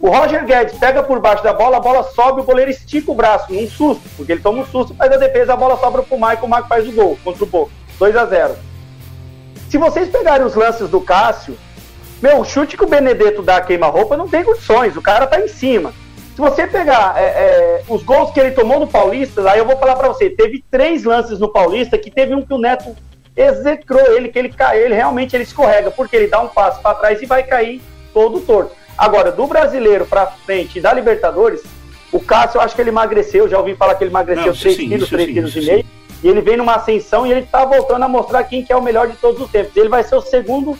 [0.00, 3.14] O Roger Guedes pega por baixo da bola, a bola sobe, o goleiro estica o
[3.14, 6.20] braço, num susto, porque ele toma um susto, faz a defesa, a bola sobra pro
[6.20, 7.72] Mike, o Mike faz o gol contra o Boca.
[7.98, 8.56] 2 a 0
[9.68, 11.58] Se vocês pegarem os lances do Cássio,
[12.22, 15.48] meu, o chute que o Benedetto dá queima-roupa não tem condições, o cara tá em
[15.48, 15.92] cima.
[16.34, 19.76] Se você pegar é, é, os gols que ele tomou no Paulista, aí eu vou
[19.76, 22.94] falar pra você, teve três lances no Paulista que teve um que o Neto
[23.38, 26.94] execrou ele, que ele cai, ele realmente ele escorrega, porque ele dá um passo pra
[26.94, 27.80] trás e vai cair
[28.12, 28.72] todo torto.
[28.96, 31.62] Agora, do brasileiro pra frente e da Libertadores,
[32.10, 34.62] o Cássio eu acho que ele emagreceu, já ouvi falar que ele emagreceu Não, isso
[34.62, 35.86] 3 sim, quilos, isso 3 sim, quilos e meio.
[36.20, 38.82] E ele vem numa ascensão e ele tá voltando a mostrar quem que é o
[38.82, 39.76] melhor de todos os tempos.
[39.76, 40.76] Ele vai ser o segundo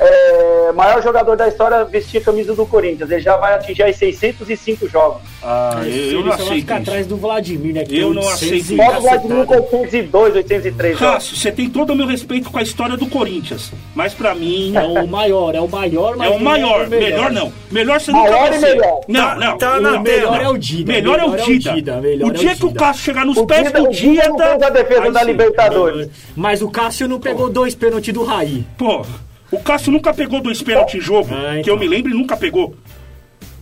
[0.00, 3.10] é, maior jogador da história vestir a camisa do Corinthians.
[3.10, 5.20] Ele já vai atingir aí 605 jogos.
[5.42, 6.90] Ah, eu, eu não vai aceito ficar isso.
[6.90, 7.84] atrás do Vladimir, né?
[7.90, 9.76] Eu não 800 aceito Fora o Vladimir com cacetada.
[9.82, 11.14] 802, 803 jogos.
[11.14, 13.72] Cássio, você tem todo o meu respeito com a história do Corinthians.
[13.94, 16.86] Mas pra mim, É o maior, é o maior, mas é o não maior.
[16.86, 17.52] o Melhor não.
[17.70, 18.74] Melhor você nunca Maior vai e ser.
[18.74, 19.00] melhor.
[19.08, 19.58] Não, não.
[19.58, 20.42] Tá O na melhor tela.
[20.42, 20.92] é o Dida.
[20.92, 22.00] Melhor é o Dida.
[22.00, 22.80] melhor O dia é que o Dida.
[22.80, 24.48] Cássio chegar nos O pés Dida, do o Dida não Dida...
[24.48, 25.22] fez a defesa da.
[25.22, 26.08] Libertadores.
[26.34, 28.64] Mas o Cássio não pegou dois pênaltis do Raí.
[28.76, 29.04] Pô,
[29.50, 31.74] O Cássio nunca pegou dois pênaltis em jogo, Ah, que então.
[31.74, 32.74] eu me lembro, e nunca pegou.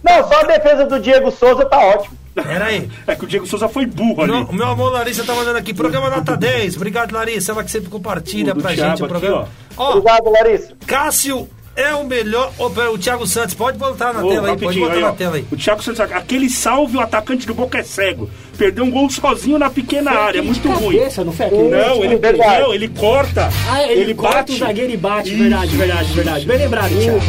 [0.02, 2.16] Não, só a defesa do Diego Souza tá ótimo.
[2.34, 2.88] Pera aí.
[3.04, 4.30] É que o Diego Souza foi burro ali.
[4.32, 6.76] Meu, meu amor Larissa tá mandando aqui, programa nota 10.
[6.76, 7.50] Obrigado, Larissa.
[7.50, 9.48] Ela que sempre compartilha pra gente o aqui, programa.
[9.76, 10.72] Ó, Obrigado, Larissa.
[10.86, 11.48] Cássio
[11.80, 12.52] é o melhor.
[12.74, 15.12] Pera, o Thiago Santos, pode botar na Ô, tela aí, pode botar aí, na ó.
[15.12, 15.46] tela aí.
[15.50, 18.28] O Thiago Santos, aquele salve, o atacante do Boca é cego.
[18.56, 20.98] Perdeu um gol sozinho na pequena área, muito de ruim.
[20.98, 21.68] cabeça, não foi aquele?
[21.68, 23.48] Não, ele perdeu, ele corta.
[23.70, 24.52] Ah, ele, ele corta bate.
[24.52, 25.38] o zagueiro e bate, Isso.
[25.38, 26.46] verdade, verdade, verdade.
[26.46, 27.20] Bem lembrado, Thiago.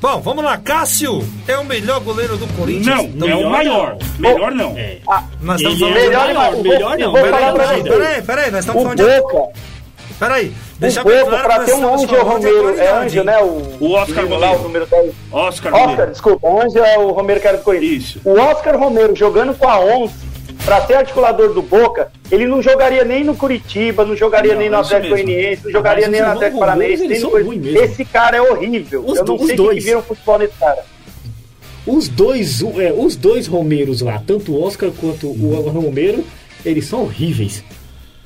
[0.00, 0.58] Bom, vamos lá.
[0.58, 2.96] Cássio é o melhor goleiro do Corinthians.
[2.96, 3.96] Não, Então, é o maior.
[4.18, 4.76] Melhor não.
[4.76, 4.98] É.
[5.40, 5.96] Nós estamos Ele falando.
[5.96, 7.12] é de- Melhor, maior, melhor não.
[7.12, 9.54] melhor não, Peraí, peraí, peraí, nós estamos falando de.
[10.18, 13.18] Peraí, deixa o bem Boca, claro pra ter um estamos Ângel falando de Romero, é
[13.18, 13.24] hein?
[13.24, 13.38] né?
[13.38, 14.60] O, O Oscar menino lá, Romero.
[14.60, 15.12] o número 10.
[15.32, 16.10] Oscar Oscar, Romero.
[16.10, 17.92] desculpa, o Ângel é o Romero que era do Corinthians.
[18.02, 18.20] Isso.
[18.24, 20.12] O Oscar Romero jogando com a 11,
[20.64, 24.68] pra ser articulador do Boca, ele não jogaria nem no Curitiba, não jogaria Não, nem
[24.70, 25.10] no é Atlético.
[25.14, 27.78] Goianiense, não jogaria nem no Atlético Romero, Paranaense.
[27.84, 29.04] Esse cara é horrível.
[29.06, 29.78] Os Eu não sei o que dois.
[29.78, 30.84] que viram futebol nesse cara.
[31.86, 36.24] Os dois, é, os dois Romeiros lá, tanto o Oscar quanto o Romero,
[36.64, 37.62] eles são horríveis.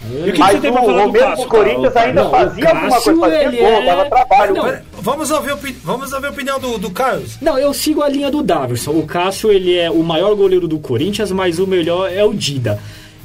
[0.01, 2.07] E o que Mas você tem o pra falar do Romero Cássio, do Corinthians cara?
[2.07, 4.55] ainda Não, o fazia alguma Cássio, coisa, fazia ele gol, é- dava trabalho.
[4.55, 7.37] Não, Pera- Vamos ouvir, vamos ouvir a opinião do, do Carlos.
[7.41, 8.93] Não, eu sigo a linha do Daverson.
[8.93, 12.79] O Cássio, ele é o maior goleiro do Corinthians, mas o melhor é o Dida.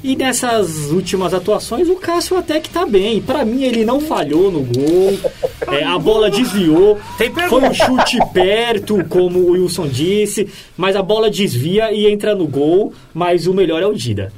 [0.03, 3.21] E nessas últimas atuações, o Cássio até que tá bem.
[3.21, 5.17] Pra mim, ele não falhou no gol.
[5.71, 6.99] É, a bola desviou.
[7.47, 10.49] Foi um chute perto, como o Wilson disse.
[10.75, 12.93] Mas a bola desvia e entra no gol.
[13.13, 14.33] Mas o melhor é o Dida.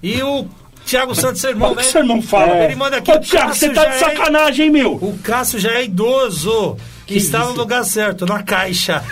[0.00, 0.46] E o
[0.88, 1.82] Thiago Santos, seu irmão, Olha o né?
[1.82, 2.64] que seu irmão fala.
[2.64, 3.12] Ele manda aqui.
[3.12, 4.92] Ô, o Thiago, você tá de é- sacanagem, hein, meu?
[4.92, 6.78] O Cássio já é idoso.
[7.06, 9.02] Que, está no lugar certo, na caixa.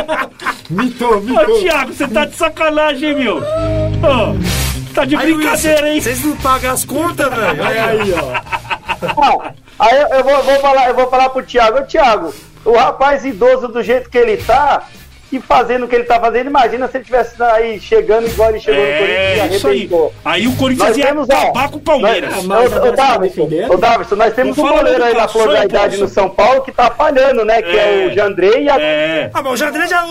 [0.68, 3.36] Mitou, Ô, Thiago, você tá de sacanagem, hein, meu?
[3.38, 6.00] Ô, tá de Aí, brincadeira, Wilson, hein?
[6.00, 7.64] Vocês não pagam as contas, velho?
[7.64, 9.20] Aí, Aí, ó.
[9.20, 9.42] Não,
[9.78, 12.34] aí eu, eu vou, vou falar, eu vou falar pro Thiago, ô Thiago,
[12.64, 14.88] o rapaz idoso do jeito que ele tá,
[15.36, 18.60] e fazendo o que ele tá fazendo, imagina se ele tivesse aí chegando igual ele
[18.60, 19.90] chegou no Corinthians e É, isso aí.
[20.24, 22.44] Aí o Corinthians Nós ia temos, ó, acabar com o Palmeiras.
[22.44, 25.54] Nós, você tá Davidson, ô, Davidson, nós temos um goleiro do aí na Cássio, flor
[25.54, 27.60] da idade no São Paulo que tá falhando, né?
[27.62, 28.06] Que é, É.
[28.06, 28.80] o Jandrei e a...
[28.80, 29.30] É.
[29.32, 30.04] Ah, mas o Jandrei já.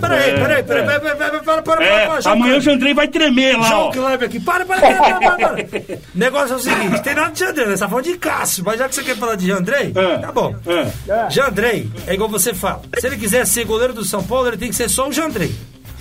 [0.00, 0.62] Peraí, É, peraí, peraí, é.
[0.62, 2.60] peraí, peraí, peraí, peraí, peraí, É, amanhã o.
[2.60, 3.90] Jandrei vai tremer lá, João ó.
[3.90, 4.40] Kleber aqui.
[4.40, 5.56] Para, para, para, para, para, para.
[6.14, 8.88] Negócio é o seguinte: tem nada de Jandrei, nós tá falando de Cássio, mas já
[8.88, 10.18] que você quer falar de Jandrei, É.
[10.18, 10.54] tá bom.
[10.66, 11.30] É.
[11.30, 12.82] Jandrei, é igual você fala.
[12.98, 15.52] Se ele quiser ser goleiro do São Paulo, ele tem que ser só o Jandrei.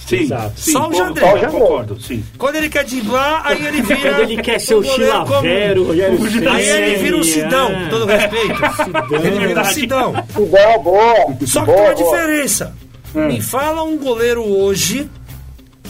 [0.08, 0.54] Sim, Exato.
[0.56, 1.08] sim, Só o eu Só o
[1.38, 1.50] Jandrei.
[1.52, 2.24] Concordo, sim.
[2.38, 4.00] Quando ele quer driblar, aí ele vira.
[4.00, 4.84] Quando ele quer ser o.
[4.84, 9.14] Chilavero, Rogério Aí ele vira o Sidão, com todo respeito.
[9.14, 9.74] Ele vira o verdade.
[9.74, 10.14] Sidão.
[10.34, 11.38] Boa, boa.
[11.46, 11.96] Só que tem boa, uma boa.
[11.96, 12.74] diferença.
[13.14, 15.10] Me fala um goleiro hoje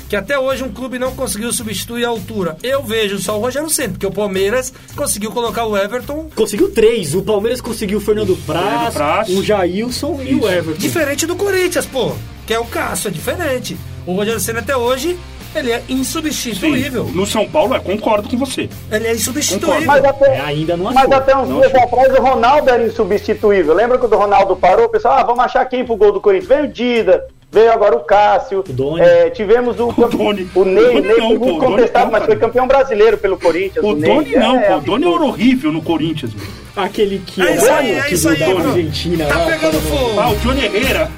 [0.10, 2.58] que até hoje um clube não conseguiu substituir a altura.
[2.64, 7.14] Eu vejo só o Rogério Ceni, porque o Palmeiras conseguiu colocar o Everton Conseguiu três.
[7.14, 8.96] O Palmeiras conseguiu o Fernando Praz,
[9.30, 10.80] o Jailson e o Everton.
[10.80, 12.14] diferente do Corinthians, pô,
[12.48, 13.78] que é o Cássio, é diferente.
[14.06, 15.20] O Rogério Ceni até hoje
[15.54, 17.06] ele é insubstituível.
[17.06, 18.70] No São Paulo, é, concordo com você.
[18.92, 19.86] Ele é insubstituível.
[19.86, 21.88] Mas até, É, ainda não Mas até uns Não dias achou.
[21.88, 23.74] atrás o Ronaldo era insubstituível.
[23.74, 24.86] Lembra quando o Ronaldo parou?
[24.86, 26.48] O pessoal, ah, vamos achar quem pro gol do Corinthians?
[26.50, 28.60] Veio o Dida, veio agora o Cássio.
[28.68, 29.02] O Doni.
[29.02, 30.50] É, tivemos o, O Doni.
[30.56, 33.38] o Ney, O o Ney não, pô, o contestado, não, mas foi campeão brasileiro pelo
[33.38, 33.84] Corinthians.
[33.86, 34.14] O Ney.
[34.14, 34.78] Doni não, É, pô.
[34.78, 35.26] O Doni era absurdo.
[35.32, 36.46] horrível no Corinthians, meu.
[36.78, 38.46] Aquele que É isso aí, o é que isso aí, da.
[38.46, 39.26] Argentina.
[39.26, 40.20] Tá lá, pegando todo mundo- fogo.
[40.20, 41.12] Ah, o Johnny Herrera.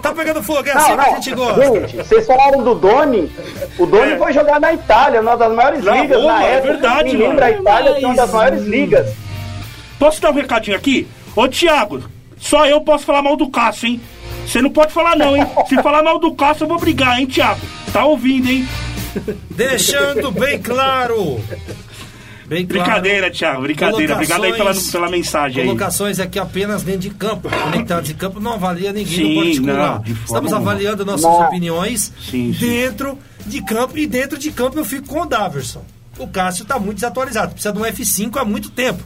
[0.00, 1.14] Tá pegando fogo, é Não, assim que a não.
[1.16, 1.64] gente gosta.
[1.88, 3.30] Gente, vocês falaram do Doni.
[3.78, 4.16] O Doni É.
[4.16, 6.72] foi jogar na Itália, uma das maiores Na ligas Roma, na é época.
[6.72, 7.28] verdade, Quem mano.
[7.30, 9.10] lembra a Itália tinha uma das Mas- maiores ligas.
[9.98, 11.06] Posso dar um recadinho aqui?
[11.36, 12.02] Ô, Thiago,
[12.38, 14.00] só eu posso falar mal do Cássio, hein?
[14.46, 15.46] Você não pode falar não, hein?
[15.68, 17.60] Se falar mal do Cássio, eu vou brigar, hein, Thiago?
[17.92, 18.66] Tá ouvindo, hein?
[19.50, 21.40] Deixando bem claro.
[22.46, 22.84] Bem claro.
[22.84, 24.14] Brincadeira, Thiago, brincadeira.
[24.14, 25.66] Obrigado aí pela, pela mensagem aí.
[25.68, 27.48] Colocações aqui apenas dentro de campo.
[27.48, 29.94] Conectados em campo não avalia ninguém Sim, no particular.
[29.94, 31.40] não, de Estamos avaliando nossas Não.
[31.46, 32.66] opiniões Sim, sim.
[32.66, 33.96] dentro de campo.
[33.96, 35.82] E dentro de campo eu fico com o Daverson.
[36.18, 37.52] O Cássio está muito desatualizado.
[37.54, 39.02] Precisa de um F5 há muito tempo.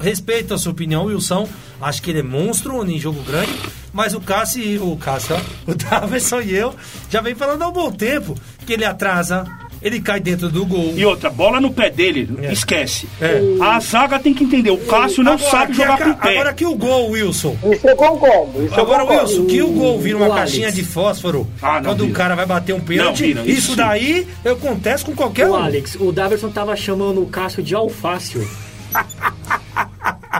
[0.00, 1.48] Respeito a sua opinião, Wilson.
[1.80, 3.52] Acho que ele é monstro em jogo grande.
[3.92, 6.74] Mas o Cássio, e- o Cássio, o Daverson e eu
[7.10, 8.34] já vem falando há um bom tempo
[8.66, 9.44] que ele atrasa,
[9.80, 10.92] ele cai dentro do gol.
[10.94, 12.52] E outra, bola no pé dele, É.
[12.52, 13.08] esquece.
[13.20, 13.40] É.
[13.60, 16.30] A zaga tem que entender, o Cássio não Agora, sabe jogar a- com o pé.
[16.34, 17.56] Agora que o gol, Wilson.
[17.72, 18.64] Isso eu concordo.
[18.64, 19.30] Isso Agora, concordo.
[19.30, 22.44] Wilson, que o gol vira uma caixinha de fósforo Ah, não quando o cara vai
[22.46, 23.08] bater um pênalti.
[23.08, 25.56] Não vira, isso isso daí acontece com qualquer O um.
[25.56, 28.46] Alex, o Daverson tava chamando o Cássio de alfácio.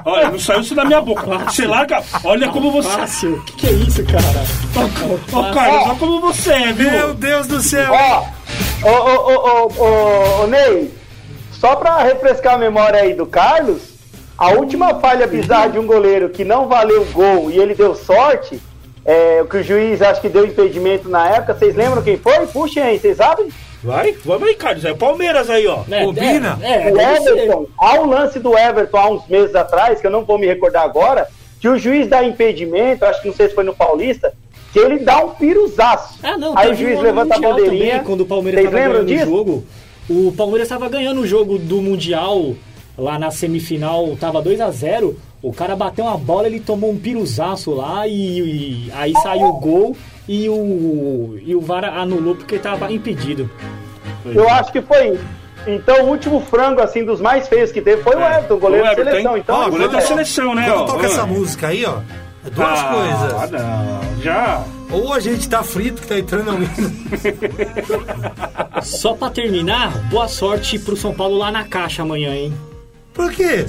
[0.04, 1.22] Olha, não saiu isso da minha boca.
[1.46, 2.02] Você larga.
[2.24, 2.88] Olha como você.
[2.88, 3.36] Alfácio?
[3.36, 4.24] O que, que é isso, cara?
[5.32, 6.90] Ô, Carlos, olha como você é, viu?
[6.90, 7.90] Meu Deus do céu.
[7.92, 8.24] Ó,
[8.82, 10.92] ô, ô, ô, ô, ô, ô, Ney,
[11.52, 13.80] só pra refrescar a memória aí do Carlos,
[14.38, 18.60] A última falha bizarra de um goleiro que não valeu gol e ele deu sorte,
[19.04, 22.46] é, que o juiz acho que deu impedimento na época, vocês lembram quem foi?
[22.46, 23.48] Puxem aí, vocês sabem?
[23.82, 24.84] Vai, vamos aí, Carlos.
[24.84, 25.82] É o Palmeiras aí, ó.
[25.90, 26.58] É, Combina?
[26.62, 27.00] É, é, o.
[27.00, 30.46] Everton, há um lance do Everton há uns meses atrás, que eu não vou me
[30.46, 31.28] recordar agora,
[31.60, 34.32] que o juiz dá impedimento, acho que não sei se foi no Paulista,
[34.72, 36.18] que ele dá um piruzaço.
[36.22, 37.90] Ah, não, Aí o juiz levanta a bandeirinha.
[37.90, 39.32] também, quando o Palmeiras Vocês estava lembram ganhando disso?
[39.32, 39.64] o jogo.
[40.10, 42.54] O Palmeiras estava ganhando o jogo do Mundial,
[42.96, 46.98] lá na semifinal, tava 2 a 0 O cara bateu uma bola, ele tomou um
[46.98, 48.40] piruzaço lá e,
[48.88, 49.96] e aí saiu o gol
[50.28, 53.50] e o, e o VAR anulou porque estava impedido.
[54.26, 55.24] Eu acho que foi isso.
[55.66, 58.88] Então, o último frango, assim, dos mais feios que teve foi o Everton, goleiro O
[58.90, 59.36] Everton, seleção.
[59.36, 59.42] hein?
[59.44, 60.62] Então, Ó, isso goleiro da é- seleção, né?
[60.68, 60.86] Quando ó.
[60.86, 61.98] toca essa música aí, ó,
[62.46, 63.50] é duas Ah, coisas.
[63.50, 64.64] não, já.
[64.90, 66.68] Ou a gente tá frito que tá entrando alguém.
[68.82, 72.54] Só pra terminar, boa sorte pro São Paulo lá na caixa amanhã, hein?
[73.12, 73.66] Por quê?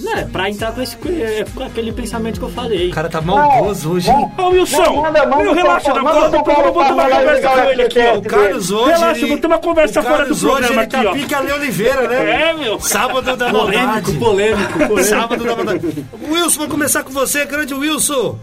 [0.00, 2.88] Não, é pra entrar com, esse, com aquele pensamento que eu falei.
[2.88, 4.30] O cara tá maldoso hoje, hein?
[4.38, 5.02] Ô, Wilson,
[5.42, 8.18] meu, relaxa, bola eu vou tomar pra conversa com ele aqui, ó.
[8.18, 8.92] O Carlos hoje.
[8.92, 11.12] Relaxa, vou ter uma conversa o fora Carlos do programa aqui, tá ó.
[11.12, 12.50] pique Ale Oliveira, né?
[12.50, 12.80] É, meu.
[12.80, 15.04] Sábado da Polêmico, polêmico, polêmico.
[15.04, 16.06] Sábado da maldade.
[16.28, 18.38] Wilson, vai começar com você, grande Wilson.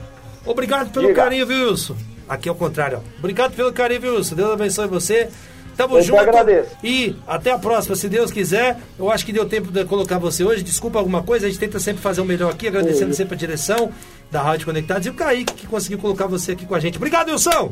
[0.45, 1.23] Obrigado pelo Diga.
[1.23, 1.95] carinho, viu, Wilson?
[2.27, 3.19] Aqui é o contrário, ó.
[3.19, 4.35] Obrigado pelo carinho, viu, Wilson?
[4.35, 5.29] Deus abençoe você.
[5.75, 6.19] Tamo Eu junto.
[6.19, 6.69] agradeço.
[6.83, 8.77] E até a próxima, se Deus quiser.
[8.97, 10.63] Eu acho que deu tempo de colocar você hoje.
[10.63, 13.91] Desculpa alguma coisa, a gente tenta sempre fazer o melhor aqui, agradecendo sempre a direção
[14.31, 16.97] da Rádio Conectados e o Kaique que conseguiu colocar você aqui com a gente.
[16.97, 17.71] Obrigado, Wilson!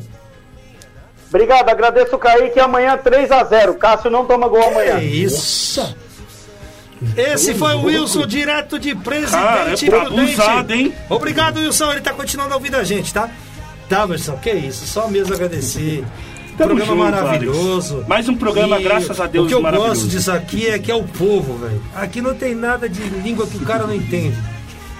[1.30, 2.60] Obrigado, agradeço o Kaique.
[2.60, 3.76] Amanhã 3x0.
[3.78, 5.00] Cássio não toma gol amanhã.
[5.00, 5.96] É isso.
[7.18, 9.76] Esse foi o Wilson, direto de Presidente Cara, é
[10.06, 10.40] Prudente.
[10.42, 10.94] abusado, hein?
[11.10, 11.92] Obrigado, Wilson.
[11.92, 13.30] Ele tá continuando ouvindo a gente, tá?
[13.90, 14.86] Tá, Wilson, que isso.
[14.86, 16.04] Só mesmo agradecer.
[16.58, 17.94] Tamo programa junto, maravilhoso.
[17.96, 18.08] Alex.
[18.10, 20.96] Mais um programa, graças a Deus, O que eu gosto disso aqui é que é
[20.96, 21.82] o povo, velho.
[21.96, 24.36] Aqui não tem nada de língua que o cara não entende.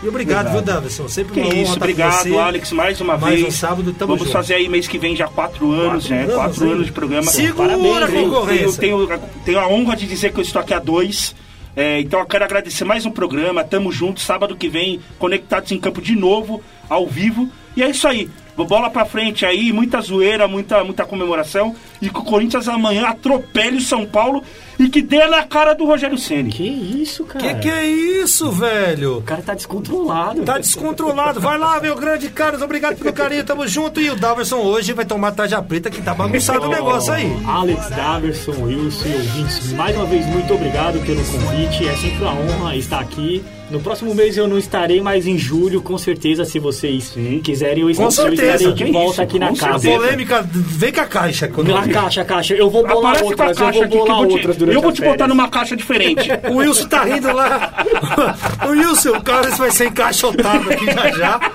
[0.02, 1.08] E obrigado, viu, Davidson?
[1.08, 2.38] Sempre Que uma isso, obrigado.
[2.38, 3.48] Alex, mais uma Mais vez.
[3.48, 4.34] um sábado, tamo Vamos junto.
[4.34, 6.22] fazer aí mês que vem já quatro anos, Quatro né?
[6.24, 6.72] anos, quatro hein?
[6.74, 7.32] anos de programa.
[7.32, 8.82] Segura Parabéns, a concorrência.
[8.82, 11.34] Tenho, tenho, tenho a honra de dizer que eu estou aqui há dois.
[11.76, 13.64] É, então eu quero agradecer mais um programa.
[13.64, 14.20] Tamo junto.
[14.20, 17.50] Sábado que vem, conectados em campo de novo, ao vivo.
[17.78, 18.30] E é isso aí.
[18.56, 21.76] Bola pra frente aí, muita zoeira, muita, muita comemoração.
[22.02, 24.44] E que o Corinthians amanhã atropele o São Paulo
[24.80, 26.52] e que dê na cara do Rogério Ceni.
[26.52, 27.54] Que isso, cara?
[27.54, 29.18] Que que é isso, velho?
[29.20, 30.44] O cara tá descontrolado.
[30.44, 31.40] Tá descontrolado.
[31.40, 32.62] Vai lá, meu grande Carlos.
[32.62, 33.44] Obrigado pelo carinho.
[33.44, 34.02] Tamo junto.
[34.02, 37.32] E o Daverson hoje vai tomar tarja preta que tá bagunçado o negócio aí.
[37.46, 41.88] Alex Daverson, Wilson e ouvintes, mais uma vez muito obrigado pelo convite.
[41.88, 43.44] É sempre uma honra estar aqui.
[43.72, 47.96] No próximo mês eu não estarei, mas em julho, com certeza, se vocês quiserem, eu,
[47.96, 48.46] Com eu certeza.
[48.54, 49.80] estarei de Que volta aqui na com A casa.
[49.80, 49.98] certeza.
[50.04, 51.48] polêmica, vem com a caixa.
[51.48, 52.54] Quando Na caixa, caixa.
[52.54, 54.58] Eu vou bolar Aparece com a outras, eu caixa vou que bolar vou te, outras
[54.58, 56.30] durante eu vou te botar numa caixa diferente.
[56.54, 57.74] O Wilson tá rindo lá.
[58.68, 61.52] O Wilson, o Carlos vai ser encaixotado aqui já já.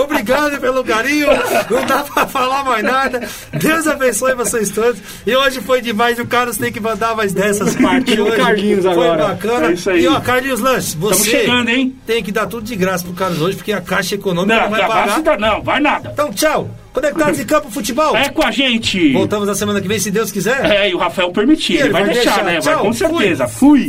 [0.00, 1.26] Obrigado pelo carinho.
[1.70, 3.28] Não dá pra falar mais nada.
[3.52, 5.00] Deus abençoe vocês todos.
[5.26, 6.18] E hoje foi demais.
[6.18, 8.32] O Carlos tem que mandar mais dessas partes Partiu o.
[8.36, 9.28] Carlinhos Foi agora.
[9.28, 9.66] bacana.
[9.68, 10.02] É isso aí.
[10.04, 11.96] E ó, Carlinhos Lanches, você chegando, hein?
[12.06, 14.70] tem que dar tudo de graça pro Carlos hoje, porque a Caixa Econômica não, Não,
[14.70, 15.38] vai pagar.
[15.38, 16.10] não, vai nada.
[16.12, 16.70] Então, tchau.
[16.92, 18.16] Conectados em Campo Futebol.
[18.16, 19.12] É com a gente.
[19.12, 20.64] Voltamos na semana que vem, se Deus quiser.
[20.64, 21.74] É, e o Rafael permitir.
[21.74, 22.44] Ele Ele vai, vai deixar, deixar.
[22.44, 22.58] né?
[22.60, 23.06] Tchau, Vai com fui.
[23.18, 23.46] certeza.
[23.48, 23.88] fui.